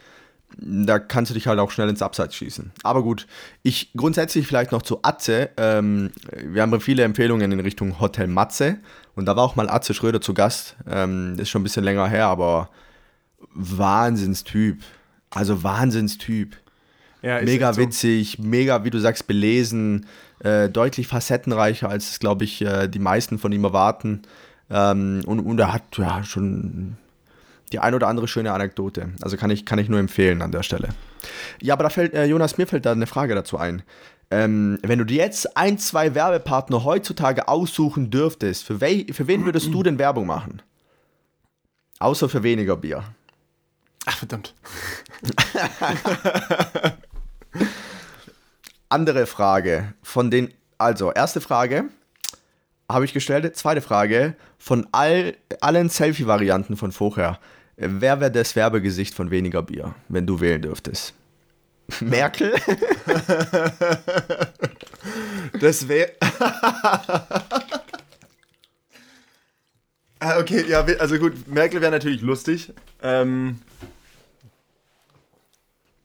da 0.58 1.00
kannst 1.00 1.32
du 1.32 1.34
dich 1.34 1.48
halt 1.48 1.60
auch 1.60 1.72
schnell 1.72 1.90
ins 1.90 2.02
Abseits 2.02 2.36
schießen. 2.36 2.72
Aber 2.84 3.04
gut, 3.04 3.28
ich 3.64 3.92
grundsätzlich 3.96 4.46
vielleicht 4.48 4.72
noch 4.72 4.82
zu 4.82 5.00
Atze. 5.02 5.50
Ähm, 5.58 6.12
wir 6.32 6.62
haben 6.62 6.80
viele 6.80 7.04
Empfehlungen 7.04 7.52
in 7.52 7.60
Richtung 7.60 8.00
Hotel 8.00 8.28
Matze 8.28 8.78
und 9.16 9.26
da 9.26 9.36
war 9.36 9.44
auch 9.44 9.56
mal 9.56 9.70
Atze 9.70 9.94
Schröder 9.94 10.22
zu 10.22 10.34
Gast. 10.34 10.76
Ähm, 10.90 11.34
das 11.38 11.44
ist 11.44 11.50
schon 11.50 11.62
ein 11.62 11.64
bisschen 11.64 11.84
länger 11.84 12.08
her, 12.08 12.28
aber 12.28 12.70
Wahnsinnstyp. 13.54 14.84
Also 15.30 15.64
Wahnsinnstyp. 15.64 16.56
Ja, 17.22 17.42
mega 17.42 17.78
witzig, 17.78 18.36
so. 18.38 18.44
mega, 18.44 18.84
wie 18.84 18.90
du 18.90 19.00
sagst, 19.00 19.28
belesen, 19.28 20.06
äh, 20.40 20.70
deutlich 20.70 21.08
facettenreicher, 21.08 21.90
als 21.90 22.12
es, 22.12 22.20
glaube 22.20 22.44
ich, 22.44 22.62
äh, 22.62 22.90
die 22.90 23.00
meisten 23.00 23.40
von 23.40 23.52
ihm 23.54 23.64
erwarten. 23.64 24.24
Ähm, 24.74 25.22
und, 25.28 25.40
und 25.40 25.60
er 25.60 25.72
hat 25.72 25.98
ja 25.98 26.24
schon 26.24 26.98
die 27.72 27.80
ein 27.80 27.94
oder 27.94 28.08
andere 28.08 28.28
schöne 28.28 28.52
Anekdote. 28.52 29.10
Also 29.22 29.38
kann 29.38 29.52
ich, 29.52 29.66
kann 29.66 29.78
ich 29.80 29.88
nur 29.88 30.00
empfehlen 30.00 30.42
an 30.42 30.52
der 30.52 30.64
Stelle. 30.64 30.90
Ja, 31.62 31.76
aber 31.76 31.84
da 31.84 31.90
fällt, 31.90 32.14
äh, 32.14 32.26
Jonas, 32.26 32.58
mir 32.58 32.66
fällt 32.68 32.86
da 32.86 32.92
eine 32.92 33.08
Frage 33.08 33.36
dazu 33.36 33.58
ein. 33.58 33.84
Ähm, 34.32 34.80
wenn 34.82 34.98
du 34.98 35.06
dir 35.06 35.18
jetzt 35.18 35.56
ein, 35.56 35.78
zwei 35.78 36.16
Werbepartner 36.16 36.84
heutzutage 36.84 37.48
aussuchen 37.48 38.10
dürftest, 38.10 38.64
für, 38.66 38.80
für 38.80 39.28
wen 39.28 39.46
würdest 39.46 39.72
du 39.72 39.84
denn 39.84 40.00
Werbung 40.00 40.26
machen? 40.26 40.64
Außer 42.00 42.28
für 42.28 42.42
weniger 42.42 42.76
Bier. 42.76 43.04
Ach, 44.06 44.18
verdammt. 44.18 44.56
Andere 48.90 49.28
Frage. 49.28 49.94
Von 50.02 50.32
den, 50.32 50.52
also, 50.80 51.12
erste 51.12 51.42
Frage 51.42 51.86
habe 52.94 53.06
ich 53.06 53.14
gestellt. 53.14 53.56
Zweite 53.56 53.82
Frage. 53.82 54.36
Von 54.58 54.88
all, 54.92 55.36
allen 55.60 55.90
Selfie-Varianten 55.90 56.78
von 56.78 56.92
vorher, 56.92 57.40
wer 57.76 58.22
wäre 58.22 58.32
das 58.32 58.56
Werbegesicht 58.56 59.14
von 59.14 59.32
weniger 59.32 59.64
Bier, 59.64 59.96
wenn 60.08 60.26
du 60.26 60.40
wählen 60.40 60.62
dürftest? 60.62 61.14
Merkel? 62.00 62.54
das 65.60 65.88
wäre. 65.88 66.12
Ah, 70.26 70.40
okay, 70.40 70.64
ja, 70.70 70.80
also 71.00 71.18
gut, 71.18 71.50
Merkel 71.50 71.82
wäre 71.82 71.92
natürlich 71.92 72.22
lustig. 72.22 72.72
Ähm, 73.02 73.60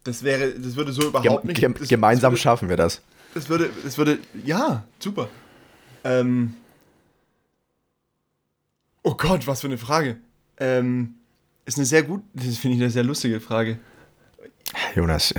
das 0.02 0.24
wäre, 0.24 0.58
das 0.58 0.74
würde 0.74 0.90
so 0.90 1.02
überhaupt 1.02 1.46
Gem 1.54 1.70
nicht. 1.70 1.82
Das, 1.82 1.88
gemeinsam 1.88 2.32
das 2.32 2.32
würde, 2.32 2.42
schaffen 2.42 2.68
wir 2.68 2.76
das. 2.76 3.00
Das 3.34 3.48
würde, 3.48 3.70
das 3.84 3.96
würde, 3.96 4.18
ja, 4.44 4.82
super. 4.98 5.28
Ähm, 6.02 6.54
oh 9.08 9.14
Gott, 9.14 9.46
was 9.46 9.62
für 9.62 9.68
eine 9.68 9.78
Frage. 9.78 10.18
Ähm, 10.58 11.14
ist 11.64 11.78
eine 11.78 11.86
sehr 11.86 12.02
gut, 12.02 12.22
das 12.34 12.58
finde 12.58 12.76
ich 12.76 12.82
eine 12.82 12.90
sehr 12.90 13.04
lustige 13.04 13.40
Frage. 13.40 13.78
Jonas. 14.94 15.32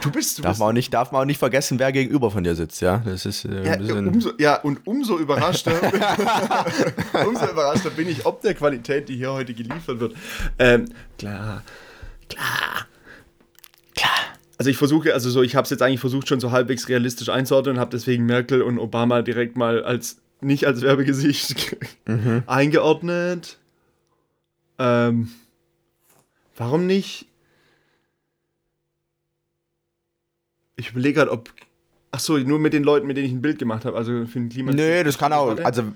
Du 0.00 0.10
bist, 0.10 0.38
du 0.38 0.42
darf, 0.42 0.52
bist 0.52 0.60
man 0.60 0.68
auch 0.70 0.72
nicht, 0.72 0.92
darf 0.92 1.12
man 1.12 1.22
auch 1.22 1.26
nicht 1.26 1.38
vergessen, 1.38 1.78
wer 1.78 1.92
gegenüber 1.92 2.30
von 2.30 2.44
dir 2.44 2.54
sitzt, 2.54 2.80
ja? 2.80 3.02
Das 3.04 3.26
ist 3.26 3.44
äh, 3.44 3.64
ja, 3.64 3.98
umso, 3.98 4.32
ja, 4.38 4.56
und 4.56 4.86
umso 4.86 5.18
überraschter, 5.18 5.72
umso 7.26 7.46
überraschter 7.46 7.90
bin 7.90 8.08
ich, 8.08 8.24
ob 8.24 8.40
der 8.40 8.54
Qualität, 8.54 9.10
die 9.10 9.16
hier 9.16 9.32
heute 9.32 9.52
geliefert 9.52 10.00
wird. 10.00 10.14
Ähm, 10.58 10.86
klar, 11.18 11.62
klar, 12.30 12.86
klar. 13.94 14.10
Also 14.56 14.70
ich 14.70 14.78
versuche, 14.78 15.12
also 15.12 15.28
so, 15.28 15.42
ich 15.42 15.56
habe 15.56 15.64
es 15.64 15.70
jetzt 15.70 15.82
eigentlich 15.82 16.00
versucht, 16.00 16.26
schon 16.26 16.40
so 16.40 16.52
halbwegs 16.52 16.88
realistisch 16.88 17.28
einzuordnen, 17.28 17.78
habe 17.78 17.90
deswegen 17.90 18.24
Merkel 18.24 18.62
und 18.62 18.78
Obama 18.78 19.20
direkt 19.20 19.58
mal 19.58 19.84
als 19.84 20.22
nicht 20.42 20.66
als 20.66 20.82
Werbegesicht 20.82 21.76
mhm. 22.06 22.42
eingeordnet. 22.46 23.58
Ähm, 24.78 25.30
warum 26.56 26.86
nicht? 26.86 27.26
Ich 30.76 30.90
überlege 30.90 31.14
gerade, 31.14 31.30
ob. 31.30 31.50
Ach 32.10 32.20
so, 32.20 32.36
nur 32.36 32.58
mit 32.58 32.74
den 32.74 32.82
Leuten, 32.82 33.06
mit 33.06 33.16
denen 33.16 33.26
ich 33.26 33.32
ein 33.32 33.40
Bild 33.40 33.58
gemacht 33.58 33.84
habe. 33.84 33.96
Also 33.96 34.26
für 34.26 34.38
den 34.38 34.48
Klima. 34.48 34.72
Nö, 34.72 35.02
das 35.02 35.16
kann 35.16 35.32
auch. 35.32 35.56
Also, 35.58 35.92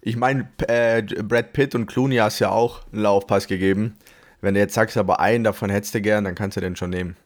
ich 0.00 0.16
meine, 0.16 0.48
äh, 0.66 1.02
Brad 1.02 1.52
Pitt 1.52 1.74
und 1.74 1.86
Clooney 1.86 2.16
hast 2.16 2.40
ja 2.40 2.50
auch 2.50 2.82
einen 2.92 3.02
Laufpass 3.02 3.46
gegeben. 3.46 3.96
Wenn 4.40 4.54
du 4.54 4.60
jetzt 4.60 4.74
sagst, 4.74 4.96
aber 4.96 5.20
einen 5.20 5.44
davon 5.44 5.70
hättest 5.70 5.94
du 5.94 6.00
gern, 6.00 6.24
dann 6.24 6.34
kannst 6.34 6.56
du 6.56 6.60
den 6.60 6.74
schon 6.74 6.90
nehmen. 6.90 7.16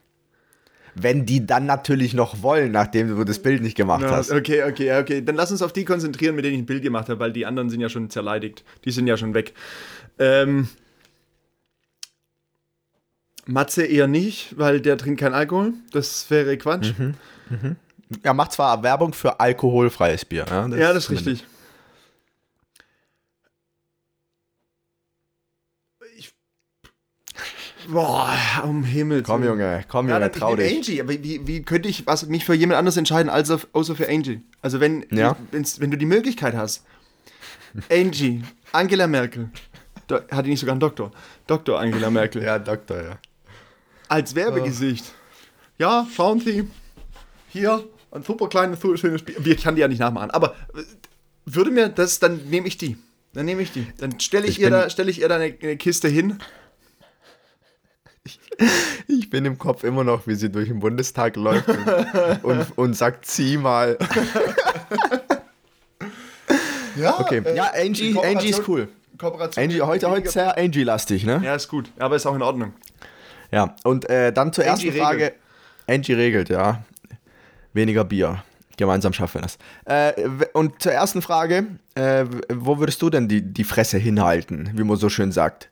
Wenn 0.99 1.26
die 1.26 1.44
dann 1.44 1.66
natürlich 1.66 2.14
noch 2.14 2.42
wollen, 2.42 2.72
nachdem 2.72 3.09
du 3.09 3.24
das 3.24 3.40
Bild 3.40 3.62
nicht 3.62 3.76
gemacht 3.76 4.03
ja, 4.03 4.11
hast. 4.11 4.32
Okay, 4.32 4.64
okay, 4.64 4.99
okay. 4.99 5.22
Dann 5.22 5.34
lass 5.34 5.51
uns 5.51 5.61
auf 5.61 5.72
die 5.72 5.84
konzentrieren, 5.84 6.34
mit 6.34 6.44
denen 6.44 6.55
ich 6.55 6.62
ein 6.62 6.66
Bild 6.66 6.82
gemacht 6.82 7.11
habe, 7.11 7.20
weil 7.20 7.32
die 7.32 7.44
anderen 7.44 7.68
sind 7.68 7.80
ja 7.80 7.90
schon 7.90 8.09
zerleidigt. 8.09 8.64
Die 8.86 8.90
sind 8.90 9.07
ja 9.07 9.18
schon 9.18 9.34
weg. 9.34 9.53
Ähm, 10.18 10.68
Matze 13.44 13.84
eher 13.84 14.07
nicht, 14.07 14.59
weil 14.59 14.80
der 14.80 14.97
trinkt 14.97 15.20
keinen 15.20 15.34
Alkohol. 15.34 15.74
Das 15.92 16.30
wäre 16.30 16.57
Quatsch. 16.57 16.94
Mhm, 16.99 17.14
mhm. 17.51 17.76
Er 18.22 18.34
macht 18.34 18.53
zwar 18.53 18.82
Werbung 18.82 19.12
für 19.12 19.38
alkoholfreies 19.38 20.24
Bier. 20.24 20.47
Ja, 20.49 20.68
das, 20.68 20.78
ja, 20.78 20.92
das 20.92 21.05
ist 21.05 21.11
richtig. 21.11 21.44
Boah, 27.89 28.37
um 28.64 28.84
Himmels 28.84 29.24
Komm, 29.26 29.45
Junge, 29.45 29.84
komm, 29.89 30.09
Junge, 30.09 30.20
ja, 30.20 30.28
trau 30.28 30.57
dich. 30.57 30.76
Angie, 30.76 31.01
aber 31.01 31.12
wie, 31.22 31.47
wie 31.47 31.62
könnte 31.62 31.89
ich 31.89 32.07
was, 32.07 32.26
mich 32.26 32.45
für 32.45 32.55
jemand 32.55 32.78
anderes 32.78 32.97
entscheiden, 32.97 33.28
als 33.30 33.51
auf, 33.51 33.66
außer 33.72 33.97
für 33.97 34.09
Angie? 34.09 34.43
Also, 34.62 34.80
wenn, 34.80 35.07
ja. 35.11 35.37
wenn 35.51 35.91
du 35.91 35.97
die 35.97 36.07
Möglichkeit 36.07 36.55
hast, 36.55 36.84
Angie, 37.91 38.43
Angela 38.72 39.07
Merkel, 39.07 39.51
do, 40.07 40.16
hat 40.30 40.47
die 40.47 40.51
nicht 40.51 40.61
sogar 40.61 40.72
einen 40.72 40.80
Doktor? 40.80 41.11
Doktor 41.47 41.80
Angela 41.80 42.11
Merkel. 42.11 42.43
Ja, 42.43 42.59
Doktor, 42.59 43.03
ja. 43.03 43.18
Als 44.09 44.34
Werbegesicht. 44.34 45.12
Ja, 45.78 46.07
schauen 46.14 46.41
Sie. 46.41 46.68
Hier, 47.49 47.84
ein 48.11 48.22
super 48.22 48.49
kleines, 48.49 48.80
schönes 48.80 49.20
Spiel. 49.20 49.37
Ich 49.47 49.62
kann 49.62 49.74
die 49.74 49.80
ja 49.80 49.89
nicht 49.89 49.99
nachmachen. 49.99 50.30
Aber 50.30 50.55
äh, 50.74 50.82
würde 51.45 51.70
mir 51.70 51.89
das, 51.89 52.18
dann 52.18 52.49
nehme 52.49 52.66
ich 52.66 52.78
die. 52.78 52.97
Dann 53.32 53.47
nehme 53.47 53.62
ich 53.62 53.72
die. 53.72 53.87
Dann 53.99 54.18
stelle 54.20 54.47
ich, 54.47 54.59
ich, 54.59 54.61
ihr 54.61 54.70
da, 54.70 54.89
stell 54.89 55.09
ich 55.09 55.20
ihr 55.20 55.28
da 55.28 55.37
eine, 55.37 55.55
eine 55.61 55.76
Kiste 55.76 56.09
hin. 56.09 56.39
Ich, 58.26 58.40
ich, 59.08 59.30
bin 59.30 59.44
im 59.44 59.56
Kopf 59.56 59.84
immer 59.84 60.02
noch, 60.02 60.26
wie 60.26 60.34
sie 60.34 60.50
durch 60.50 60.68
den 60.68 60.80
Bundestag 60.80 61.36
läuft 61.36 61.68
und, 61.68 62.44
und, 62.44 62.78
und 62.78 62.94
sagt, 62.94 63.26
zieh 63.26 63.56
mal. 63.56 63.96
ja, 66.96 67.20
okay. 67.20 67.42
Äh, 67.44 67.56
ja, 67.56 67.70
Angie, 67.72 68.18
Angie 68.18 68.50
ist 68.50 68.68
cool. 68.68 68.88
Kooperation 69.16 69.64
Angie, 69.64 69.80
heute, 69.80 70.10
heute 70.10 70.28
sehr 70.28 70.58
Angie-lastig, 70.58 71.24
ne? 71.24 71.40
Ja, 71.42 71.54
ist 71.54 71.68
gut. 71.68 71.90
Aber 71.98 72.16
ist 72.16 72.26
auch 72.26 72.34
in 72.34 72.42
Ordnung. 72.42 72.72
Ja, 73.52 73.76
und 73.84 74.10
äh, 74.10 74.32
dann 74.32 74.52
zur 74.52 74.64
Angie 74.64 74.88
ersten 74.88 75.00
Frage. 75.00 75.18
Regelt. 75.18 75.34
Angie 75.86 76.12
regelt, 76.12 76.48
ja. 76.48 76.82
Weniger 77.72 78.04
Bier. 78.04 78.42
Gemeinsam 78.76 79.12
schaffen 79.12 79.40
wir 79.40 79.42
das. 79.42 79.58
Äh, 79.84 80.12
und 80.52 80.82
zur 80.82 80.92
ersten 80.92 81.22
Frage, 81.22 81.66
äh, 81.94 82.26
wo 82.52 82.78
würdest 82.78 83.00
du 83.00 83.08
denn 83.08 83.28
die, 83.28 83.40
die 83.40 83.64
Fresse 83.64 83.96
hinhalten, 83.96 84.70
wie 84.74 84.84
man 84.84 84.96
so 84.96 85.08
schön 85.08 85.32
sagt? 85.32 85.70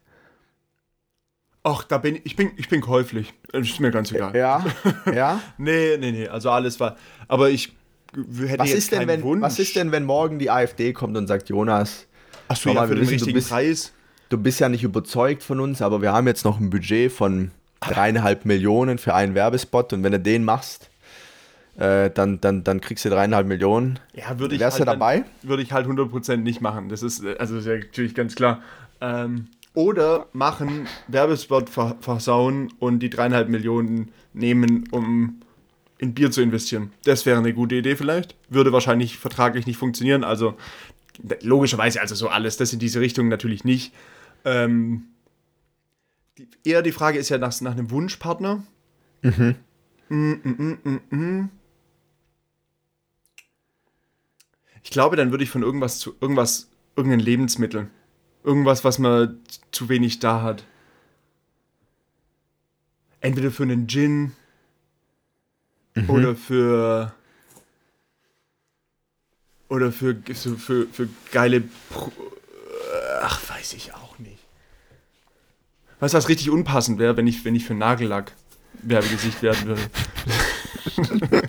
Ach, 1.66 1.82
da 1.82 1.96
bin 1.96 2.16
ich, 2.16 2.26
ich 2.26 2.36
bin, 2.36 2.50
ich 2.56 2.68
bin 2.68 2.82
käuflich. 2.82 3.32
Ist 3.52 3.80
mir 3.80 3.90
ganz 3.90 4.12
egal. 4.12 4.36
Ja, 4.36 4.64
ja. 5.14 5.40
nee, 5.56 5.96
nee, 5.98 6.12
nee, 6.12 6.28
also 6.28 6.50
alles 6.50 6.78
war, 6.78 6.96
aber 7.26 7.48
ich 7.48 7.74
hätte 8.12 8.58
was 8.58 8.68
jetzt 8.68 8.78
ist 8.78 8.92
denn, 8.92 9.08
wenn, 9.08 9.22
Wunsch. 9.22 9.42
Was 9.42 9.58
ist 9.58 9.74
denn, 9.74 9.90
wenn 9.90 10.04
morgen 10.04 10.38
die 10.38 10.50
AfD 10.50 10.92
kommt 10.92 11.16
und 11.16 11.26
sagt, 11.26 11.48
Jonas, 11.48 12.06
Ach 12.48 12.56
so, 12.56 12.70
ja, 12.70 12.86
für 12.86 12.94
den 12.94 13.08
richtigen 13.08 13.32
bist, 13.32 13.48
Preis? 13.48 13.92
Du 14.28 14.36
bist 14.36 14.60
ja 14.60 14.68
nicht 14.68 14.84
überzeugt 14.84 15.42
von 15.42 15.58
uns, 15.58 15.80
aber 15.80 16.02
wir 16.02 16.12
haben 16.12 16.26
jetzt 16.26 16.44
noch 16.44 16.60
ein 16.60 16.68
Budget 16.68 17.10
von 17.10 17.50
dreieinhalb 17.80 18.44
Millionen 18.44 18.98
für 18.98 19.14
einen 19.14 19.34
Werbespot 19.34 19.94
und 19.94 20.02
wenn 20.02 20.12
du 20.12 20.20
den 20.20 20.44
machst, 20.44 20.90
äh, 21.78 22.10
dann, 22.10 22.40
dann, 22.40 22.62
dann 22.62 22.80
kriegst 22.82 23.06
du 23.06 23.08
dreieinhalb 23.08 23.46
Millionen. 23.46 23.98
Ja, 24.12 24.38
würde 24.38 24.54
ich 24.54 24.60
Wärst 24.60 24.78
halt 24.78 24.88
du 24.88 24.92
dabei? 24.92 25.24
Würde 25.42 25.62
ich 25.62 25.72
halt 25.72 25.86
100% 25.86 26.36
nicht 26.36 26.60
machen. 26.60 26.88
Das 26.90 27.02
ist, 27.02 27.24
äh, 27.24 27.36
also 27.38 27.56
ist 27.56 27.66
ja 27.66 27.76
natürlich 27.76 28.14
ganz 28.14 28.34
klar. 28.34 28.62
Ähm, 29.00 29.48
oder 29.74 30.28
machen, 30.32 30.86
Werbespot 31.08 31.68
ver 31.68 31.96
versauen 32.00 32.72
und 32.78 33.00
die 33.00 33.10
dreieinhalb 33.10 33.48
Millionen 33.48 34.12
nehmen, 34.32 34.88
um 34.90 35.40
in 35.98 36.14
Bier 36.14 36.30
zu 36.30 36.42
investieren. 36.42 36.92
Das 37.04 37.26
wäre 37.26 37.38
eine 37.38 37.52
gute 37.52 37.74
Idee 37.76 37.96
vielleicht. 37.96 38.36
Würde 38.48 38.72
wahrscheinlich 38.72 39.18
vertraglich 39.18 39.66
nicht 39.66 39.76
funktionieren. 39.76 40.24
Also 40.24 40.56
logischerweise, 41.42 42.00
also 42.00 42.14
so 42.14 42.28
alles, 42.28 42.56
das 42.56 42.72
in 42.72 42.78
diese 42.78 43.00
Richtung 43.00 43.28
natürlich 43.28 43.64
nicht. 43.64 43.92
Ähm, 44.44 45.04
die, 46.38 46.48
eher 46.64 46.82
die 46.82 46.92
Frage 46.92 47.18
ist 47.18 47.28
ja 47.28 47.38
nach, 47.38 47.60
nach 47.60 47.72
einem 47.72 47.90
Wunschpartner. 47.90 48.64
Mhm. 49.22 49.54
Mm, 50.08 50.32
mm, 50.42 51.00
mm, 51.10 51.48
ich 54.82 54.90
glaube, 54.90 55.16
dann 55.16 55.30
würde 55.30 55.44
ich 55.44 55.50
von 55.50 55.62
irgendwas 55.62 55.98
zu 55.98 56.14
irgendwas, 56.20 56.70
irgendein 56.96 57.20
Lebensmittel. 57.20 57.88
Irgendwas, 58.44 58.84
was 58.84 58.98
man 58.98 59.40
zu 59.72 59.88
wenig 59.88 60.20
da 60.20 60.42
hat. 60.42 60.64
Entweder 63.20 63.50
für 63.50 63.62
einen 63.62 63.88
Gin 63.88 64.32
mhm. 65.94 66.10
oder 66.10 66.36
für 66.36 67.14
oder 69.68 69.90
für, 69.90 70.14
für, 70.34 70.86
für, 70.86 71.08
geile 71.32 71.62
Pro 71.90 72.12
Ach, 73.22 73.40
weiß 73.48 73.72
ich 73.72 73.94
auch 73.94 74.18
nicht. 74.18 74.44
Weißt 76.00 76.12
du, 76.12 76.18
was 76.18 76.28
richtig 76.28 76.50
unpassend 76.50 76.98
wäre, 76.98 77.16
wenn 77.16 77.26
ich, 77.26 77.44
wenn 77.46 77.54
ich 77.54 77.64
für 77.64 77.74
Nagellack 77.74 78.32
Werbegesicht 78.82 79.40
werden 79.42 79.66
würde? 79.66 79.82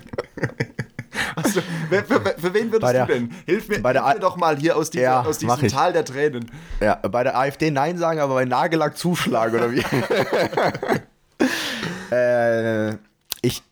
Also, 1.98 2.14
für, 2.14 2.34
für, 2.38 2.54
wen 2.54 2.72
würdest 2.72 2.92
der, 2.92 3.06
du 3.06 3.12
denn? 3.12 3.30
Hilf 3.46 3.68
mir, 3.68 3.80
bei 3.80 3.92
der, 3.92 4.04
hilf 4.04 4.16
mir 4.16 4.20
doch 4.20 4.36
mal 4.36 4.56
hier 4.56 4.76
aus, 4.76 4.90
dieser, 4.90 5.04
ja, 5.04 5.22
aus 5.22 5.38
diesem 5.38 5.68
Tal 5.68 5.92
der 5.92 6.04
Tränen. 6.04 6.50
Ja, 6.80 6.96
bei 6.96 7.22
der 7.22 7.38
AfD 7.38 7.70
Nein 7.70 7.98
sagen, 7.98 8.20
aber 8.20 8.34
bei 8.34 8.44
Nagellack 8.44 8.96
zuschlagen, 8.96 9.56
oder 9.56 9.72
wie? 9.72 9.80
äh, 12.14 12.96
ich, 13.42 13.62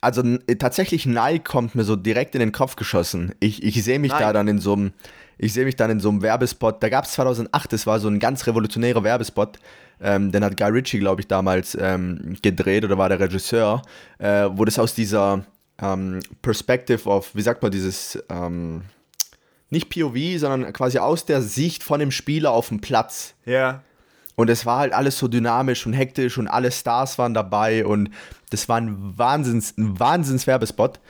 also 0.00 0.22
tatsächlich 0.58 1.06
Nike 1.06 1.44
kommt 1.44 1.74
mir 1.74 1.84
so 1.84 1.96
direkt 1.96 2.34
in 2.34 2.40
den 2.40 2.52
Kopf 2.52 2.76
geschossen. 2.76 3.34
Ich, 3.40 3.62
ich 3.62 3.82
sehe 3.82 3.98
mich 3.98 4.12
Nein. 4.12 4.20
da 4.20 4.32
dann 4.32 4.48
in 4.48 4.58
so 4.58 4.74
einem, 4.74 4.92
ich 5.38 5.52
sehe 5.52 5.64
mich 5.64 5.76
dann 5.76 5.90
in 5.90 6.00
so 6.00 6.08
einem 6.08 6.22
Werbespot. 6.22 6.82
Da 6.82 6.88
gab 6.88 7.04
es 7.04 7.12
2008, 7.12 7.72
das 7.72 7.86
war 7.86 8.00
so 8.00 8.08
ein 8.08 8.18
ganz 8.18 8.46
revolutionärer 8.46 9.04
Werbespot. 9.04 9.58
Ähm, 10.00 10.30
den 10.30 10.44
hat 10.44 10.56
Guy 10.56 10.70
Ritchie, 10.70 11.00
glaube 11.00 11.20
ich, 11.20 11.28
damals 11.28 11.76
ähm, 11.80 12.36
gedreht 12.42 12.84
oder 12.84 12.98
war 12.98 13.08
der 13.08 13.18
Regisseur, 13.18 13.82
äh, 14.18 14.48
wo 14.52 14.64
das 14.64 14.78
aus 14.78 14.94
dieser 14.94 15.44
ähm, 15.80 16.20
Perspective 16.42 17.08
of, 17.08 17.34
wie 17.34 17.42
sagt 17.42 17.62
man, 17.62 17.70
dieses, 17.70 18.22
ähm, 18.28 18.82
nicht 19.70 19.90
POV, 19.90 20.38
sondern 20.38 20.72
quasi 20.72 20.98
aus 20.98 21.24
der 21.24 21.42
Sicht 21.42 21.82
von 21.82 22.00
dem 22.00 22.10
Spieler 22.10 22.52
auf 22.52 22.68
dem 22.68 22.80
Platz. 22.80 23.34
Ja. 23.44 23.82
Und 24.34 24.48
es 24.50 24.64
war 24.64 24.78
halt 24.78 24.92
alles 24.92 25.18
so 25.18 25.26
dynamisch 25.26 25.84
und 25.84 25.92
hektisch 25.92 26.38
und 26.38 26.46
alle 26.46 26.70
Stars 26.70 27.18
waren 27.18 27.34
dabei 27.34 27.84
und 27.84 28.10
das 28.50 28.68
war 28.68 28.76
ein 28.76 29.18
Wahnsinns, 29.18 29.76
ein 29.76 29.98
Wahnsinns-Werbespot. 29.98 31.00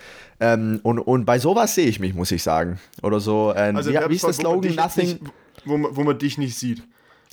Ähm, 0.40 0.80
und, 0.82 0.98
und 0.98 1.24
bei 1.24 1.38
sowas 1.38 1.74
sehe 1.74 1.86
ich 1.86 2.00
mich, 2.00 2.14
muss 2.14 2.30
ich 2.30 2.42
sagen. 2.42 2.80
Oder 3.02 3.20
so, 3.20 3.52
äh, 3.54 3.72
also 3.74 3.90
wie, 3.90 3.98
wie 4.08 4.14
ist 4.14 4.24
der 4.24 4.32
Slogan? 4.32 4.74
Nothing. 4.74 5.06
Nicht, 5.06 5.20
wo, 5.64 5.76
man, 5.76 5.96
wo 5.96 6.04
man 6.04 6.18
dich 6.18 6.38
nicht 6.38 6.58
sieht. 6.58 6.82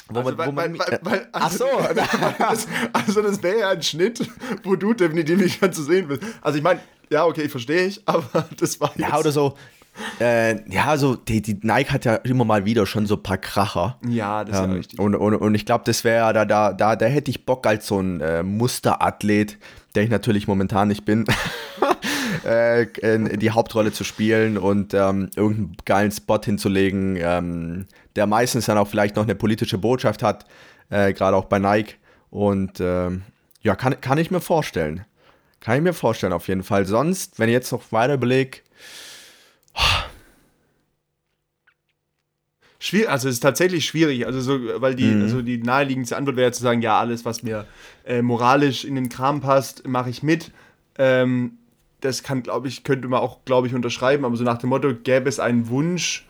Wo 0.09 0.19
also, 0.19 0.35
man, 0.35 0.47
wo 0.47 0.51
man, 0.51 0.77
weil, 0.77 0.99
weil, 1.01 1.29
also, 1.31 1.65
Ach 1.79 2.55
so. 2.55 2.67
also 2.93 3.21
das 3.21 3.41
wäre 3.41 3.59
ja 3.59 3.69
ein 3.69 3.81
Schnitt, 3.81 4.29
wo 4.63 4.75
du 4.75 4.93
definitiv 4.93 5.39
nicht 5.39 5.73
zu 5.73 5.83
sehen 5.83 6.07
bist. 6.07 6.21
Also 6.41 6.57
ich 6.57 6.63
meine, 6.63 6.79
ja, 7.09 7.25
okay, 7.25 7.49
verstehe 7.49 7.85
ich, 7.87 8.01
aber 8.05 8.47
das 8.57 8.79
war 8.79 8.91
jetzt... 8.95 9.09
Ja, 9.09 9.17
oder 9.17 9.31
so, 9.31 9.55
äh, 10.19 10.69
ja, 10.69 10.85
also 10.85 11.15
die, 11.15 11.41
die, 11.41 11.57
Nike 11.61 11.91
hat 11.91 12.05
ja 12.05 12.15
immer 12.15 12.43
mal 12.43 12.65
wieder 12.65 12.85
schon 12.85 13.05
so 13.05 13.15
ein 13.15 13.23
paar 13.23 13.37
Kracher. 13.37 13.97
Ja, 14.07 14.43
das 14.43 14.57
ist 14.57 14.63
ähm, 14.63 14.71
ja 14.71 14.77
richtig. 14.77 14.99
Und, 14.99 15.15
und, 15.15 15.35
und 15.35 15.55
ich 15.55 15.65
glaube, 15.65 15.83
das 15.85 16.03
wäre, 16.03 16.33
da, 16.33 16.45
da, 16.45 16.73
da, 16.73 16.95
da 16.95 17.05
hätte 17.05 17.31
ich 17.31 17.45
Bock 17.45 17.65
als 17.65 17.87
so 17.87 17.99
ein 17.99 18.19
äh, 18.19 18.43
Musterathlet, 18.43 19.57
der 19.95 20.03
ich 20.03 20.09
natürlich 20.09 20.47
momentan 20.47 20.89
nicht 20.89 21.05
bin, 21.05 21.25
äh, 22.43 22.87
die 23.37 23.51
Hauptrolle 23.51 23.93
zu 23.93 24.03
spielen 24.03 24.57
und 24.57 24.93
ähm, 24.93 25.29
irgendeinen 25.35 25.77
geilen 25.85 26.11
Spot 26.11 26.41
hinzulegen, 26.43 27.17
ähm, 27.19 27.85
der 28.17 28.27
meistens 28.27 28.65
dann 28.65 28.77
auch 28.77 28.87
vielleicht 28.87 29.15
noch 29.15 29.23
eine 29.23 29.35
politische 29.35 29.77
Botschaft 29.77 30.23
hat, 30.23 30.45
äh, 30.89 31.13
gerade 31.13 31.37
auch 31.37 31.45
bei 31.45 31.59
Nike. 31.59 31.95
Und 32.29 32.81
ähm, 32.81 33.23
ja, 33.61 33.75
kann, 33.75 33.99
kann 34.01 34.17
ich 34.17 34.29
mir 34.29 34.41
vorstellen. 34.41 35.05
Kann 35.65 35.77
ich 35.77 35.81
mir 35.81 35.93
vorstellen, 35.93 36.31
auf 36.31 36.47
jeden 36.47 36.61
Fall. 36.61 36.85
Sonst, 36.85 37.39
wenn 37.39 37.49
ich 37.49 37.53
jetzt 37.53 37.71
noch 37.71 37.91
weiter 37.91 38.13
überlege, 38.13 38.59
Schwierig, 42.77 43.09
also 43.09 43.29
es 43.29 43.35
ist 43.35 43.39
tatsächlich 43.39 43.83
schwierig, 43.83 44.27
also 44.27 44.41
so, 44.41 44.59
weil 44.79 44.93
die, 44.93 45.05
mhm. 45.05 45.23
also 45.23 45.41
die 45.41 45.57
naheliegendste 45.57 46.17
Antwort 46.17 46.35
wäre 46.35 46.51
zu 46.51 46.61
sagen, 46.61 46.83
ja, 46.83 46.99
alles, 46.99 47.25
was 47.25 47.41
mir 47.41 47.65
äh, 48.05 48.21
moralisch 48.21 48.85
in 48.85 48.93
den 48.93 49.09
Kram 49.09 49.41
passt, 49.41 49.87
mache 49.87 50.11
ich 50.11 50.21
mit. 50.21 50.51
Ähm, 50.99 51.57
das 51.99 52.21
kann, 52.21 52.43
glaube 52.43 52.67
ich, 52.67 52.83
könnte 52.83 53.07
man 53.07 53.21
auch, 53.21 53.43
glaube 53.45 53.65
ich, 53.65 53.73
unterschreiben, 53.73 54.23
aber 54.23 54.35
so 54.35 54.43
nach 54.43 54.59
dem 54.59 54.69
Motto, 54.69 54.93
gäbe 54.93 55.27
es 55.27 55.39
einen 55.39 55.67
Wunsch, 55.69 56.27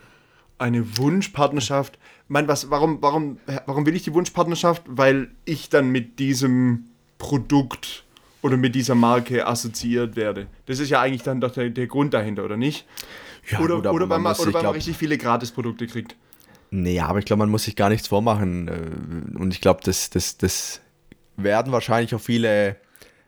eine 0.60 0.98
Wunschpartnerschaft. 0.98 2.00
Meine, 2.30 2.48
was, 2.48 2.70
warum, 2.70 3.02
warum, 3.02 3.38
warum 3.66 3.86
will 3.86 3.98
ich 3.98 4.04
die 4.04 4.14
Wunschpartnerschaft? 4.14 4.84
Weil 4.88 5.32
ich 5.44 5.68
dann 5.68 5.90
mit 5.90 6.20
diesem 6.20 6.86
Produkt 7.18 8.05
oder 8.46 8.58
mit 8.58 8.76
dieser 8.76 8.94
Marke 8.94 9.48
assoziiert 9.48 10.16
werde. 10.16 10.46
Das 10.68 10.80
ist 10.80 10.92
ja 10.92 11.02
eigentlich 11.02 11.24
dann 11.24 11.42
doch 11.42 11.52
der, 11.52 11.72
der 11.72 11.88
Grund 11.88 12.14
dahinter, 12.14 12.46
oder 12.46 12.58
nicht? 12.58 12.86
Ja, 13.50 13.60
oder, 13.60 13.78
gut, 13.78 13.88
oder, 13.88 14.08
weil 14.08 14.20
man, 14.20 14.36
oder 14.36 14.54
weil 14.54 14.62
man 14.62 14.74
richtig 14.74 14.96
viele 14.98 15.18
Gratisprodukte 15.18 15.88
kriegt. 15.88 16.16
Nee, 16.70 17.00
aber 17.00 17.18
ich 17.18 17.26
glaube, 17.26 17.40
man 17.40 17.50
muss 17.50 17.64
sich 17.64 17.76
gar 17.76 17.90
nichts 17.90 18.08
vormachen. 18.08 18.68
Äh, 18.68 19.38
und 19.40 19.52
ich 19.52 19.62
glaube, 19.62 19.80
das, 19.84 20.12
das, 20.12 20.38
das 20.38 20.82
werden 21.38 21.72
wahrscheinlich 21.72 22.14
auch 22.14 22.22
viele 22.22 22.76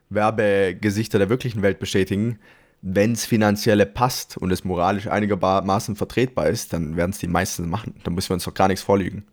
Werbegesichter 0.09 1.18
der 1.18 1.30
wirklichen 1.30 1.63
Welt 1.63 1.80
bestätigen. 1.80 2.38
Wenn 2.84 3.13
es 3.13 3.26
finanzielle 3.26 3.88
passt 3.88 4.38
und 4.38 4.51
es 4.51 4.63
moralisch 4.63 5.07
einigermaßen 5.07 5.95
vertretbar 5.95 6.47
ist, 6.47 6.74
dann 6.74 6.95
werden 6.95 7.09
es 7.09 7.18
die 7.18 7.28
meisten 7.28 7.68
machen. 7.68 7.95
Da 8.03 8.11
müssen 8.11 8.30
wir 8.30 8.36
uns 8.36 8.43
doch 8.43 8.53
gar 8.53 8.68
nichts 8.68 8.84
vorlügen. 8.84 9.26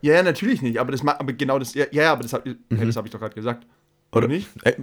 Ja, 0.00 0.14
ja, 0.14 0.22
natürlich 0.22 0.62
nicht. 0.62 0.78
Aber 0.78 0.92
das 0.92 1.06
aber 1.06 1.34
genau 1.34 1.58
das. 1.58 1.74
Ja, 1.74 1.84
ja 1.90 2.12
aber 2.12 2.22
das, 2.22 2.32
mhm. 2.32 2.56
ja, 2.70 2.84
das 2.86 2.96
habe 2.96 3.06
ich 3.06 3.12
doch 3.12 3.20
gerade 3.20 3.34
gesagt. 3.34 3.66
Oder, 4.12 4.28
nicht? 4.28 4.48
Äh, 4.62 4.74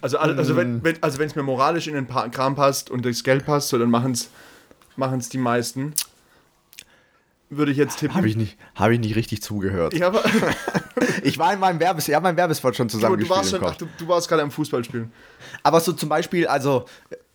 also, 0.00 0.18
also, 0.18 0.56
wenn, 0.56 0.82
wenn, 0.82 1.00
also 1.02 1.22
es 1.22 1.36
mir 1.36 1.42
moralisch 1.42 1.86
in 1.86 1.94
den 1.94 2.08
Kram 2.08 2.54
passt 2.54 2.90
und 2.90 3.04
das 3.04 3.22
Geld 3.22 3.44
passt, 3.46 3.68
so, 3.68 3.78
dann 3.78 3.90
machen 3.90 4.12
es 4.12 5.28
die 5.28 5.38
meisten 5.38 5.94
würde 7.56 7.72
ich 7.72 7.78
jetzt 7.78 7.98
tippen. 7.98 8.16
Habe 8.16 8.28
ich, 8.28 8.36
nicht, 8.36 8.56
hab 8.74 8.90
ich 8.90 8.98
nicht 8.98 9.14
richtig 9.14 9.42
zugehört. 9.42 9.94
Ja, 9.94 10.08
aber 10.08 10.22
ich 11.22 11.38
war 11.38 11.52
in 11.52 11.60
meinem 11.60 11.80
Werbes, 11.80 12.06
ja, 12.06 12.18
mein 12.20 12.36
Werbespot 12.36 12.76
schon 12.76 12.88
zusammengespielt. 12.88 13.52
Du, 13.52 13.84
du, 13.84 13.88
du 13.98 14.08
warst 14.08 14.28
gerade 14.28 14.42
am 14.42 14.50
Fußballspielen. 14.50 15.12
Aber 15.62 15.80
so 15.80 15.92
zum 15.92 16.08
Beispiel, 16.08 16.46
also, 16.46 16.86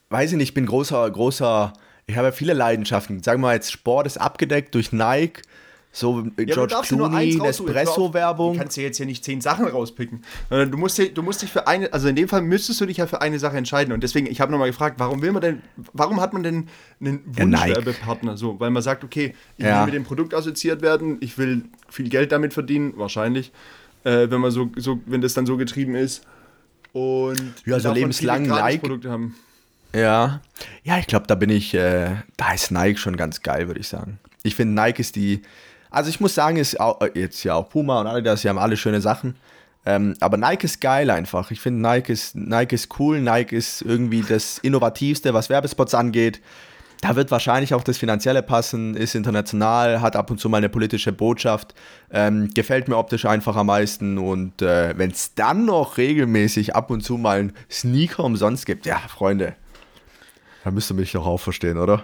weiß 0.09 0.31
ich 0.31 0.37
nicht, 0.37 0.49
ich 0.49 0.53
bin 0.53 0.65
großer, 0.65 1.09
großer, 1.09 1.73
ich 2.07 2.17
habe 2.17 2.27
ja 2.27 2.31
viele 2.31 2.53
Leidenschaften. 2.53 3.21
Sagen 3.21 3.41
wir 3.41 3.47
mal 3.47 3.55
jetzt, 3.55 3.71
Sport 3.71 4.07
ist 4.07 4.17
abgedeckt 4.19 4.73
durch 4.75 4.91
Nike, 4.91 5.41
so 5.91 6.27
ja, 6.37 6.45
George 6.45 6.75
Clooney, 6.83 7.37
Nespresso-Werbung. 7.37 8.53
Du 8.53 8.59
kannst 8.59 8.77
dir 8.77 8.83
jetzt 8.83 8.97
hier 8.97 9.05
nicht 9.05 9.23
zehn 9.23 9.41
Sachen 9.41 9.65
rauspicken. 9.65 10.21
Du 10.49 10.77
musst, 10.77 10.99
du 10.99 11.23
musst 11.23 11.41
dich 11.41 11.51
für 11.51 11.67
eine, 11.67 11.91
also 11.91 12.07
in 12.07 12.15
dem 12.15 12.27
Fall 12.27 12.41
müsstest 12.41 12.79
du 12.81 12.85
dich 12.85 12.97
ja 12.97 13.07
für 13.07 13.21
eine 13.21 13.39
Sache 13.39 13.57
entscheiden. 13.57 13.93
Und 13.93 14.03
deswegen, 14.03 14.27
ich 14.27 14.39
habe 14.39 14.51
nochmal 14.51 14.69
gefragt, 14.69 14.99
warum 14.99 15.21
will 15.21 15.31
man 15.31 15.41
denn, 15.41 15.61
warum 15.93 16.21
hat 16.21 16.33
man 16.33 16.43
denn 16.43 16.67
einen 17.01 17.23
Wunschwerbepartner? 17.25 18.31
Ja, 18.31 18.37
so, 18.37 18.59
weil 18.59 18.69
man 18.69 18.83
sagt, 18.83 19.03
okay, 19.03 19.33
ich 19.57 19.65
ja. 19.65 19.79
will 19.79 19.85
mit 19.85 19.95
dem 19.95 20.03
Produkt 20.03 20.33
assoziiert 20.35 20.81
werden, 20.81 21.17
ich 21.19 21.37
will 21.37 21.63
viel 21.89 22.09
Geld 22.09 22.31
damit 22.31 22.53
verdienen, 22.53 22.93
wahrscheinlich, 22.95 23.51
äh, 24.03 24.29
wenn 24.29 24.39
man 24.39 24.51
so, 24.51 24.69
so, 24.75 24.99
wenn 25.07 25.21
das 25.21 25.33
dann 25.33 25.47
so 25.47 25.57
getrieben 25.57 25.95
ist. 25.95 26.23
Und 26.93 27.55
ja, 27.65 27.79
so 27.79 27.91
lebenslang 27.91 28.43
Nike. 28.43 28.79
Produkte 28.79 29.09
haben. 29.09 29.35
Ja, 29.95 30.41
ja, 30.83 30.99
ich 30.99 31.07
glaube, 31.07 31.25
da 31.27 31.35
bin 31.35 31.49
ich, 31.49 31.73
äh, 31.73 32.17
da 32.37 32.51
ist 32.53 32.71
Nike 32.71 32.99
schon 32.99 33.17
ganz 33.17 33.41
geil, 33.41 33.67
würde 33.67 33.79
ich 33.79 33.87
sagen. 33.87 34.19
Ich 34.43 34.55
finde, 34.55 34.79
Nike 34.79 34.99
ist 34.99 35.15
die, 35.15 35.41
also 35.97 36.11
ich 36.11 36.19
muss 36.19 36.35
sagen, 36.35 36.57
ist 36.57 36.79
auch, 36.79 37.01
äh, 37.01 37.09
jetzt 37.15 37.43
ja 37.43 37.55
auch 37.55 37.69
Puma 37.69 37.99
und 37.99 38.07
alle 38.07 38.21
das, 38.21 38.41
die 38.41 38.49
haben 38.49 38.59
alle 38.59 38.77
schöne 38.77 39.01
Sachen. 39.01 39.35
Ähm, 39.83 40.13
aber 40.19 40.37
Nike 40.37 40.65
ist 40.65 40.79
geil 40.79 41.09
einfach. 41.09 41.49
Ich 41.49 41.59
finde 41.59 41.81
Nike 41.81 42.13
ist, 42.13 42.35
Nike 42.35 42.75
ist 42.75 42.99
cool. 42.99 43.19
Nike 43.19 43.55
ist 43.55 43.81
irgendwie 43.81 44.21
das 44.21 44.59
Innovativste, 44.59 45.33
was 45.33 45.49
Werbespots 45.49 45.95
angeht. 45.95 46.39
Da 47.01 47.15
wird 47.15 47.31
wahrscheinlich 47.31 47.73
auch 47.73 47.83
das 47.83 47.97
Finanzielle 47.97 48.43
passen, 48.43 48.95
ist 48.95 49.15
international, 49.15 50.01
hat 50.01 50.15
ab 50.15 50.29
und 50.29 50.39
zu 50.39 50.49
mal 50.49 50.57
eine 50.57 50.69
politische 50.69 51.11
Botschaft, 51.11 51.73
ähm, 52.11 52.49
gefällt 52.53 52.87
mir 52.87 52.97
optisch 52.97 53.25
einfach 53.25 53.55
am 53.55 53.67
meisten 53.67 54.17
und 54.17 54.63
äh, 54.63 54.97
wenn 54.97 55.11
es 55.11 55.35
dann 55.35 55.65
noch 55.65 55.97
regelmäßig 55.97 56.75
ab 56.75 56.89
und 56.89 57.01
zu 57.01 57.17
mal 57.17 57.39
einen 57.39 57.53
Sneaker 57.69 58.23
umsonst 58.23 58.65
gibt, 58.65 58.87
ja, 58.87 58.97
Freunde, 58.97 59.55
da 60.63 60.71
müsst 60.71 60.89
ihr 60.89 60.95
mich 60.95 61.11
doch 61.11 61.27
auch 61.27 61.39
verstehen, 61.39 61.77
oder? 61.77 62.03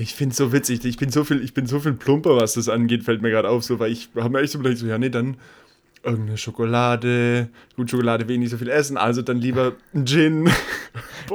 Ich 0.00 0.14
finde 0.14 0.32
es 0.32 0.38
so 0.38 0.52
witzig. 0.52 0.84
Ich 0.84 0.96
bin 0.96 1.10
so 1.10 1.24
viel, 1.24 1.42
ich 1.44 1.52
bin 1.52 1.66
so 1.66 1.78
viel 1.80 1.92
plumper, 1.92 2.36
was 2.36 2.54
das 2.54 2.68
angeht, 2.68 3.04
fällt 3.04 3.20
mir 3.22 3.30
gerade 3.30 3.48
auf, 3.50 3.64
so, 3.64 3.78
weil 3.78 3.92
ich 3.92 4.08
habe 4.16 4.30
mir 4.30 4.40
echt 4.40 4.52
so 4.52 4.58
überlegt, 4.58 4.80
so, 4.80 4.86
ja, 4.86 4.96
nee, 4.96 5.10
dann 5.10 5.36
irgendeine 6.02 6.38
Schokolade. 6.38 7.48
Gut, 7.76 7.90
Schokolade 7.90 8.26
will 8.26 8.34
ich 8.36 8.40
nicht 8.40 8.50
so 8.50 8.56
viel 8.56 8.70
essen, 8.70 8.96
also 8.96 9.20
dann 9.20 9.38
lieber 9.38 9.72
ein 9.94 10.06
Gin. 10.06 10.50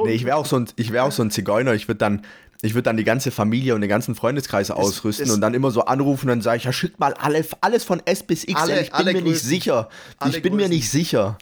Nee, 0.04 0.12
ich 0.12 0.24
wäre 0.26 0.36
auch, 0.36 0.44
so 0.44 0.56
ein- 0.56 0.68
ich 0.76 0.92
wär 0.92 1.04
auch 1.04 1.12
so 1.12 1.22
ein 1.22 1.30
Zigeuner. 1.30 1.72
Ich 1.72 1.88
würde 1.88 1.96
dann, 1.98 2.22
ich 2.60 2.74
würd 2.74 2.86
dann 2.86 2.98
die 2.98 3.04
ganze 3.04 3.30
Familie 3.30 3.74
und 3.74 3.80
den 3.80 3.88
ganzen 3.88 4.14
Freundeskreis 4.14 4.70
ausrüsten 4.70 5.26
es- 5.26 5.32
und 5.32 5.40
dann 5.40 5.54
immer 5.54 5.70
so 5.70 5.82
anrufen 5.86 6.26
und 6.26 6.28
dann 6.30 6.42
sage 6.42 6.58
ich, 6.58 6.64
ja, 6.64 6.72
schickt 6.72 7.00
mal 7.00 7.14
alle, 7.14 7.42
alles 7.62 7.84
von 7.84 8.02
S 8.04 8.22
bis 8.22 8.44
X. 8.44 8.60
Alle- 8.60 8.82
ich 8.82 8.90
bin 8.92 9.04
mir 9.06 9.12
nicht 9.14 9.24
Größen. 9.24 9.48
sicher. 9.48 9.88
Alle 10.18 10.36
ich 10.36 10.42
bin 10.42 10.52
mir 10.54 10.64
Größen. 10.64 10.74
nicht 10.74 10.90
sicher. 10.90 11.38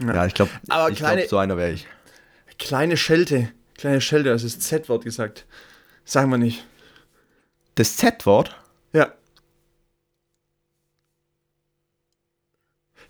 Ja, 0.00 0.26
ich 0.26 0.34
glaube, 0.34 0.50
Aber 0.68 0.90
ich 0.90 0.98
kleine- 0.98 1.20
glaub, 1.22 1.30
so 1.30 1.38
einer 1.38 1.56
wäre 1.56 1.70
ich. 1.72 1.86
Kleine 2.58 2.96
Schelte. 2.98 3.48
Kleine 3.78 4.00
Schelte, 4.02 4.28
das 4.30 4.42
ist 4.44 4.60
Z-Wort 4.62 5.04
gesagt. 5.04 5.46
Sagen 6.08 6.30
wir 6.30 6.38
nicht. 6.38 6.64
Das 7.74 7.98
Z-Wort? 7.98 8.56
Ja. 8.94 9.12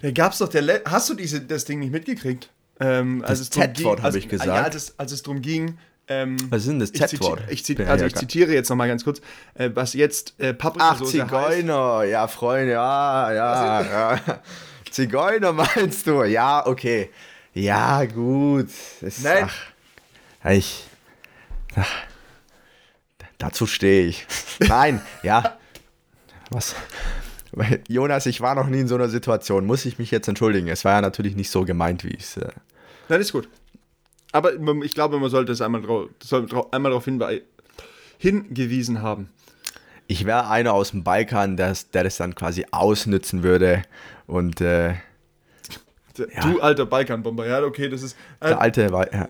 Da 0.01 0.11
gab's 0.11 0.39
doch 0.39 0.49
der. 0.49 0.63
Le 0.63 0.83
Hast 0.85 1.09
du 1.09 1.15
diese, 1.15 1.41
das 1.41 1.65
Ding 1.65 1.79
nicht 1.79 1.93
mitgekriegt? 1.93 2.51
Ähm, 2.81 3.23
Das 3.27 3.49
Z-Wort 3.51 3.77
ging- 3.77 3.87
hab 3.99 4.05
als- 4.05 4.15
ich 4.17 4.29
gesagt. 4.29 4.49
Ja, 4.49 4.63
als 4.63 4.75
es, 4.75 4.99
als 4.99 5.13
es 5.13 5.23
darum 5.23 5.43
ging. 5.43 5.79
Ähm, 6.09 6.37
Was 6.51 6.63
ist 6.63 6.69
denn 6.69 6.79
das 6.81 6.91
Z-Wort? 6.93 7.41
Also 7.87 8.05
ich 8.07 8.15
zitiere 8.17 8.53
jetzt 8.53 8.69
nochmal 8.69 8.89
ganz 8.89 9.05
kurz, 9.05 9.21
äh, 9.55 9.71
was 9.75 9.93
jetzt 9.93 10.35
äh, 10.41 10.51
Ach, 10.55 10.59
Paprikasauce 10.59 11.01
heißt. 11.15 11.29
Zigeuner. 11.29 12.03
Ja, 12.05 12.27
Freunde, 12.27 12.73
ja, 12.73 13.33
ja, 13.33 13.83
ja. 13.83 14.43
Zigeuner 14.91 15.53
meinst 15.53 16.07
du? 16.07 16.25
Ja, 16.25 16.67
okay. 16.67 17.11
Ja, 17.55 18.05
gut. 18.07 18.71
Das, 19.03 19.21
Nein. 19.21 19.45
Ach, 20.43 20.51
ich. 20.51 20.85
Ach, 21.77 21.91
dazu 23.39 23.67
stehe 23.67 24.07
ich. 24.07 24.27
Nein, 24.69 25.01
ja. 25.23 25.57
Was? 26.51 26.75
Jonas, 27.89 28.27
ich 28.27 28.41
war 28.41 28.55
noch 28.55 28.67
nie 28.67 28.81
in 28.81 28.89
so 28.89 28.95
einer 28.95 29.09
Situation. 29.09 29.67
Muss 29.67 29.85
ich 29.85 29.99
mich 29.99 30.11
jetzt 30.11 30.29
entschuldigen? 30.29 30.69
Es 30.69 30.85
war 30.85 30.93
ja 30.93 31.01
natürlich 31.01 31.35
nicht 31.35 31.51
so 31.51 31.65
gemeint, 31.65 32.05
wie 32.05 32.15
es. 32.17 32.37
Äh, 32.37 32.49
Nein, 33.09 33.21
ist 33.21 33.33
gut. 33.33 33.49
Aber 34.33 34.53
ich 34.85 34.95
glaube, 34.95 35.19
man 35.19 35.31
sollte 35.31 35.53
es 35.53 35.61
einmal, 35.63 35.81
drau 35.81 36.09
soll 36.23 36.47
drau 36.47 36.69
einmal 36.71 36.91
darauf 36.93 37.07
hingewiesen 38.19 39.01
haben. 39.03 39.31
ich 40.07 40.27
wäre 40.27 40.49
einer 40.49 40.75
aus 40.75 40.91
dem 40.91 41.05
Balkan, 41.05 41.57
der, 41.57 41.75
der 41.95 42.05
das 42.05 42.19
dann 42.19 42.35
quasi 42.35 42.67
ausnützen 42.71 43.43
würde 43.43 43.83
und 44.27 44.61
äh, 44.61 44.95
Du 46.43 46.61
alter 46.61 46.85
Balkanbomber, 46.85 47.47
ja, 47.47 47.63
okay, 47.63 47.89
das 47.89 48.03
ist. 48.03 48.17
Äh, 48.41 48.49
Der 48.49 48.61
alte. 48.61 48.83
Ja, 48.91 49.05
ja. 49.13 49.29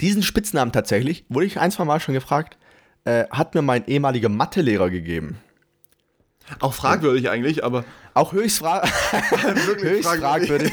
Diesen 0.00 0.22
Spitznamen 0.22 0.72
tatsächlich, 0.72 1.24
wurde 1.28 1.46
ich 1.46 1.58
ein, 1.58 1.70
zwei 1.70 1.84
Mal 1.84 2.00
schon 2.00 2.14
gefragt, 2.14 2.56
äh, 3.04 3.24
hat 3.30 3.54
mir 3.54 3.62
mein 3.62 3.86
ehemaliger 3.86 4.28
Mathelehrer 4.28 4.90
gegeben. 4.90 5.38
auch 6.60 6.74
fragwürdig 6.74 7.28
eigentlich, 7.30 7.64
aber 7.64 7.84
Auch 8.14 8.32
höchst, 8.32 8.58
fra 8.58 8.82
höchst 9.82 10.08
fragwürdig. 10.08 10.72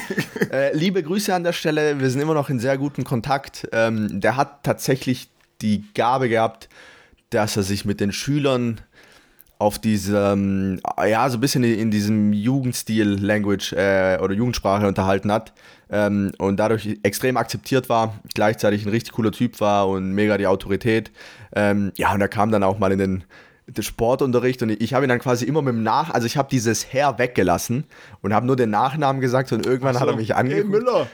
äh, 0.51 0.75
liebe 0.75 1.03
Grüße 1.03 1.33
an 1.33 1.43
der 1.43 1.53
Stelle, 1.53 1.99
wir 1.99 2.09
sind 2.09 2.21
immer 2.21 2.33
noch 2.33 2.49
in 2.49 2.59
sehr 2.59 2.77
gutem 2.77 3.03
Kontakt. 3.03 3.67
Ähm, 3.71 4.19
der 4.19 4.37
hat 4.37 4.63
tatsächlich 4.63 5.29
die 5.61 5.83
Gabe 5.93 6.29
gehabt, 6.29 6.69
dass 7.29 7.57
er 7.57 7.63
sich 7.63 7.83
mit 7.85 7.99
den 7.99 8.11
Schülern 8.11 8.81
auf 9.59 9.79
diesem, 9.79 10.79
ja, 11.07 11.29
so 11.29 11.37
ein 11.37 11.41
bisschen 11.41 11.63
in 11.63 11.89
diesem 11.89 12.31
Jugendstil, 12.33 13.17
Language 13.19 13.73
äh, 13.73 14.17
oder 14.21 14.33
Jugendsprache 14.33 14.87
unterhalten 14.87 15.31
hat 15.31 15.53
ähm, 15.89 16.31
und 16.37 16.57
dadurch 16.57 16.99
extrem 17.03 17.37
akzeptiert 17.37 17.89
war, 17.89 18.13
gleichzeitig 18.35 18.85
ein 18.85 18.89
richtig 18.89 19.13
cooler 19.13 19.31
Typ 19.31 19.59
war 19.59 19.87
und 19.89 20.11
mega 20.11 20.37
die 20.37 20.45
Autorität. 20.47 21.11
Ähm, 21.55 21.91
ja, 21.95 22.13
und 22.13 22.21
er 22.21 22.27
kam 22.27 22.51
dann 22.51 22.61
auch 22.61 22.77
mal 22.77 22.91
in 22.91 22.99
den, 22.99 23.23
den 23.67 23.83
Sportunterricht 23.83 24.61
und 24.61 24.69
ich 24.69 24.93
habe 24.93 25.05
ihn 25.07 25.09
dann 25.09 25.19
quasi 25.19 25.45
immer 25.45 25.63
mit 25.63 25.73
dem 25.73 25.81
Nach, 25.83 26.11
also 26.11 26.27
ich 26.27 26.37
habe 26.37 26.49
dieses 26.51 26.93
Herr 26.93 27.17
weggelassen 27.17 27.85
und 28.21 28.33
habe 28.35 28.45
nur 28.45 28.57
den 28.57 28.69
Nachnamen 28.69 29.21
gesagt 29.21 29.51
und 29.53 29.65
irgendwann 29.65 29.99
hat 29.99 30.07
er 30.07 30.15
mich 30.15 30.29
Hey, 30.29 30.37
angeguckt. 30.37 30.69
Müller. 30.69 31.07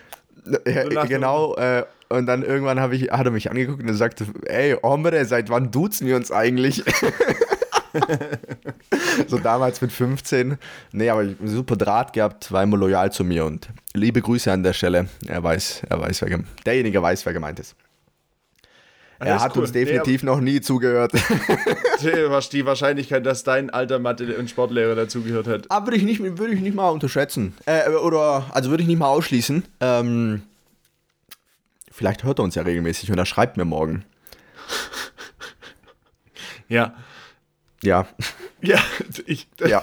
Ja, 0.68 0.84
So 0.92 1.08
genau, 1.08 1.56
äh, 1.56 1.86
und 2.10 2.26
dann 2.26 2.44
irgendwann 2.44 2.92
ich, 2.92 3.10
hat 3.10 3.26
er 3.26 3.32
mich 3.32 3.50
angeguckt 3.50 3.82
und 3.82 3.88
er 3.88 3.94
sagte, 3.94 4.26
ey, 4.46 4.76
Hombre, 4.84 5.24
seit 5.24 5.50
wann 5.50 5.72
duzen 5.72 6.06
wir 6.06 6.18
uns 6.18 6.30
eigentlich? 6.32 6.84
so 9.28 9.38
damals 9.38 9.82
mit 9.82 9.92
15. 9.92 10.58
Nee, 10.92 11.10
aber 11.10 11.24
ich 11.24 11.36
super 11.44 11.76
Draht 11.76 12.14
gehabt, 12.14 12.52
war 12.52 12.64
immer 12.64 12.78
loyal 12.78 13.12
zu 13.12 13.24
mir 13.24 13.46
und 13.46 13.70
liebe 13.94 14.22
Grüße 14.22 14.52
an 14.52 14.64
der 14.64 14.74
Stelle. 14.74 15.08
Er 15.28 15.44
weiß, 15.44 15.84
er 15.90 16.00
weiß, 16.00 16.22
wer 16.22 16.40
derjenige 16.66 17.02
weiß, 17.02 17.26
wer 17.26 17.34
gemeint 17.34 17.60
ist. 17.60 17.76
er 19.20 19.42
hat 19.42 19.56
cool. 19.56 19.64
uns 19.64 19.72
definitiv 19.72 20.24
noch 20.24 20.40
nie 20.40 20.62
zugehört. 20.62 21.14
Die 22.52 22.66
Wahrscheinlichkeit, 22.66 23.26
dass 23.26 23.44
dein 23.44 23.70
alter 23.70 24.00
Mathe- 24.00 24.38
und 24.38 24.50
Sportlehrer 24.50 24.96
dazugehört 24.96 25.48
hat. 25.48 25.72
Aber 25.72 25.88
würde 25.88 25.98
ich 25.98 26.04
nicht, 26.04 26.20
würde 26.22 26.54
ich 26.54 26.62
nicht 26.62 26.76
mal 26.76 26.90
unterschätzen. 26.90 27.54
Äh, 27.66 27.90
oder, 27.90 28.46
also 28.52 28.70
würde 28.70 28.84
ich 28.84 28.88
nicht 28.88 29.00
mal 29.00 29.08
ausschließen. 29.08 29.64
Ähm, 29.80 30.44
vielleicht 31.92 32.24
hört 32.24 32.40
er 32.40 32.44
uns 32.44 32.56
ja 32.56 32.64
regelmäßig 32.64 33.12
und 33.12 33.18
er 33.18 33.26
schreibt 33.26 33.58
mir 33.58 33.66
morgen. 33.66 34.04
Ja. 36.68 36.96
Ja. 37.84 38.08
Ja, 38.62 38.80
ich. 39.26 39.48
Ja. 39.60 39.82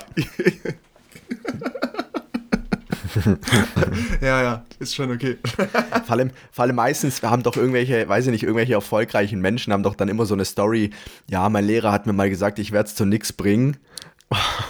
ja, 4.21 4.43
ja, 4.43 4.65
ist 4.79 4.95
schon 4.95 5.11
okay. 5.11 5.37
Vor 6.07 6.17
allem, 6.17 6.31
vor 6.51 6.65
allem 6.65 6.77
meistens 6.77 7.23
haben 7.23 7.43
doch 7.43 7.57
irgendwelche, 7.57 8.09
weiß 8.09 8.27
ich 8.27 8.33
nicht, 8.33 8.43
irgendwelche 8.45 8.75
erfolgreichen 8.75 9.41
Menschen 9.41 9.73
haben 9.73 9.83
doch 9.83 9.95
dann 9.95 10.09
immer 10.09 10.27
so 10.27 10.35
eine 10.35 10.45
Story, 10.45 10.91
ja, 11.29 11.49
mein 11.49 11.65
Lehrer 11.65 11.93
hat 11.93 12.07
mir 12.07 12.13
mal 12.13 12.31
gesagt, 12.31 12.59
ich 12.59 12.73
werde 12.73 12.89
es 12.89 12.95
zu 12.95 13.05
nichts 13.05 13.33
bringen. 13.33 13.77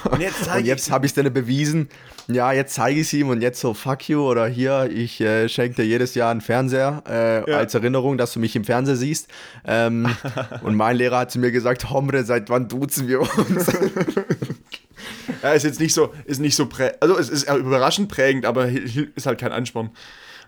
Und 0.09 0.19
jetzt 0.21 0.49
jetzt 0.63 0.91
habe 0.91 1.05
ich 1.05 1.11
es 1.11 1.15
dann 1.15 1.31
bewiesen. 1.31 1.87
Ja, 2.27 2.51
jetzt 2.51 2.73
zeige 2.73 2.99
ich 2.99 3.07
es 3.07 3.13
ihm 3.13 3.29
und 3.29 3.41
jetzt 3.41 3.59
so, 3.59 3.73
fuck 3.73 4.07
you 4.09 4.21
oder 4.21 4.47
hier, 4.47 4.89
ich 4.91 5.19
äh, 5.21 5.49
schenke 5.49 5.75
dir 5.77 5.85
jedes 5.85 6.15
Jahr 6.15 6.31
einen 6.31 6.41
Fernseher 6.41 7.03
äh, 7.07 7.49
Ja. 7.51 7.57
als 7.57 7.73
Erinnerung, 7.73 8.17
dass 8.17 8.33
du 8.33 8.39
mich 8.39 8.55
im 8.55 8.63
Fernsehen 8.63 8.95
siehst. 8.95 9.27
Ähm, 9.65 10.07
und 10.63 10.75
mein 10.75 10.95
Lehrer 10.97 11.19
hat 11.19 11.31
zu 11.31 11.39
mir 11.39 11.51
gesagt, 11.51 11.89
Hombre, 11.89 12.23
seit 12.23 12.49
wann 12.49 12.67
duzen 12.67 13.07
wir 13.07 13.21
uns? 13.21 13.67
Ja, 15.41 15.53
ist 15.53 15.63
jetzt 15.63 15.79
nicht 15.79 15.93
so, 15.95 16.13
ist 16.25 16.39
nicht 16.39 16.55
so 16.55 16.67
prä 16.67 16.91
also 16.99 17.17
es 17.17 17.29
ist 17.29 17.49
überraschend 17.49 18.09
prägend, 18.09 18.45
aber 18.45 18.67
ist 18.67 19.25
halt 19.25 19.39
kein 19.39 19.51
Ansporn. 19.51 19.89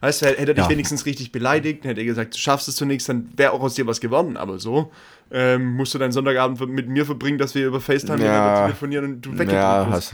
Weißt 0.02 0.22
du, 0.22 0.26
hätte 0.28 0.40
er 0.40 0.54
dich 0.54 0.64
Ja. 0.66 0.70
wenigstens 0.70 1.06
richtig 1.08 1.32
beleidigt, 1.32 1.86
hätte 1.86 2.02
er 2.02 2.06
gesagt, 2.06 2.36
du 2.36 2.38
schaffst 2.38 2.68
es 2.68 2.76
zunächst, 2.76 3.10
dann 3.10 3.30
wäre 3.36 3.52
auch 3.54 3.62
aus 3.62 3.74
dir 3.74 3.88
was 3.88 4.00
geworden. 4.02 4.38
Aber 4.38 4.60
so 4.60 4.92
ähm, 5.34 5.74
musst 5.74 5.94
du 5.94 5.98
deinen 6.00 6.12
Sonntagabend 6.14 6.60
mit 6.70 6.88
mir 6.88 7.06
verbringen, 7.06 7.38
dass 7.38 7.54
wir 7.56 7.68
über 7.68 7.82
FaceTime 7.82 8.24
Ja. 8.24 8.66
telefonieren 8.68 9.06
und 9.06 9.22
du 9.22 9.32
ja, 9.32 9.40
weggedrückt 9.40 9.92
bist. 9.96 10.14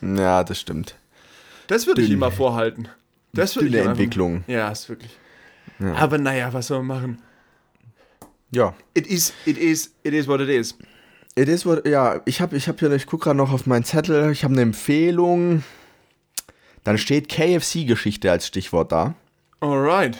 hast, 0.00 0.18
ja, 0.18 0.44
das 0.44 0.58
stimmt. 0.60 0.94
Das 1.66 1.86
würde 1.86 2.00
ich 2.02 2.10
ihm 2.10 2.18
mal 2.20 2.30
vorhalten. 2.30 2.88
Das 3.34 3.56
würde 3.56 3.68
ich 3.68 3.76
einfach- 3.78 3.90
Entwicklung. 3.90 4.44
Ja, 4.46 4.70
ist 4.70 4.88
wirklich. 4.88 5.18
Aber 5.96 6.16
naja, 6.18 6.52
was 6.52 6.68
soll 6.68 6.82
man 6.82 6.86
machen? 7.02 7.18
Ja. 8.50 8.74
It 8.94 9.06
is, 9.06 9.32
it 9.46 9.58
is, 9.58 9.92
it 10.02 10.12
is 10.14 10.28
what 10.28 10.40
it 10.40 10.48
is. 10.48 10.76
It 11.34 11.48
is 11.48 11.64
what, 11.64 11.86
ja, 11.86 12.20
ich 12.26 12.40
habe 12.40 12.56
ich 12.56 12.68
hab 12.68 12.78
hier, 12.78 12.90
ich 12.92 13.06
gucke 13.06 13.24
gerade 13.24 13.38
noch 13.38 13.52
auf 13.52 13.66
meinen 13.66 13.84
Zettel, 13.84 14.30
ich 14.30 14.44
habe 14.44 14.52
eine 14.52 14.62
Empfehlung. 14.62 15.64
Dann 16.84 16.98
steht 16.98 17.28
KFC-Geschichte 17.28 18.30
als 18.30 18.46
Stichwort 18.46 18.92
da. 18.92 19.14
Alright. 19.60 20.18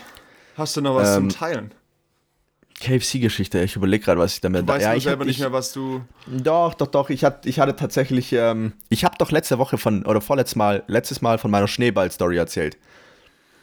Hast 0.57 0.77
du 0.77 0.81
noch 0.81 0.95
was 0.95 1.17
Ähm, 1.17 1.29
zum 1.31 1.39
Teilen? 1.39 1.75
KFC-Geschichte, 2.83 3.63
ich 3.63 3.77
überlege 3.77 4.05
gerade, 4.05 4.21
was 4.21 4.35
ich 4.35 4.41
damit... 4.41 4.67
Weißt 4.67 4.83
ja, 4.83 4.91
du 4.91 4.99
ich 4.99 5.05
selber 5.05 5.21
hab, 5.21 5.27
nicht 5.27 5.37
ich, 5.37 5.41
mehr, 5.41 5.53
was 5.53 5.73
du. 5.73 6.03
Doch, 6.27 6.75
doch, 6.75 6.89
doch, 6.89 7.11
ich 7.11 7.25
hatte, 7.25 7.49
ich 7.49 7.61
hatte 7.61 7.77
tatsächlich, 7.77 8.33
ähm, 8.33 8.73
ich 8.89 9.05
habe 9.05 9.15
doch 9.19 9.31
letzte 9.31 9.59
Woche 9.59 9.79
von, 9.79 10.05
oder 10.05 10.21
vorletztes 10.21 10.57
Mal, 10.57 10.83
letztes 10.89 11.23
Mal 11.23 11.39
von 11.39 11.51
meiner 11.51 11.69
Schneeball-Story 11.69 12.37
erzählt. 12.37 12.77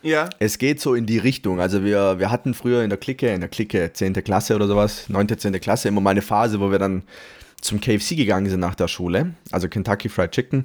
Ja. 0.01 0.30
Es 0.39 0.57
geht 0.57 0.80
so 0.80 0.95
in 0.95 1.05
die 1.05 1.17
Richtung. 1.17 1.59
Also 1.59 1.84
wir, 1.84 2.20
wir 2.20 2.32
hatten 2.32 2.53
früher 2.53 2.84
in 2.84 2.89
der 2.89 2.97
Clique, 2.97 3.34
in 3.34 3.41
der 3.41 3.49
Clique 3.49 3.91
10. 3.91 4.13
Klasse 4.24 4.55
oder 4.55 4.67
sowas, 4.67 5.09
9. 5.09 5.38
10. 5.38 5.59
Klasse, 5.59 5.89
immer 5.89 6.01
mal 6.01 6.11
eine 6.11 6.22
Phase, 6.22 6.59
wo 6.61 6.72
wir 6.72 6.80
dann 6.80 7.03
zum 7.59 7.82
KFC 7.82 8.15
gegangen 8.15 8.49
sind 8.49 8.61
nach 8.61 8.76
der 8.76 8.88
Schule, 8.88 9.34
also 9.51 9.67
Kentucky 9.67 10.07
Fried 10.07 10.32
Chicken, 10.32 10.63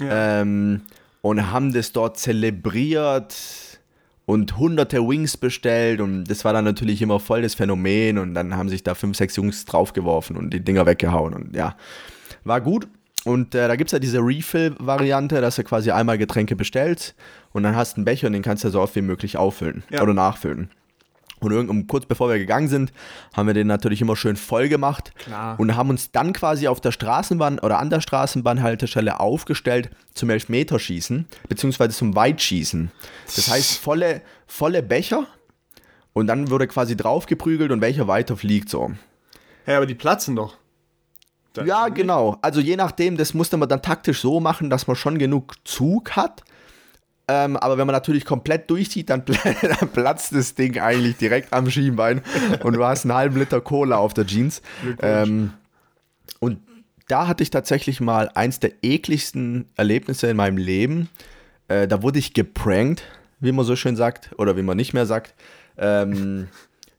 ähm, 0.00 0.80
und 1.20 1.50
haben 1.52 1.74
das 1.74 1.92
dort 1.92 2.18
zelebriert 2.18 3.34
und 4.30 4.58
hunderte 4.58 4.98
Wings 5.06 5.36
bestellt 5.36 6.00
und 6.00 6.24
das 6.24 6.44
war 6.44 6.52
dann 6.52 6.64
natürlich 6.64 7.02
immer 7.02 7.18
voll 7.18 7.42
das 7.42 7.54
Phänomen 7.56 8.16
und 8.16 8.32
dann 8.34 8.56
haben 8.56 8.68
sich 8.68 8.84
da 8.84 8.94
fünf, 8.94 9.16
sechs 9.16 9.34
Jungs 9.34 9.64
draufgeworfen 9.64 10.36
und 10.36 10.54
die 10.54 10.60
Dinger 10.60 10.86
weggehauen 10.86 11.34
und 11.34 11.56
ja, 11.56 11.74
war 12.44 12.60
gut. 12.60 12.86
Und 13.24 13.54
äh, 13.54 13.66
da 13.68 13.74
gibt 13.76 13.88
es 13.88 13.92
ja 13.92 13.98
diese 13.98 14.20
Refill-Variante, 14.20 15.40
dass 15.40 15.56
du 15.56 15.64
quasi 15.64 15.90
einmal 15.90 16.16
Getränke 16.16 16.54
bestellst 16.56 17.14
und 17.52 17.64
dann 17.64 17.74
hast 17.74 17.94
du 17.94 17.98
einen 17.98 18.04
Becher 18.04 18.28
und 18.28 18.32
den 18.32 18.42
kannst 18.42 18.62
du 18.64 18.70
so 18.70 18.80
oft 18.80 18.94
wie 18.94 19.02
möglich 19.02 19.36
auffüllen 19.36 19.82
Ja. 19.90 20.00
oder 20.02 20.14
nachfüllen. 20.14 20.70
Und 21.40 21.52
irgend- 21.52 21.88
kurz 21.88 22.06
bevor 22.06 22.28
wir 22.28 22.38
gegangen 22.38 22.68
sind, 22.68 22.92
haben 23.34 23.46
wir 23.46 23.54
den 23.54 23.66
natürlich 23.66 24.00
immer 24.02 24.14
schön 24.16 24.36
voll 24.36 24.68
gemacht 24.68 25.12
Klar. 25.18 25.58
und 25.58 25.74
haben 25.74 25.88
uns 25.90 26.12
dann 26.12 26.32
quasi 26.32 26.68
auf 26.68 26.80
der 26.80 26.92
Straßenbahn 26.92 27.58
oder 27.60 27.78
an 27.78 27.90
der 27.90 28.00
Straßenbahnhaltestelle 28.00 29.18
aufgestellt 29.20 29.90
zum 30.14 30.30
Elfmeterschießen, 30.30 31.26
beziehungsweise 31.48 31.96
zum 31.96 32.14
Weitschießen. 32.14 32.90
Das 33.34 33.48
heißt, 33.50 33.78
volle, 33.78 34.22
volle 34.46 34.82
Becher 34.82 35.26
und 36.12 36.26
dann 36.26 36.50
wurde 36.50 36.66
quasi 36.66 36.96
draufgeprügelt 36.96 37.70
und 37.70 37.80
welcher 37.80 38.06
weiter 38.08 38.36
fliegt 38.36 38.68
so. 38.68 38.90
Hey, 39.64 39.76
aber 39.76 39.86
die 39.86 39.94
platzen 39.94 40.36
doch. 40.36 40.56
Dann 41.52 41.66
ja, 41.66 41.88
genau. 41.88 42.38
Also 42.42 42.60
je 42.60 42.76
nachdem, 42.76 43.16
das 43.16 43.34
musste 43.34 43.56
man 43.56 43.68
dann 43.68 43.82
taktisch 43.82 44.20
so 44.20 44.40
machen, 44.40 44.70
dass 44.70 44.86
man 44.86 44.96
schon 44.96 45.18
genug 45.18 45.54
Zug 45.64 46.12
hat. 46.12 46.42
Ähm, 47.32 47.56
aber 47.56 47.78
wenn 47.78 47.86
man 47.86 47.94
natürlich 47.94 48.24
komplett 48.24 48.68
durchzieht, 48.68 49.08
dann, 49.08 49.22
dann 49.62 49.88
platzt 49.92 50.34
das 50.34 50.56
Ding 50.56 50.80
eigentlich 50.80 51.16
direkt 51.16 51.52
am 51.52 51.70
Schienbein 51.70 52.22
und 52.64 52.72
du 52.72 52.84
hast 52.84 53.04
einen 53.04 53.14
halben 53.14 53.38
Liter 53.38 53.60
Cola 53.60 53.98
auf 53.98 54.14
der 54.14 54.26
Jeans. 54.26 54.62
Ähm, 55.00 55.52
und 56.40 56.58
da 57.06 57.28
hatte 57.28 57.44
ich 57.44 57.50
tatsächlich 57.50 58.00
mal 58.00 58.32
eins 58.34 58.58
der 58.58 58.72
ekligsten 58.82 59.66
Erlebnisse 59.76 60.26
in 60.26 60.36
meinem 60.36 60.56
Leben. 60.56 61.08
Äh, 61.68 61.86
da 61.86 62.02
wurde 62.02 62.18
ich 62.18 62.34
geprankt, 62.34 63.04
wie 63.38 63.52
man 63.52 63.64
so 63.64 63.76
schön 63.76 63.94
sagt, 63.94 64.30
oder 64.36 64.56
wie 64.56 64.62
man 64.62 64.76
nicht 64.76 64.92
mehr 64.92 65.06
sagt. 65.06 65.34
Ähm, 65.78 66.48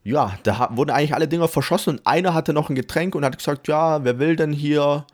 ja, 0.05 0.38
da 0.43 0.69
wurden 0.71 0.91
eigentlich 0.91 1.13
alle 1.13 1.27
Dinger 1.27 1.49
verschossen 1.49 1.97
und 1.97 2.07
einer 2.07 2.34
hatte 2.34 2.53
noch 2.53 2.69
ein 2.69 2.75
Getränk 2.75 3.15
und 3.15 3.25
hat 3.25 3.38
gesagt, 3.38 3.67
ja, 3.67 4.05
wer 4.05 4.17
will 4.17 4.38
denn 4.38 4.53
hier? 4.53 5.05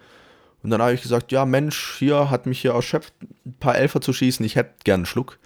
Und 0.68 0.72
dann 0.72 0.82
habe 0.82 0.93
ich 0.93 1.01
gesagt, 1.01 1.32
ja, 1.32 1.45
Mensch, 1.45 1.95
hier 1.97 2.30
hat 2.30 2.45
mich 2.45 2.59
hier 2.59 2.74
erschöpft, 2.74 3.13
ein 3.45 3.53
paar 3.57 3.78
Elfer 3.78 4.01
zu 4.01 4.11
schießen, 4.11 4.45
ich 4.45 4.57
hätte 4.57 4.72
gern 4.84 4.95
einen 4.99 5.05
Schluck. 5.05 5.39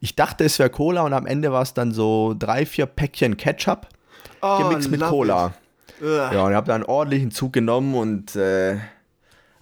Ich 0.00 0.16
dachte, 0.16 0.42
es 0.42 0.58
wäre 0.58 0.68
Cola 0.68 1.02
und 1.02 1.12
am 1.12 1.26
Ende 1.26 1.52
war 1.52 1.62
es 1.62 1.74
dann 1.74 1.92
so 1.92 2.34
drei, 2.36 2.66
vier 2.66 2.86
Päckchen 2.86 3.36
Ketchup 3.36 3.86
Oh, 4.42 4.58
gemixt 4.58 4.90
mit 4.90 5.00
Cola. 5.00 5.54
Ja, 6.02 6.42
und 6.44 6.50
ich 6.50 6.56
habe 6.56 6.66
da 6.66 6.74
einen 6.74 6.82
ordentlichen 6.82 7.30
Zug 7.30 7.52
genommen 7.52 7.94
und 7.94 8.34
äh, 8.34 8.78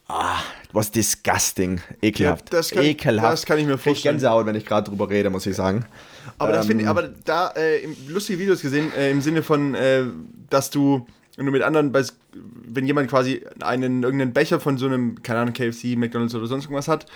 ah, 0.08 0.38
was 0.72 0.90
disgusting. 0.90 1.82
Ekelhaft. 2.00 2.50
Ja, 2.50 2.58
das 2.58 2.70
kann 2.70 2.82
ich- 2.82 2.88
Ekelhaft. 2.92 3.32
das 3.34 3.44
kann 3.44 3.58
ich 3.58 3.66
mir 3.66 3.76
vorstellen. 3.76 4.14
Gänsehaut, 4.14 4.46
wenn 4.46 4.54
ich 4.56 4.64
gerade 4.64 4.88
drüber 4.88 5.10
rede, 5.10 5.28
muss 5.28 5.44
ich 5.44 5.54
sagen. 5.54 5.84
Aber, 6.38 6.52
das 6.52 6.64
finde 6.66 6.84
ich, 6.84 6.88
Ähm, 6.90 6.96
aber 6.96 7.10
da 7.26 7.50
äh, 7.50 7.86
lustige 8.08 8.38
Videos 8.38 8.62
gesehen, 8.62 8.90
äh, 8.96 9.10
im 9.10 9.20
Sinne 9.20 9.42
von, 9.42 9.74
äh, 9.74 10.04
dass 10.48 10.70
du, 10.70 11.06
wenn 11.36 11.46
du 11.46 11.52
mit 11.52 11.62
anderen, 11.62 11.92
wenn 12.34 12.86
jemand 12.86 13.08
quasi 13.08 13.42
einen 13.60 14.02
irgendeinen 14.02 14.32
Becher 14.32 14.60
von 14.60 14.76
so 14.78 14.86
einem, 14.86 15.22
keine 15.22 15.40
Ahnung, 15.40 15.54
KFC, 15.54 15.96
McDonalds 15.96 16.34
oder 16.34 16.46
sonst 16.46 16.64
irgendwas 16.64 16.88
hat 16.88 17.06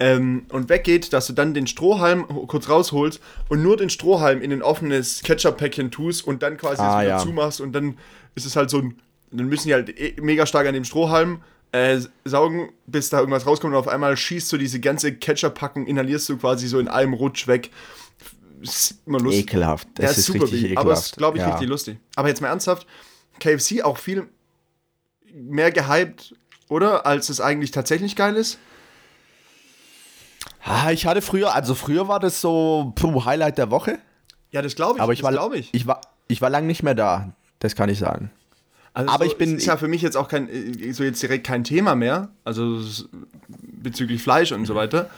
ähm, 0.00 0.46
und 0.50 0.68
weggeht, 0.70 1.12
dass 1.12 1.26
du 1.26 1.32
dann 1.34 1.52
den 1.54 1.66
Strohhalm 1.66 2.26
kurz 2.46 2.68
rausholst 2.70 3.20
und 3.48 3.62
nur 3.62 3.76
den 3.76 3.90
Strohhalm 3.90 4.40
in 4.40 4.52
ein 4.52 4.62
offenes 4.62 5.22
Ketchup-Päckchen 5.22 5.90
tust 5.90 6.26
und 6.26 6.42
dann 6.42 6.56
quasi 6.56 6.80
Ah, 6.80 7.00
es 7.00 7.06
wieder 7.06 7.16
ja. 7.16 7.22
zumachst 7.22 7.60
und 7.60 7.72
dann 7.72 7.98
ist 8.34 8.46
es 8.46 8.56
halt 8.56 8.70
so 8.70 8.78
ein, 8.78 8.98
dann 9.30 9.46
müssen 9.48 9.68
die 9.68 9.74
halt 9.74 9.90
eh- 9.98 10.14
mega 10.22 10.46
stark 10.46 10.66
an 10.66 10.74
dem 10.74 10.84
Strohhalm 10.84 11.42
äh, 11.72 12.00
saugen, 12.24 12.70
bis 12.86 13.10
da 13.10 13.18
irgendwas 13.18 13.46
rauskommt 13.46 13.74
und 13.74 13.78
auf 13.78 13.88
einmal 13.88 14.16
schießt 14.16 14.50
du 14.52 14.56
diese 14.56 14.80
ganze 14.80 15.12
Ketchup-Packung, 15.14 15.86
inhalierst 15.86 16.28
du 16.30 16.38
quasi 16.38 16.66
so 16.68 16.78
in 16.78 16.88
einem 16.88 17.12
Rutsch 17.12 17.46
weg. 17.46 17.70
Ist 18.62 19.00
immer 19.04 19.20
lustig. 19.20 19.42
Ekelhaft. 19.44 19.86
Der 19.98 20.06
Das 20.08 20.12
ist, 20.12 20.18
ist 20.20 20.26
super 20.32 20.44
richtig 20.44 20.64
ekelhaft. 20.64 20.78
aber 20.86 20.92
es 20.94 21.00
ist, 21.06 21.16
glaube 21.18 21.36
ich, 21.36 21.42
Ja. 21.42 21.50
richtig 21.50 21.68
lustig. 21.68 21.98
Aber 22.14 22.28
jetzt 22.28 22.40
mal 22.40 22.48
ernsthaft, 22.48 22.86
KFC 23.40 23.82
auch 23.82 23.98
viel 23.98 24.28
mehr 25.32 25.70
gehypt, 25.72 26.34
oder? 26.68 27.06
Als 27.06 27.28
es 27.28 27.40
eigentlich 27.40 27.70
tatsächlich 27.70 28.16
geil 28.16 28.36
ist. 28.36 28.58
Ah, 30.64 30.90
ich 30.90 31.06
hatte 31.06 31.22
früher, 31.22 31.54
also 31.54 31.74
früher 31.74 32.08
war 32.08 32.18
das 32.20 32.40
so 32.40 32.92
puh, 32.96 33.24
Highlight 33.24 33.58
der 33.58 33.70
Woche, 33.70 33.98
Ja, 34.50 34.62
das 34.62 34.74
glaube 34.74 34.96
ich. 34.96 35.02
aber 35.02 35.12
ich 35.12 35.20
das 35.22 35.34
war, 35.36 35.54
ich. 35.54 35.72
ich 35.72 35.86
war, 35.86 36.00
ich 36.28 36.40
war 36.42 36.50
lang 36.50 36.66
nicht 36.66 36.82
mehr 36.82 36.94
da. 36.94 37.32
Das 37.60 37.74
kann 37.76 37.88
ich 37.88 37.98
sagen. 37.98 38.30
Also 38.92 39.10
aber 39.12 39.24
so, 39.26 39.30
ich 39.30 39.38
bin- 39.38 39.54
Es 39.54 39.62
ist 39.62 39.66
ja 39.66 39.76
für 39.76 39.88
mich 39.88 40.02
jetzt 40.02 40.16
auch 40.16 40.28
kein, 40.28 40.48
äh, 40.48 40.92
so 40.92 41.04
jetzt 41.04 41.22
direkt 41.22 41.46
kein 41.46 41.62
Thema 41.64 41.94
mehr, 41.94 42.30
also 42.44 42.80
bezüglich 43.48 44.22
Fleisch 44.22 44.52
und 44.52 44.64
so 44.66 44.74
weiter. 44.74 45.08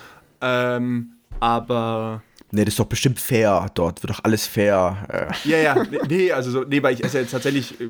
Ähm, 0.40 1.14
aber 1.40 2.22
Nee, 2.50 2.64
das 2.64 2.72
ist 2.72 2.80
doch 2.80 2.86
bestimmt 2.86 3.20
fair 3.20 3.66
dort. 3.74 4.02
Wird 4.02 4.10
doch 4.10 4.24
alles 4.24 4.46
fair. 4.46 5.30
Äh, 5.44 5.48
Ja, 5.48 5.58
ja, 5.58 5.82
nee, 6.08 6.32
also 6.32 6.50
so, 6.50 6.64
nee, 6.64 6.82
weil 6.82 6.94
ich 6.94 7.04
esse 7.04 7.18
jetzt 7.18 7.30
tatsächlich 7.30 7.80
äh, 7.80 7.88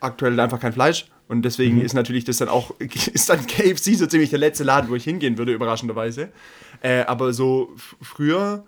aktuell 0.00 0.38
einfach 0.38 0.60
kein 0.60 0.72
Fleisch 0.72 1.06
und 1.26 1.42
deswegen 1.42 1.80
ist 1.80 1.94
natürlich 1.94 2.24
das 2.24 2.38
dann 2.38 2.48
auch, 2.48 2.72
ist 3.12 3.28
dann 3.28 3.46
KFC 3.46 3.94
so 3.96 4.06
ziemlich 4.06 4.30
der 4.30 4.38
letzte 4.38 4.64
Laden, 4.64 4.88
wo 4.88 4.94
ich 4.94 5.04
hingehen 5.04 5.36
würde, 5.36 5.52
überraschenderweise. 5.52 6.30
Äh, 6.80 7.02
aber 7.02 7.32
so 7.32 7.74
früher, 8.00 8.64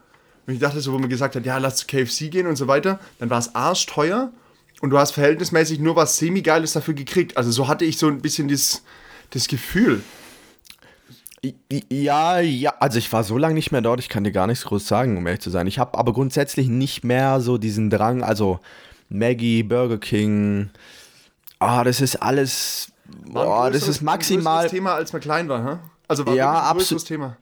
wenn 0.47 0.57
ich 0.57 0.61
dachte, 0.61 0.81
so, 0.81 0.93
wo 0.93 0.99
man 0.99 1.09
gesagt 1.09 1.37
hat, 1.37 1.47
ja, 1.47 1.59
lass 1.59 1.77
zu 1.77 1.87
KFC 1.87 2.31
gehen 2.31 2.47
und 2.47 2.57
so 2.57 2.67
weiter, 2.67 2.99
dann 3.19 3.31
war 3.31 3.39
es 3.39 3.55
arschteuer 3.55 4.33
und 4.81 4.91
du 4.91 4.99
hast 4.99 5.13
verhältnismäßig 5.13 5.79
nur 5.79 5.95
was 5.95 6.17
semi-geiles 6.19 6.73
dafür 6.73 6.95
gekriegt. 6.95 7.37
Also 7.37 7.51
so 7.51 7.69
hatte 7.69 7.85
ich 7.85 7.99
so 7.99 8.09
ein 8.09 8.21
bisschen 8.21 8.49
das, 8.49 8.83
das 9.31 9.47
Gefühl. 9.47 10.03
Ja, 11.91 12.41
ja, 12.41 12.75
also 12.81 12.99
ich 12.99 13.11
war 13.13 13.25
so 13.25 13.39
lange 13.39 13.55
nicht 13.55 13.73
mehr 13.73 13.81
dort, 13.81 13.99
ich 14.01 14.11
kann 14.11 14.25
dir 14.25 14.33
gar 14.33 14.47
nichts 14.47 14.65
groß 14.67 14.87
sagen, 14.87 15.17
um 15.17 15.27
ehrlich 15.27 15.41
zu 15.41 15.49
sein. 15.51 15.67
Ich 15.67 15.79
habe 15.79 15.97
aber 15.97 16.13
grundsätzlich 16.13 16.69
nicht 16.69 17.03
mehr 17.03 17.41
so 17.41 17.57
diesen 17.57 17.89
Drang, 17.89 18.23
also 18.23 18.61
Maggie, 19.09 19.63
Burger 19.63 19.97
King, 19.99 20.69
ah, 21.59 21.83
das 21.83 22.03
ist 22.03 22.17
alles, 22.17 22.93
boah, 23.33 23.71
das 23.71 23.89
ist 23.89 24.03
maximal, 24.03 24.65
Ein 24.65 24.71
Thema, 24.71 24.95
als 24.95 25.13
man 25.15 25.23
klein 25.23 25.49
war, 25.49 25.65
hä? 25.65 25.79
Also 26.09 26.27
war 26.27 26.35
Ja, 26.35 26.51
ein 26.51 26.57
absolut. 26.57 26.79
größeres 26.81 27.05
Thema. 27.05 27.37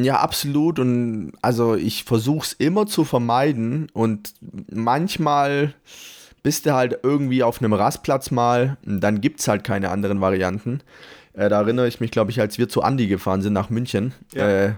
ja, 0.00 0.18
absolut 0.20 0.78
und 0.78 1.32
also 1.42 1.74
ich 1.74 2.04
versuche 2.04 2.46
es 2.46 2.52
immer 2.54 2.86
zu 2.86 3.04
vermeiden 3.04 3.88
und 3.92 4.32
manchmal 4.72 5.74
bist 6.42 6.64
du 6.64 6.72
halt 6.72 7.00
irgendwie 7.02 7.42
auf 7.42 7.60
einem 7.60 7.72
Rastplatz 7.74 8.30
mal, 8.30 8.78
und 8.86 9.00
dann 9.00 9.20
gibt 9.20 9.40
es 9.40 9.48
halt 9.48 9.62
keine 9.64 9.90
anderen 9.90 10.20
Varianten. 10.20 10.80
Äh, 11.36 11.48
da 11.48 11.60
erinnere 11.60 11.86
ich 11.86 12.00
mich, 12.00 12.10
glaube 12.10 12.30
ich, 12.30 12.40
als 12.40 12.58
wir 12.58 12.68
zu 12.68 12.82
Andi 12.82 13.06
gefahren 13.06 13.42
sind 13.42 13.52
nach 13.52 13.70
München, 13.70 14.12
Ja. 14.34 14.48
äh, 14.68 14.72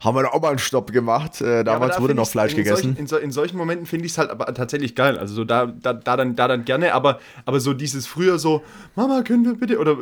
haben 0.00 0.16
wir 0.16 0.22
da 0.24 0.28
auch 0.30 0.42
mal 0.42 0.50
einen 0.50 0.58
Stopp 0.58 0.92
gemacht. 0.92 1.40
Äh, 1.40 1.56
Ja, 1.58 1.64
damals 1.64 1.96
da 1.96 2.02
wurde 2.02 2.14
noch 2.14 2.28
Fleisch 2.28 2.50
in 2.52 2.58
gegessen. 2.58 2.76
Solchen, 2.82 2.96
in, 2.98 3.06
so, 3.06 3.16
in 3.16 3.30
solchen 3.32 3.56
Momenten 3.56 3.86
finde 3.86 4.04
ich 4.04 4.12
es 4.12 4.18
halt 4.18 4.28
aber 4.28 4.52
tatsächlich 4.52 4.94
geil. 4.94 5.16
Also 5.16 5.32
so 5.34 5.44
da, 5.44 5.64
da, 5.64 5.94
da, 5.94 6.16
dann, 6.18 6.36
da 6.36 6.46
dann 6.46 6.66
gerne, 6.66 6.92
aber, 6.92 7.20
aber 7.46 7.58
so 7.58 7.72
dieses 7.72 8.06
früher 8.06 8.38
so, 8.38 8.62
Mama, 8.96 9.22
können 9.22 9.46
wir 9.46 9.54
bitte, 9.54 9.78
oder 9.78 9.96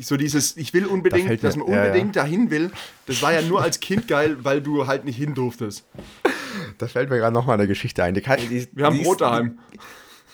so 0.00 0.16
dieses, 0.16 0.56
ich 0.56 0.74
will 0.74 0.82
Da 0.84 0.88
unbedingt, 0.90 1.28
mir- 1.28 1.36
dass 1.38 1.56
man 1.56 1.66
ja, 1.66 1.74
ja. 1.74 1.82
unbedingt 1.86 2.14
dahin 2.14 2.50
will, 2.52 2.70
das 3.06 3.20
war 3.20 3.32
ja 3.32 3.42
nur 3.42 3.60
als 3.60 3.80
Kind 3.80 4.06
geil, 4.06 4.36
weil 4.42 4.60
du 4.60 4.86
halt 4.86 5.04
nicht 5.04 5.16
hin 5.16 5.34
durftest. 5.34 5.84
Da 6.76 6.86
fällt 6.86 7.10
mir 7.10 7.16
gerade 7.18 7.34
noch 7.34 7.46
mal 7.46 7.54
eine 7.54 7.66
Geschichte 7.66 8.04
ein. 8.04 8.14
Die 8.14 8.20
die, 8.22 8.68
Wir 8.72 8.84
haben 8.86 9.02
Brot 9.02 9.20
daheim. 9.22 9.58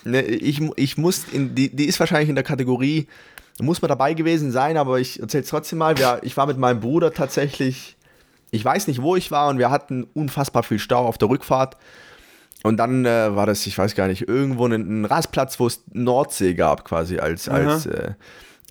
Ne, 0.03 0.21
ich, 0.21 0.61
ich 0.75 0.97
muss 0.99 1.23
in, 1.31 1.55
die, 1.55 1.75
die 1.75 1.85
ist 1.85 1.99
wahrscheinlich 1.99 2.29
in 2.29 2.35
der 2.35 2.43
Kategorie, 2.43 3.07
muss 3.61 3.81
man 3.81 3.89
dabei 3.89 4.13
gewesen 4.13 4.51
sein, 4.51 4.77
aber 4.77 4.99
ich 4.99 5.19
erzähle 5.19 5.43
es 5.43 5.49
trotzdem 5.49 5.79
mal. 5.79 5.97
Wir, 5.97 6.19
ich 6.23 6.35
war 6.35 6.45
mit 6.45 6.57
meinem 6.57 6.79
Bruder 6.79 7.13
tatsächlich, 7.13 7.95
ich 8.51 8.63
weiß 8.63 8.87
nicht, 8.87 9.01
wo 9.01 9.15
ich 9.15 9.31
war 9.31 9.49
und 9.49 9.57
wir 9.57 9.69
hatten 9.69 10.07
unfassbar 10.13 10.63
viel 10.63 10.79
Stau 10.79 11.05
auf 11.05 11.17
der 11.17 11.29
Rückfahrt. 11.29 11.77
Und 12.63 12.77
dann 12.77 13.05
äh, 13.05 13.35
war 13.35 13.45
das, 13.45 13.65
ich 13.67 13.77
weiß 13.77 13.93
gar 13.95 14.07
nicht, 14.07 14.27
irgendwo 14.27 14.65
ein, 14.65 15.05
Rastplatz, 15.05 15.59
wo 15.59 15.67
es 15.67 15.83
Nordsee 15.93 16.55
gab, 16.55 16.83
quasi 16.83 17.19
als, 17.19 17.47
als, 17.47 17.85
äh, 17.85 18.13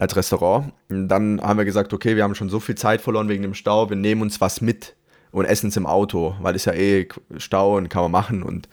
als 0.00 0.16
Restaurant. 0.16 0.72
Und 0.88 1.08
dann 1.08 1.40
haben 1.40 1.58
wir 1.58 1.64
gesagt, 1.64 1.92
okay, 1.92 2.16
wir 2.16 2.24
haben 2.24 2.34
schon 2.34 2.50
so 2.50 2.58
viel 2.60 2.74
Zeit 2.74 3.00
verloren 3.00 3.28
wegen 3.28 3.42
dem 3.42 3.54
Stau, 3.54 3.88
wir 3.88 3.96
nehmen 3.96 4.22
uns 4.22 4.40
was 4.40 4.60
mit 4.60 4.96
und 5.30 5.44
essen 5.44 5.68
es 5.68 5.76
im 5.76 5.86
Auto, 5.86 6.34
weil 6.40 6.56
es 6.56 6.64
ja 6.64 6.72
eh 6.72 7.08
Stau 7.36 7.76
und 7.76 7.88
kann 7.88 8.02
man 8.02 8.10
machen. 8.10 8.42
Und 8.42 8.68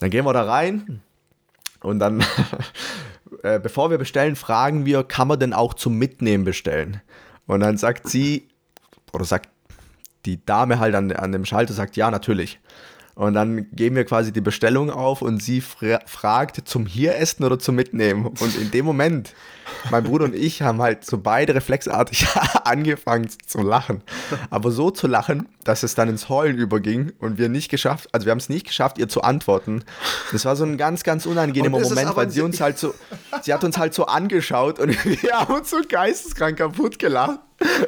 dann 0.00 0.10
gehen 0.10 0.24
wir 0.24 0.32
da 0.32 0.44
rein 0.44 1.00
und 1.80 1.98
dann, 1.98 2.22
äh, 3.42 3.58
bevor 3.60 3.90
wir 3.90 3.98
bestellen, 3.98 4.36
fragen 4.36 4.86
wir, 4.86 5.04
kann 5.04 5.28
man 5.28 5.38
denn 5.38 5.52
auch 5.52 5.74
zum 5.74 5.98
Mitnehmen 5.98 6.44
bestellen? 6.44 7.00
Und 7.46 7.60
dann 7.60 7.76
sagt 7.76 8.08
sie, 8.08 8.48
oder 9.12 9.24
sagt 9.24 9.48
die 10.24 10.44
Dame 10.44 10.78
halt 10.78 10.94
an, 10.94 11.12
an 11.12 11.32
dem 11.32 11.44
Schalter, 11.44 11.72
sagt 11.72 11.96
ja, 11.96 12.10
natürlich. 12.10 12.60
Und 13.14 13.34
dann 13.34 13.70
geben 13.72 13.96
wir 13.96 14.04
quasi 14.04 14.32
die 14.32 14.40
Bestellung 14.40 14.90
auf 14.90 15.20
und 15.20 15.42
sie 15.42 15.60
fra 15.60 16.00
fragt, 16.06 16.66
zum 16.66 16.86
hier 16.86 17.16
essen 17.16 17.44
oder 17.44 17.58
zum 17.58 17.74
Mitnehmen. 17.74 18.26
Und 18.26 18.56
in 18.58 18.70
dem 18.70 18.86
Moment, 18.86 19.34
mein 19.90 20.04
Bruder 20.04 20.24
und 20.24 20.34
ich 20.34 20.62
haben 20.62 20.80
halt 20.80 21.04
so 21.04 21.18
beide 21.18 21.54
reflexartig 21.54 22.26
angefangen 22.64 23.28
zu 23.46 23.60
lachen. 23.60 24.02
Aber 24.48 24.70
so 24.70 24.90
zu 24.90 25.06
lachen, 25.06 25.46
dass 25.64 25.82
es 25.82 25.94
dann 25.94 26.08
ins 26.08 26.28
Heulen 26.30 26.56
überging 26.56 27.12
und 27.18 27.36
wir 27.36 27.48
nicht 27.48 27.70
geschafft, 27.70 28.08
also 28.12 28.26
wir 28.26 28.30
haben 28.30 28.38
es 28.38 28.48
nicht 28.48 28.66
geschafft, 28.66 28.98
ihr 28.98 29.08
zu 29.08 29.22
antworten. 29.22 29.84
Das 30.32 30.44
war 30.44 30.56
so 30.56 30.64
ein 30.64 30.78
ganz, 30.78 31.02
ganz 31.02 31.26
unangenehmer 31.26 31.80
Moment, 31.80 32.16
weil 32.16 32.30
sie 32.30 32.40
uns 32.40 32.60
halt 32.60 32.78
so, 32.78 32.94
sie 33.42 33.52
hat 33.52 33.62
uns 33.62 33.76
halt 33.76 33.92
so 33.92 34.06
angeschaut 34.06 34.78
und 34.78 34.90
wir 35.22 35.32
haben 35.32 35.54
uns 35.54 35.70
so 35.70 35.80
geisteskrank 35.86 36.56
kaputt 36.56 36.98
gelacht 36.98 37.40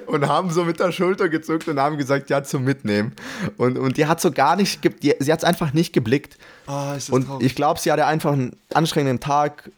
und 0.06 0.28
haben 0.28 0.50
so 0.50 0.64
mit 0.64 0.80
der 0.80 0.92
Schulter 0.92 1.28
gezuckt 1.28 1.66
und 1.68 1.78
haben 1.78 1.96
gesagt, 1.98 2.30
ja, 2.30 2.42
zum 2.42 2.64
Mitnehmen. 2.64 3.12
Und, 3.56 3.78
und 3.78 3.96
die 3.96 4.06
hat 4.06 4.20
so 4.20 4.30
gar 4.30 4.56
nicht, 4.56 4.82
ge- 4.82 4.92
die, 5.02 5.14
sie 5.18 5.32
hat 5.32 5.38
es 5.40 5.44
einfach 5.44 5.72
nicht 5.72 5.92
geblickt. 5.92 6.36
Oh, 6.66 6.92
Und 7.10 7.26
traurig. 7.26 7.46
ich 7.46 7.54
glaube, 7.54 7.80
sie 7.80 7.90
hatte 7.92 8.06
einfach 8.06 8.32
einen 8.32 8.56
anstrengenden 8.72 9.20
Tag, 9.20 9.70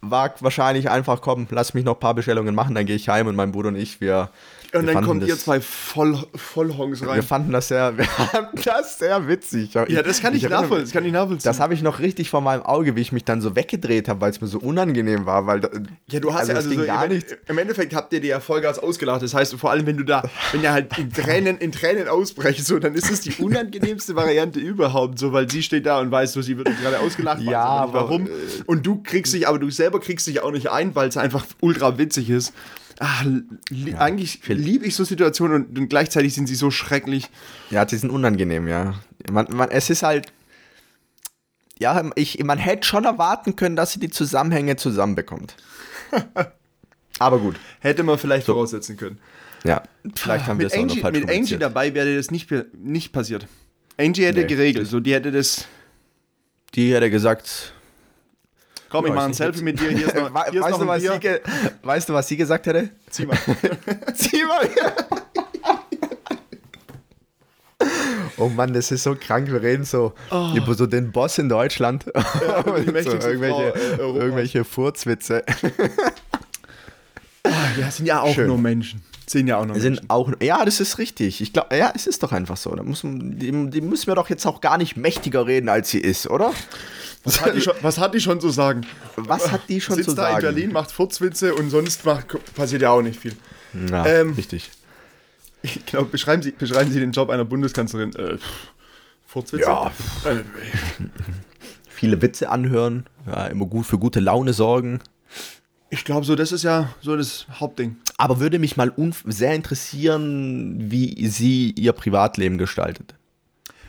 war 0.00 0.34
wahrscheinlich 0.40 0.90
einfach, 0.90 1.20
komm, 1.22 1.46
lass 1.50 1.72
mich 1.74 1.84
noch 1.84 1.94
ein 1.94 2.00
paar 2.00 2.14
Bestellungen 2.14 2.54
machen, 2.54 2.74
dann 2.74 2.84
gehe 2.86 2.96
ich 2.96 3.08
heim 3.08 3.26
und 3.26 3.36
mein 3.36 3.52
Bruder 3.52 3.68
und 3.68 3.76
ich, 3.76 4.00
wir 4.00 4.28
Und 4.74 4.86
dann 4.86 5.04
kommt 5.04 5.24
ihr 5.26 5.38
zwei 5.38 5.60
Voll, 5.60 6.18
Vollhongs 6.34 7.06
rein. 7.06 7.16
Wir 7.16 7.22
fanden 7.22 7.52
das 7.52 7.68
sehr, 7.68 7.96
wir 7.98 8.04
fanden 8.04 8.60
das 8.64 8.98
sehr 8.98 9.28
witzig. 9.28 9.74
ja, 9.74 9.84
das 10.02 10.20
kann 10.20 10.34
ich, 10.34 10.42
mich- 10.42 10.50
nachvollziehen. 10.50 10.84
Das 10.84 10.92
kann 10.92 11.04
ich 11.04 11.12
nachvollziehen. 11.12 11.44
Das 11.44 11.60
habe 11.60 11.74
ich 11.74 11.82
noch 11.82 12.00
richtig 12.00 12.30
vor 12.30 12.40
meinem 12.40 12.62
Auge, 12.62 12.96
wie 12.96 13.00
ich 13.00 13.12
mich 13.12 13.24
dann 13.24 13.40
so 13.40 13.54
weggedreht 13.56 14.08
habe, 14.08 14.20
weil 14.20 14.30
es 14.30 14.40
mir 14.40 14.46
so 14.48 14.58
unangenehm 14.58 15.26
war, 15.26 15.46
weil 15.46 15.60
Ja, 16.10 16.20
du 16.20 16.34
hast 16.34 16.48
ja 16.48 16.54
das 16.54 16.64
also 16.64 16.70
ging 16.70 16.80
so, 16.80 16.86
gar 16.86 17.04
im, 17.06 17.12
nicht. 17.12 17.26
im 17.46 17.58
Endeffekt 17.58 17.94
habt 17.94 18.12
ihr 18.12 18.20
die 18.20 18.28
ja 18.28 18.40
Vollgas 18.40 18.78
ausgelacht. 18.78 19.22
Das 19.22 19.32
heißt, 19.34 19.54
vor 19.54 19.70
allem, 19.70 19.86
wenn 19.86 19.96
du 19.96 20.04
da, 20.04 20.22
wenn 20.52 20.62
ihr 20.62 20.72
halt 20.72 20.96
in 20.98 21.12
Tränen, 21.12 21.58
in 21.58 21.70
Tränen 21.72 22.08
ausbrechst, 22.08 22.66
so, 22.66 22.78
dann 22.78 22.94
ist 22.94 23.10
es 23.10 23.20
die 23.20 23.32
unangenehmste 23.42 24.16
Variante 24.16 24.58
überhaupt, 24.60 25.18
so, 25.18 25.32
weil 25.32 25.48
sie 25.50 25.62
steht 25.62 25.86
da 25.86 26.00
und 26.00 26.10
weiß, 26.10 26.32
so, 26.32 26.42
sie 26.42 26.56
wird 26.58 26.68
gerade 26.82 26.98
ausgelacht, 27.00 27.42
Ja, 27.42 27.62
aber 27.64 27.94
warum. 27.94 28.28
Und 28.66 28.84
du 28.86 29.02
kriegst 29.02 29.32
dich, 29.34 29.46
aber 29.48 29.58
du 29.58 29.70
selber 29.70 30.00
kriegst 30.00 30.26
dich 30.26 30.40
auch 30.40 30.50
nicht 30.52 30.70
ein, 30.70 30.94
weil 30.94 31.08
es 31.08 31.16
einfach 31.16 31.44
ultra 31.60 31.98
witzig 31.98 32.30
ist. 32.30 32.52
Ach, 33.00 33.24
li 33.70 33.94
eigentlich 33.94 34.40
liebe 34.46 34.86
ich 34.86 34.94
so 34.94 35.04
Situationen 35.04 35.64
und, 35.66 35.78
und 35.78 35.88
gleichzeitig 35.88 36.34
sind 36.34 36.46
sie 36.46 36.54
so 36.54 36.70
schrecklich. 36.70 37.28
Ja, 37.70 37.84
die 37.84 37.96
sind 37.96 38.10
unangenehm, 38.10 38.68
ja. 38.68 38.94
Man, 39.30 39.46
man, 39.50 39.70
es 39.70 39.90
ist 39.90 40.02
halt. 40.02 40.32
Ja, 41.78 42.08
ich, 42.14 42.42
man 42.44 42.58
hätte 42.58 42.86
schon 42.86 43.04
erwarten 43.04 43.56
können, 43.56 43.74
dass 43.74 43.92
sie 43.92 43.98
die 44.00 44.10
Zusammenhänge 44.10 44.76
zusammenbekommt. 44.76 45.56
Aber 47.18 47.38
gut. 47.40 47.56
Hätte 47.80 48.04
man 48.04 48.16
vielleicht 48.18 48.46
voraussetzen 48.46 48.96
können. 48.96 49.18
Ja, 49.64 49.82
vielleicht 50.14 50.46
haben 50.46 50.58
wir 50.58 50.66
es 50.66 50.74
auch 50.74 50.84
noch 50.84 50.96
falsch 50.98 51.18
mit 51.18 51.30
Angie 51.30 51.56
dabei 51.56 51.94
wäre 51.94 52.16
das 52.16 52.30
nicht, 52.30 52.48
nicht 52.76 53.12
passiert. 53.12 53.46
Angie 53.96 54.24
hätte 54.24 54.40
Nee. 54.40 54.46
geregelt, 54.46 54.86
so, 54.86 55.00
die 55.00 55.14
hätte 55.14 55.32
das. 55.32 55.66
Die 56.74 56.92
hätte 56.94 57.10
gesagt. 57.10 57.73
Komm, 58.94 59.06
ich 59.06 59.10
Ja, 59.10 59.14
mache 59.16 59.24
ein 59.26 59.30
ist 59.32 59.36
Selfie 59.38 59.62
mit 59.62 59.80
dir. 59.80 59.90
Hier 59.90 60.06
ist 60.06 60.14
noch, 60.14 60.44
hier 60.50 60.54
ist 60.54 60.60
weißt, 60.62 60.70
noch 60.72 60.78
du, 60.80 60.86
was 60.86 61.02
Bier. 61.02 61.12
sie 61.14 61.18
ge 61.20 61.40
weißt 61.82 62.08
du, 62.08 62.12
was 62.14 62.28
sie 62.28 62.36
gesagt 62.36 62.66
hätte? 62.66 62.90
Zieh 63.10 63.26
mal. 63.26 63.36
Zieh 64.14 64.44
mal. 64.44 64.68
Oh 68.36 68.48
Mann, 68.48 68.72
das 68.72 68.90
ist 68.90 69.02
so 69.02 69.14
krank. 69.18 69.50
Wir 69.50 69.62
reden 69.62 69.84
so 69.84 70.12
über 70.54 70.74
so 70.74 70.86
den 70.86 71.12
Boss 71.12 71.38
in 71.38 71.48
Deutschland. 71.48 72.04
die 72.06 73.02
so 73.02 73.10
irgendwelche, 73.12 73.72
Frau, 73.96 74.14
äh, 74.14 74.18
irgendwelche 74.18 74.64
Furzwitze. 74.64 75.44
Ja, 77.78 77.90
sind 77.90 78.06
ja 78.06 78.20
auch 78.20 78.34
Schön. 78.34 78.46
nur 78.46 78.58
Menschen. 78.58 79.02
Sind 79.26 79.46
ja 79.48 79.58
auch 79.58 79.66
nur 79.66 79.76
sind 79.78 79.94
Menschen. 79.94 80.10
auch. 80.10 80.30
Ja, 80.40 80.64
das 80.64 80.80
ist 80.80 80.98
richtig. 80.98 81.40
Ich 81.40 81.52
glaube, 81.52 81.76
ja, 81.76 81.92
es 81.94 82.06
ist 82.06 82.22
doch 82.22 82.32
einfach 82.32 82.56
so. 82.56 82.74
Da 82.74 82.82
muss, 82.82 83.02
die, 83.02 83.70
die 83.70 83.80
müssen 83.80 84.06
wir 84.06 84.14
doch 84.14 84.28
jetzt 84.30 84.46
auch 84.46 84.60
gar 84.60 84.78
nicht 84.78 84.96
mächtiger 84.96 85.46
reden, 85.46 85.68
als 85.68 85.90
sie 85.90 86.00
ist, 86.00 86.28
oder? 86.28 86.52
Was 87.24 87.40
hat, 87.40 87.54
die 87.54 87.60
schon, 87.60 87.74
was 87.80 87.98
hat 87.98 88.14
die 88.14 88.20
schon 88.20 88.40
zu 88.40 88.50
sagen? 88.50 88.86
Was 89.16 89.50
hat 89.50 89.62
die 89.68 89.80
schon 89.80 89.96
Sitzt 89.96 90.10
zu 90.10 90.14
da 90.14 90.22
sagen? 90.32 90.36
in 90.36 90.42
Berlin, 90.42 90.72
macht 90.72 90.92
Furzwitze 90.92 91.54
und 91.54 91.70
sonst 91.70 92.04
macht, 92.04 92.26
passiert 92.54 92.82
ja 92.82 92.90
auch 92.90 93.02
nicht 93.02 93.18
viel. 93.18 93.34
Ja, 93.90 94.04
Ähm, 94.06 94.34
richtig. 94.34 94.70
Ich 95.62 95.86
glaube, 95.86 96.10
beschreiben 96.10 96.42
Sie, 96.42 96.50
beschreiben 96.52 96.92
Sie 96.92 97.00
den 97.00 97.12
Job 97.12 97.30
einer 97.30 97.46
Bundeskanzlerin. 97.46 98.14
Äh, 98.16 98.36
Furzwitze? 99.26 99.64
Ja, 99.64 99.90
Äh, 100.26 100.42
viele 101.88 102.20
Witze 102.20 102.50
anhören, 102.50 103.06
ja, 103.26 103.46
immer 103.46 103.66
gut 103.66 103.86
für 103.86 103.98
gute 103.98 104.20
Laune 104.20 104.52
sorgen. 104.52 105.00
ich 105.90 106.04
glaube, 106.04 106.26
so, 106.26 106.36
das 106.36 106.52
ist 106.52 106.62
ja 106.64 106.90
so 107.00 107.16
das 107.16 107.46
Hauptding. 107.58 107.96
Aber 108.18 108.40
würde 108.40 108.58
mich 108.58 108.76
mal 108.76 108.92
sehr 109.24 109.54
interessieren, 109.54 110.76
wie 110.90 111.26
sie 111.28 111.70
ihr 111.70 111.92
Privatleben 111.92 112.58
gestaltet. 112.58 113.14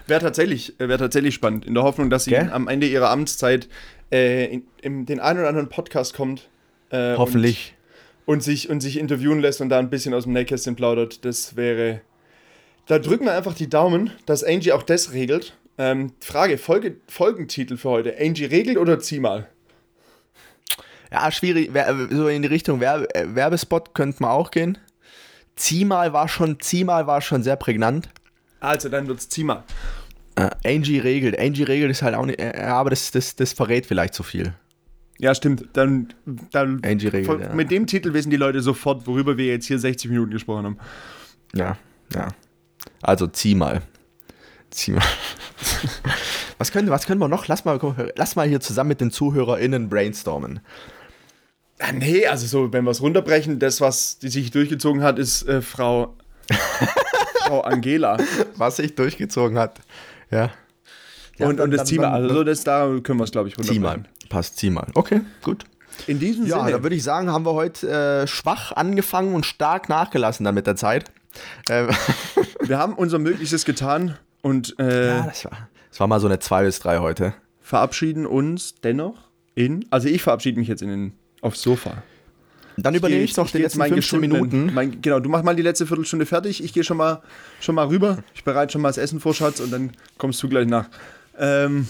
Wäre 0.07 0.19
tatsächlich, 0.21 0.73
wär 0.77 0.97
tatsächlich 0.97 1.33
spannend. 1.33 1.65
In 1.65 1.73
der 1.73 1.83
Hoffnung, 1.83 2.09
dass 2.09 2.25
sie 2.25 2.31
Gell? 2.31 2.49
am 2.51 2.67
Ende 2.67 2.87
ihrer 2.87 3.09
Amtszeit 3.09 3.67
äh, 4.11 4.45
in, 4.53 4.63
in 4.81 5.05
den 5.05 5.19
einen 5.19 5.39
oder 5.39 5.47
anderen 5.49 5.69
Podcast 5.69 6.13
kommt. 6.13 6.47
Äh, 6.91 7.15
Hoffentlich. 7.17 7.73
Und, 8.25 8.35
und, 8.35 8.43
sich, 8.43 8.69
und 8.69 8.81
sich 8.81 8.99
interviewen 8.99 9.39
lässt 9.39 9.61
und 9.61 9.69
da 9.69 9.79
ein 9.79 9.89
bisschen 9.89 10.13
aus 10.13 10.23
dem 10.23 10.33
Nähkästchen 10.33 10.75
plaudert. 10.75 11.25
Das 11.25 11.55
wäre. 11.55 12.01
Da 12.87 12.99
drücken 12.99 13.25
wir 13.25 13.33
einfach 13.33 13.55
die 13.55 13.67
Daumen, 13.69 14.11
dass 14.27 14.43
Angie 14.43 14.71
auch 14.71 14.83
das 14.83 15.11
regelt. 15.13 15.57
Ähm, 15.79 16.11
Frage: 16.19 16.57
Folge, 16.59 16.97
Folgentitel 17.07 17.77
für 17.77 17.89
heute. 17.89 18.15
Angie 18.19 18.45
regelt 18.45 18.77
oder 18.77 18.99
zieh 18.99 19.19
mal? 19.19 19.47
Ja, 21.11 21.31
schwierig. 21.31 21.69
Wer- 21.73 21.95
So 22.11 22.27
in 22.27 22.41
die 22.43 22.47
Richtung 22.47 22.79
Werbe, 22.79 23.13
äh, 23.15 23.25
Werbespot 23.33 23.93
könnte 23.95 24.21
man 24.21 24.31
auch 24.31 24.51
gehen. 24.51 24.77
Zieh 25.55 25.85
mal 25.85 26.13
war 26.13 26.27
schon, 26.27 26.59
zieh 26.59 26.83
mal 26.83 27.07
war 27.07 27.21
schon 27.21 27.41
sehr 27.41 27.55
prägnant. 27.55 28.09
Also, 28.65 28.89
dann 28.89 29.07
wird's 29.07 29.29
zieh 29.29 29.43
mal. 29.43 29.63
Äh, 30.35 30.49
Angie 30.65 30.99
regelt. 30.99 31.39
Angie 31.39 31.63
regelt 31.63 31.91
ist 31.91 32.01
halt 32.01 32.15
auch 32.15 32.25
nicht, 32.25 32.39
äh, 32.39 32.53
aber 32.65 32.89
das, 32.89 33.11
das, 33.11 33.35
das 33.35 33.53
verrät 33.53 33.85
vielleicht 33.85 34.13
zu 34.13 34.23
viel. 34.23 34.53
Ja, 35.17 35.33
stimmt. 35.33 35.65
Dann, 35.73 36.13
dann 36.51 36.81
Angie 36.83 37.07
regelt, 37.07 37.25
von, 37.27 37.41
ja. 37.41 37.53
mit 37.53 37.71
dem 37.71 37.87
Titel 37.87 38.13
wissen 38.13 38.29
die 38.29 38.37
Leute 38.37 38.61
sofort, 38.61 39.07
worüber 39.07 39.37
wir 39.37 39.45
jetzt 39.45 39.65
hier 39.65 39.79
60 39.79 40.09
Minuten 40.09 40.31
gesprochen 40.31 40.65
haben. 40.65 40.77
Ja, 41.53 41.77
ja. 42.13 42.27
Also 43.01 43.27
zieh 43.27 43.55
mal. 43.55 43.81
Zieh 44.71 44.91
mal. 44.91 45.03
was, 46.57 46.71
können, 46.71 46.89
was 46.89 47.05
können 47.05 47.21
wir 47.21 47.29
noch? 47.29 47.47
Lass 47.47 47.63
mal, 47.63 47.79
lass 48.15 48.35
mal 48.35 48.47
hier 48.47 48.59
zusammen 48.59 48.89
mit 48.89 48.99
den 48.99 49.11
ZuhörerInnen 49.11 49.87
brainstormen. 49.87 50.59
Ja, 51.79 51.91
nee, 51.93 52.25
also 52.25 52.45
so, 52.45 52.73
wenn 52.73 52.83
wir 52.83 52.91
es 52.91 53.01
runterbrechen, 53.01 53.59
das, 53.59 53.79
was 53.79 54.19
die 54.19 54.29
sich 54.29 54.51
durchgezogen 54.51 55.01
hat, 55.01 55.19
ist 55.19 55.47
äh, 55.47 55.61
Frau, 55.61 56.15
Frau 57.45 57.61
Angela. 57.61 58.17
Was 58.57 58.77
sich 58.77 58.95
durchgezogen 58.95 59.57
hat. 59.57 59.79
Ja. 60.31 60.51
Ja, 61.37 61.47
und, 61.47 61.57
dann- 61.57 61.65
und 61.65 61.71
das 61.71 61.79
dann- 61.79 61.87
Zieh 61.87 61.97
mal. 61.97 62.03
dann- 62.03 62.13
Also 62.23 62.35
so, 62.35 62.43
das, 62.43 62.63
da 62.63 62.85
können 63.03 63.19
wir 63.19 63.23
es, 63.25 63.31
glaube 63.31 63.49
ich, 63.49 63.55
Zieh 63.57 63.79
mal. 63.79 63.89
runterbrechen. 63.93 64.29
Passt, 64.29 64.57
zieh 64.57 64.69
mal. 64.69 64.87
Okay, 64.95 65.21
gut. 65.43 65.65
In 66.07 66.19
diesem 66.19 66.45
Ja, 66.45 66.59
Sinne. 66.59 66.71
da 66.77 66.83
würde 66.83 66.95
ich 66.95 67.03
sagen, 67.03 67.29
haben 67.31 67.45
wir 67.45 67.53
heute 67.53 67.89
äh, 68.23 68.27
schwach 68.27 68.71
angefangen 68.73 69.33
und 69.33 69.45
stark 69.45 69.87
nachgelassen 69.89 70.43
dann 70.43 70.55
mit 70.55 70.67
der 70.67 70.75
Zeit. 70.75 71.05
Ähm, 71.69 71.89
wir 72.61 72.77
haben 72.79 72.93
unser 72.93 73.19
Möglichstes 73.19 73.65
getan 73.65 74.17
und 74.41 74.77
äh, 74.79 75.07
ja, 75.17 75.23
das 75.25 75.45
war, 75.45 75.69
das 75.89 75.99
war 75.99 76.07
mal 76.07 76.19
so 76.19 76.27
eine 76.27 76.39
2 76.39 76.63
bis 76.63 76.79
3 76.79 76.99
heute. 76.99 77.33
verabschieden 77.61 78.25
uns 78.25 78.75
dennoch 78.83 79.15
in. 79.55 79.85
Also 79.89 80.07
ich 80.07 80.21
verabschiede 80.21 80.59
mich 80.59 80.67
jetzt 80.67 80.81
in 80.81 80.89
den, 80.89 81.13
aufs 81.41 81.61
Sofa. 81.61 82.03
Dann 82.77 82.93
übernehme 82.95 83.23
ich 83.23 83.35
noch 83.37 83.47
die 83.47 83.53
geh 83.53 83.59
jetzt 83.59 83.75
letzten 83.75 83.79
meinen 83.79 83.93
15 83.93 84.19
geschundenen- 84.21 84.49
Minuten. 84.49 84.73
Mein, 84.73 85.01
genau, 85.01 85.19
du 85.19 85.29
mach 85.29 85.43
mal 85.43 85.55
die 85.55 85.61
letzte 85.61 85.87
Viertelstunde 85.87 86.25
fertig. 86.25 86.63
Ich 86.63 86.73
gehe 86.73 86.83
schon 86.83 86.97
mal, 86.97 87.21
schon 87.61 87.75
mal 87.75 87.87
rüber. 87.87 88.23
Ich 88.33 88.43
bereite 88.43 88.73
schon 88.73 88.81
mal 88.81 88.89
das 88.89 88.97
Essen 88.97 89.19
vor, 89.19 89.33
Schatz, 89.33 89.59
und 89.59 89.71
dann 89.71 89.91
kommst 90.17 90.41
du 90.43 90.49
gleich 90.49 90.67
nach. 90.67 90.89
Ähm, 91.37 91.87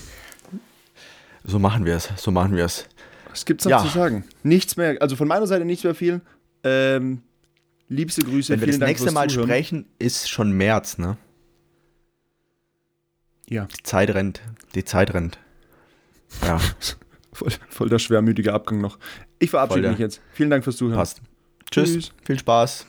So 1.43 1.59
machen 1.59 1.85
wir 1.85 1.95
es, 1.95 2.09
so 2.17 2.31
machen 2.31 2.55
wir 2.55 2.65
es. 2.65 2.85
was 3.29 3.45
gibt's 3.45 3.65
noch 3.65 3.71
Ja. 3.71 3.81
zu 3.83 3.87
sagen? 3.89 4.23
Nichts 4.43 4.77
mehr. 4.77 4.97
Also 5.01 5.15
von 5.15 5.27
meiner 5.27 5.47
Seite 5.47 5.65
nichts 5.65 5.83
mehr 5.83 5.95
viel. 5.95 6.21
Ähm, 6.63 7.21
liebste 7.89 8.21
Grüße. 8.23 8.53
Wenn 8.53 8.59
wir 8.61 8.67
das 8.67 8.79
Dank 8.79 8.89
nächste 8.89 9.11
Mal 9.11 9.29
Zuhören. 9.29 9.47
sprechen, 9.49 9.85
ist 9.99 10.29
schon 10.29 10.51
März, 10.51 10.97
ne? 10.97 11.17
Ja, 13.47 13.65
Die 13.65 13.83
Zeit 13.83 14.09
rennt, 14.11 14.41
die 14.73 14.83
Zeit 14.85 15.13
rennt. 15.13 15.37
Ja, 16.43 16.59
voll, 17.35 17.51
voll 17.69 17.89
der 17.89 17.99
schwermütige 17.99 18.53
Abgang 18.53 18.81
noch. 18.81 18.97
Ich 19.39 19.49
verabschiede 19.49 19.89
mich 19.89 19.99
jetzt. 19.99 20.21
Vielen 20.33 20.49
Dank 20.49 20.63
fürs 20.63 20.77
Zuhören. 20.77 20.97
passt. 20.97 21.21
Tschüss, 21.71 21.93
Tschüss. 21.93 22.13
viel 22.23 22.39
Spaß. 22.39 22.87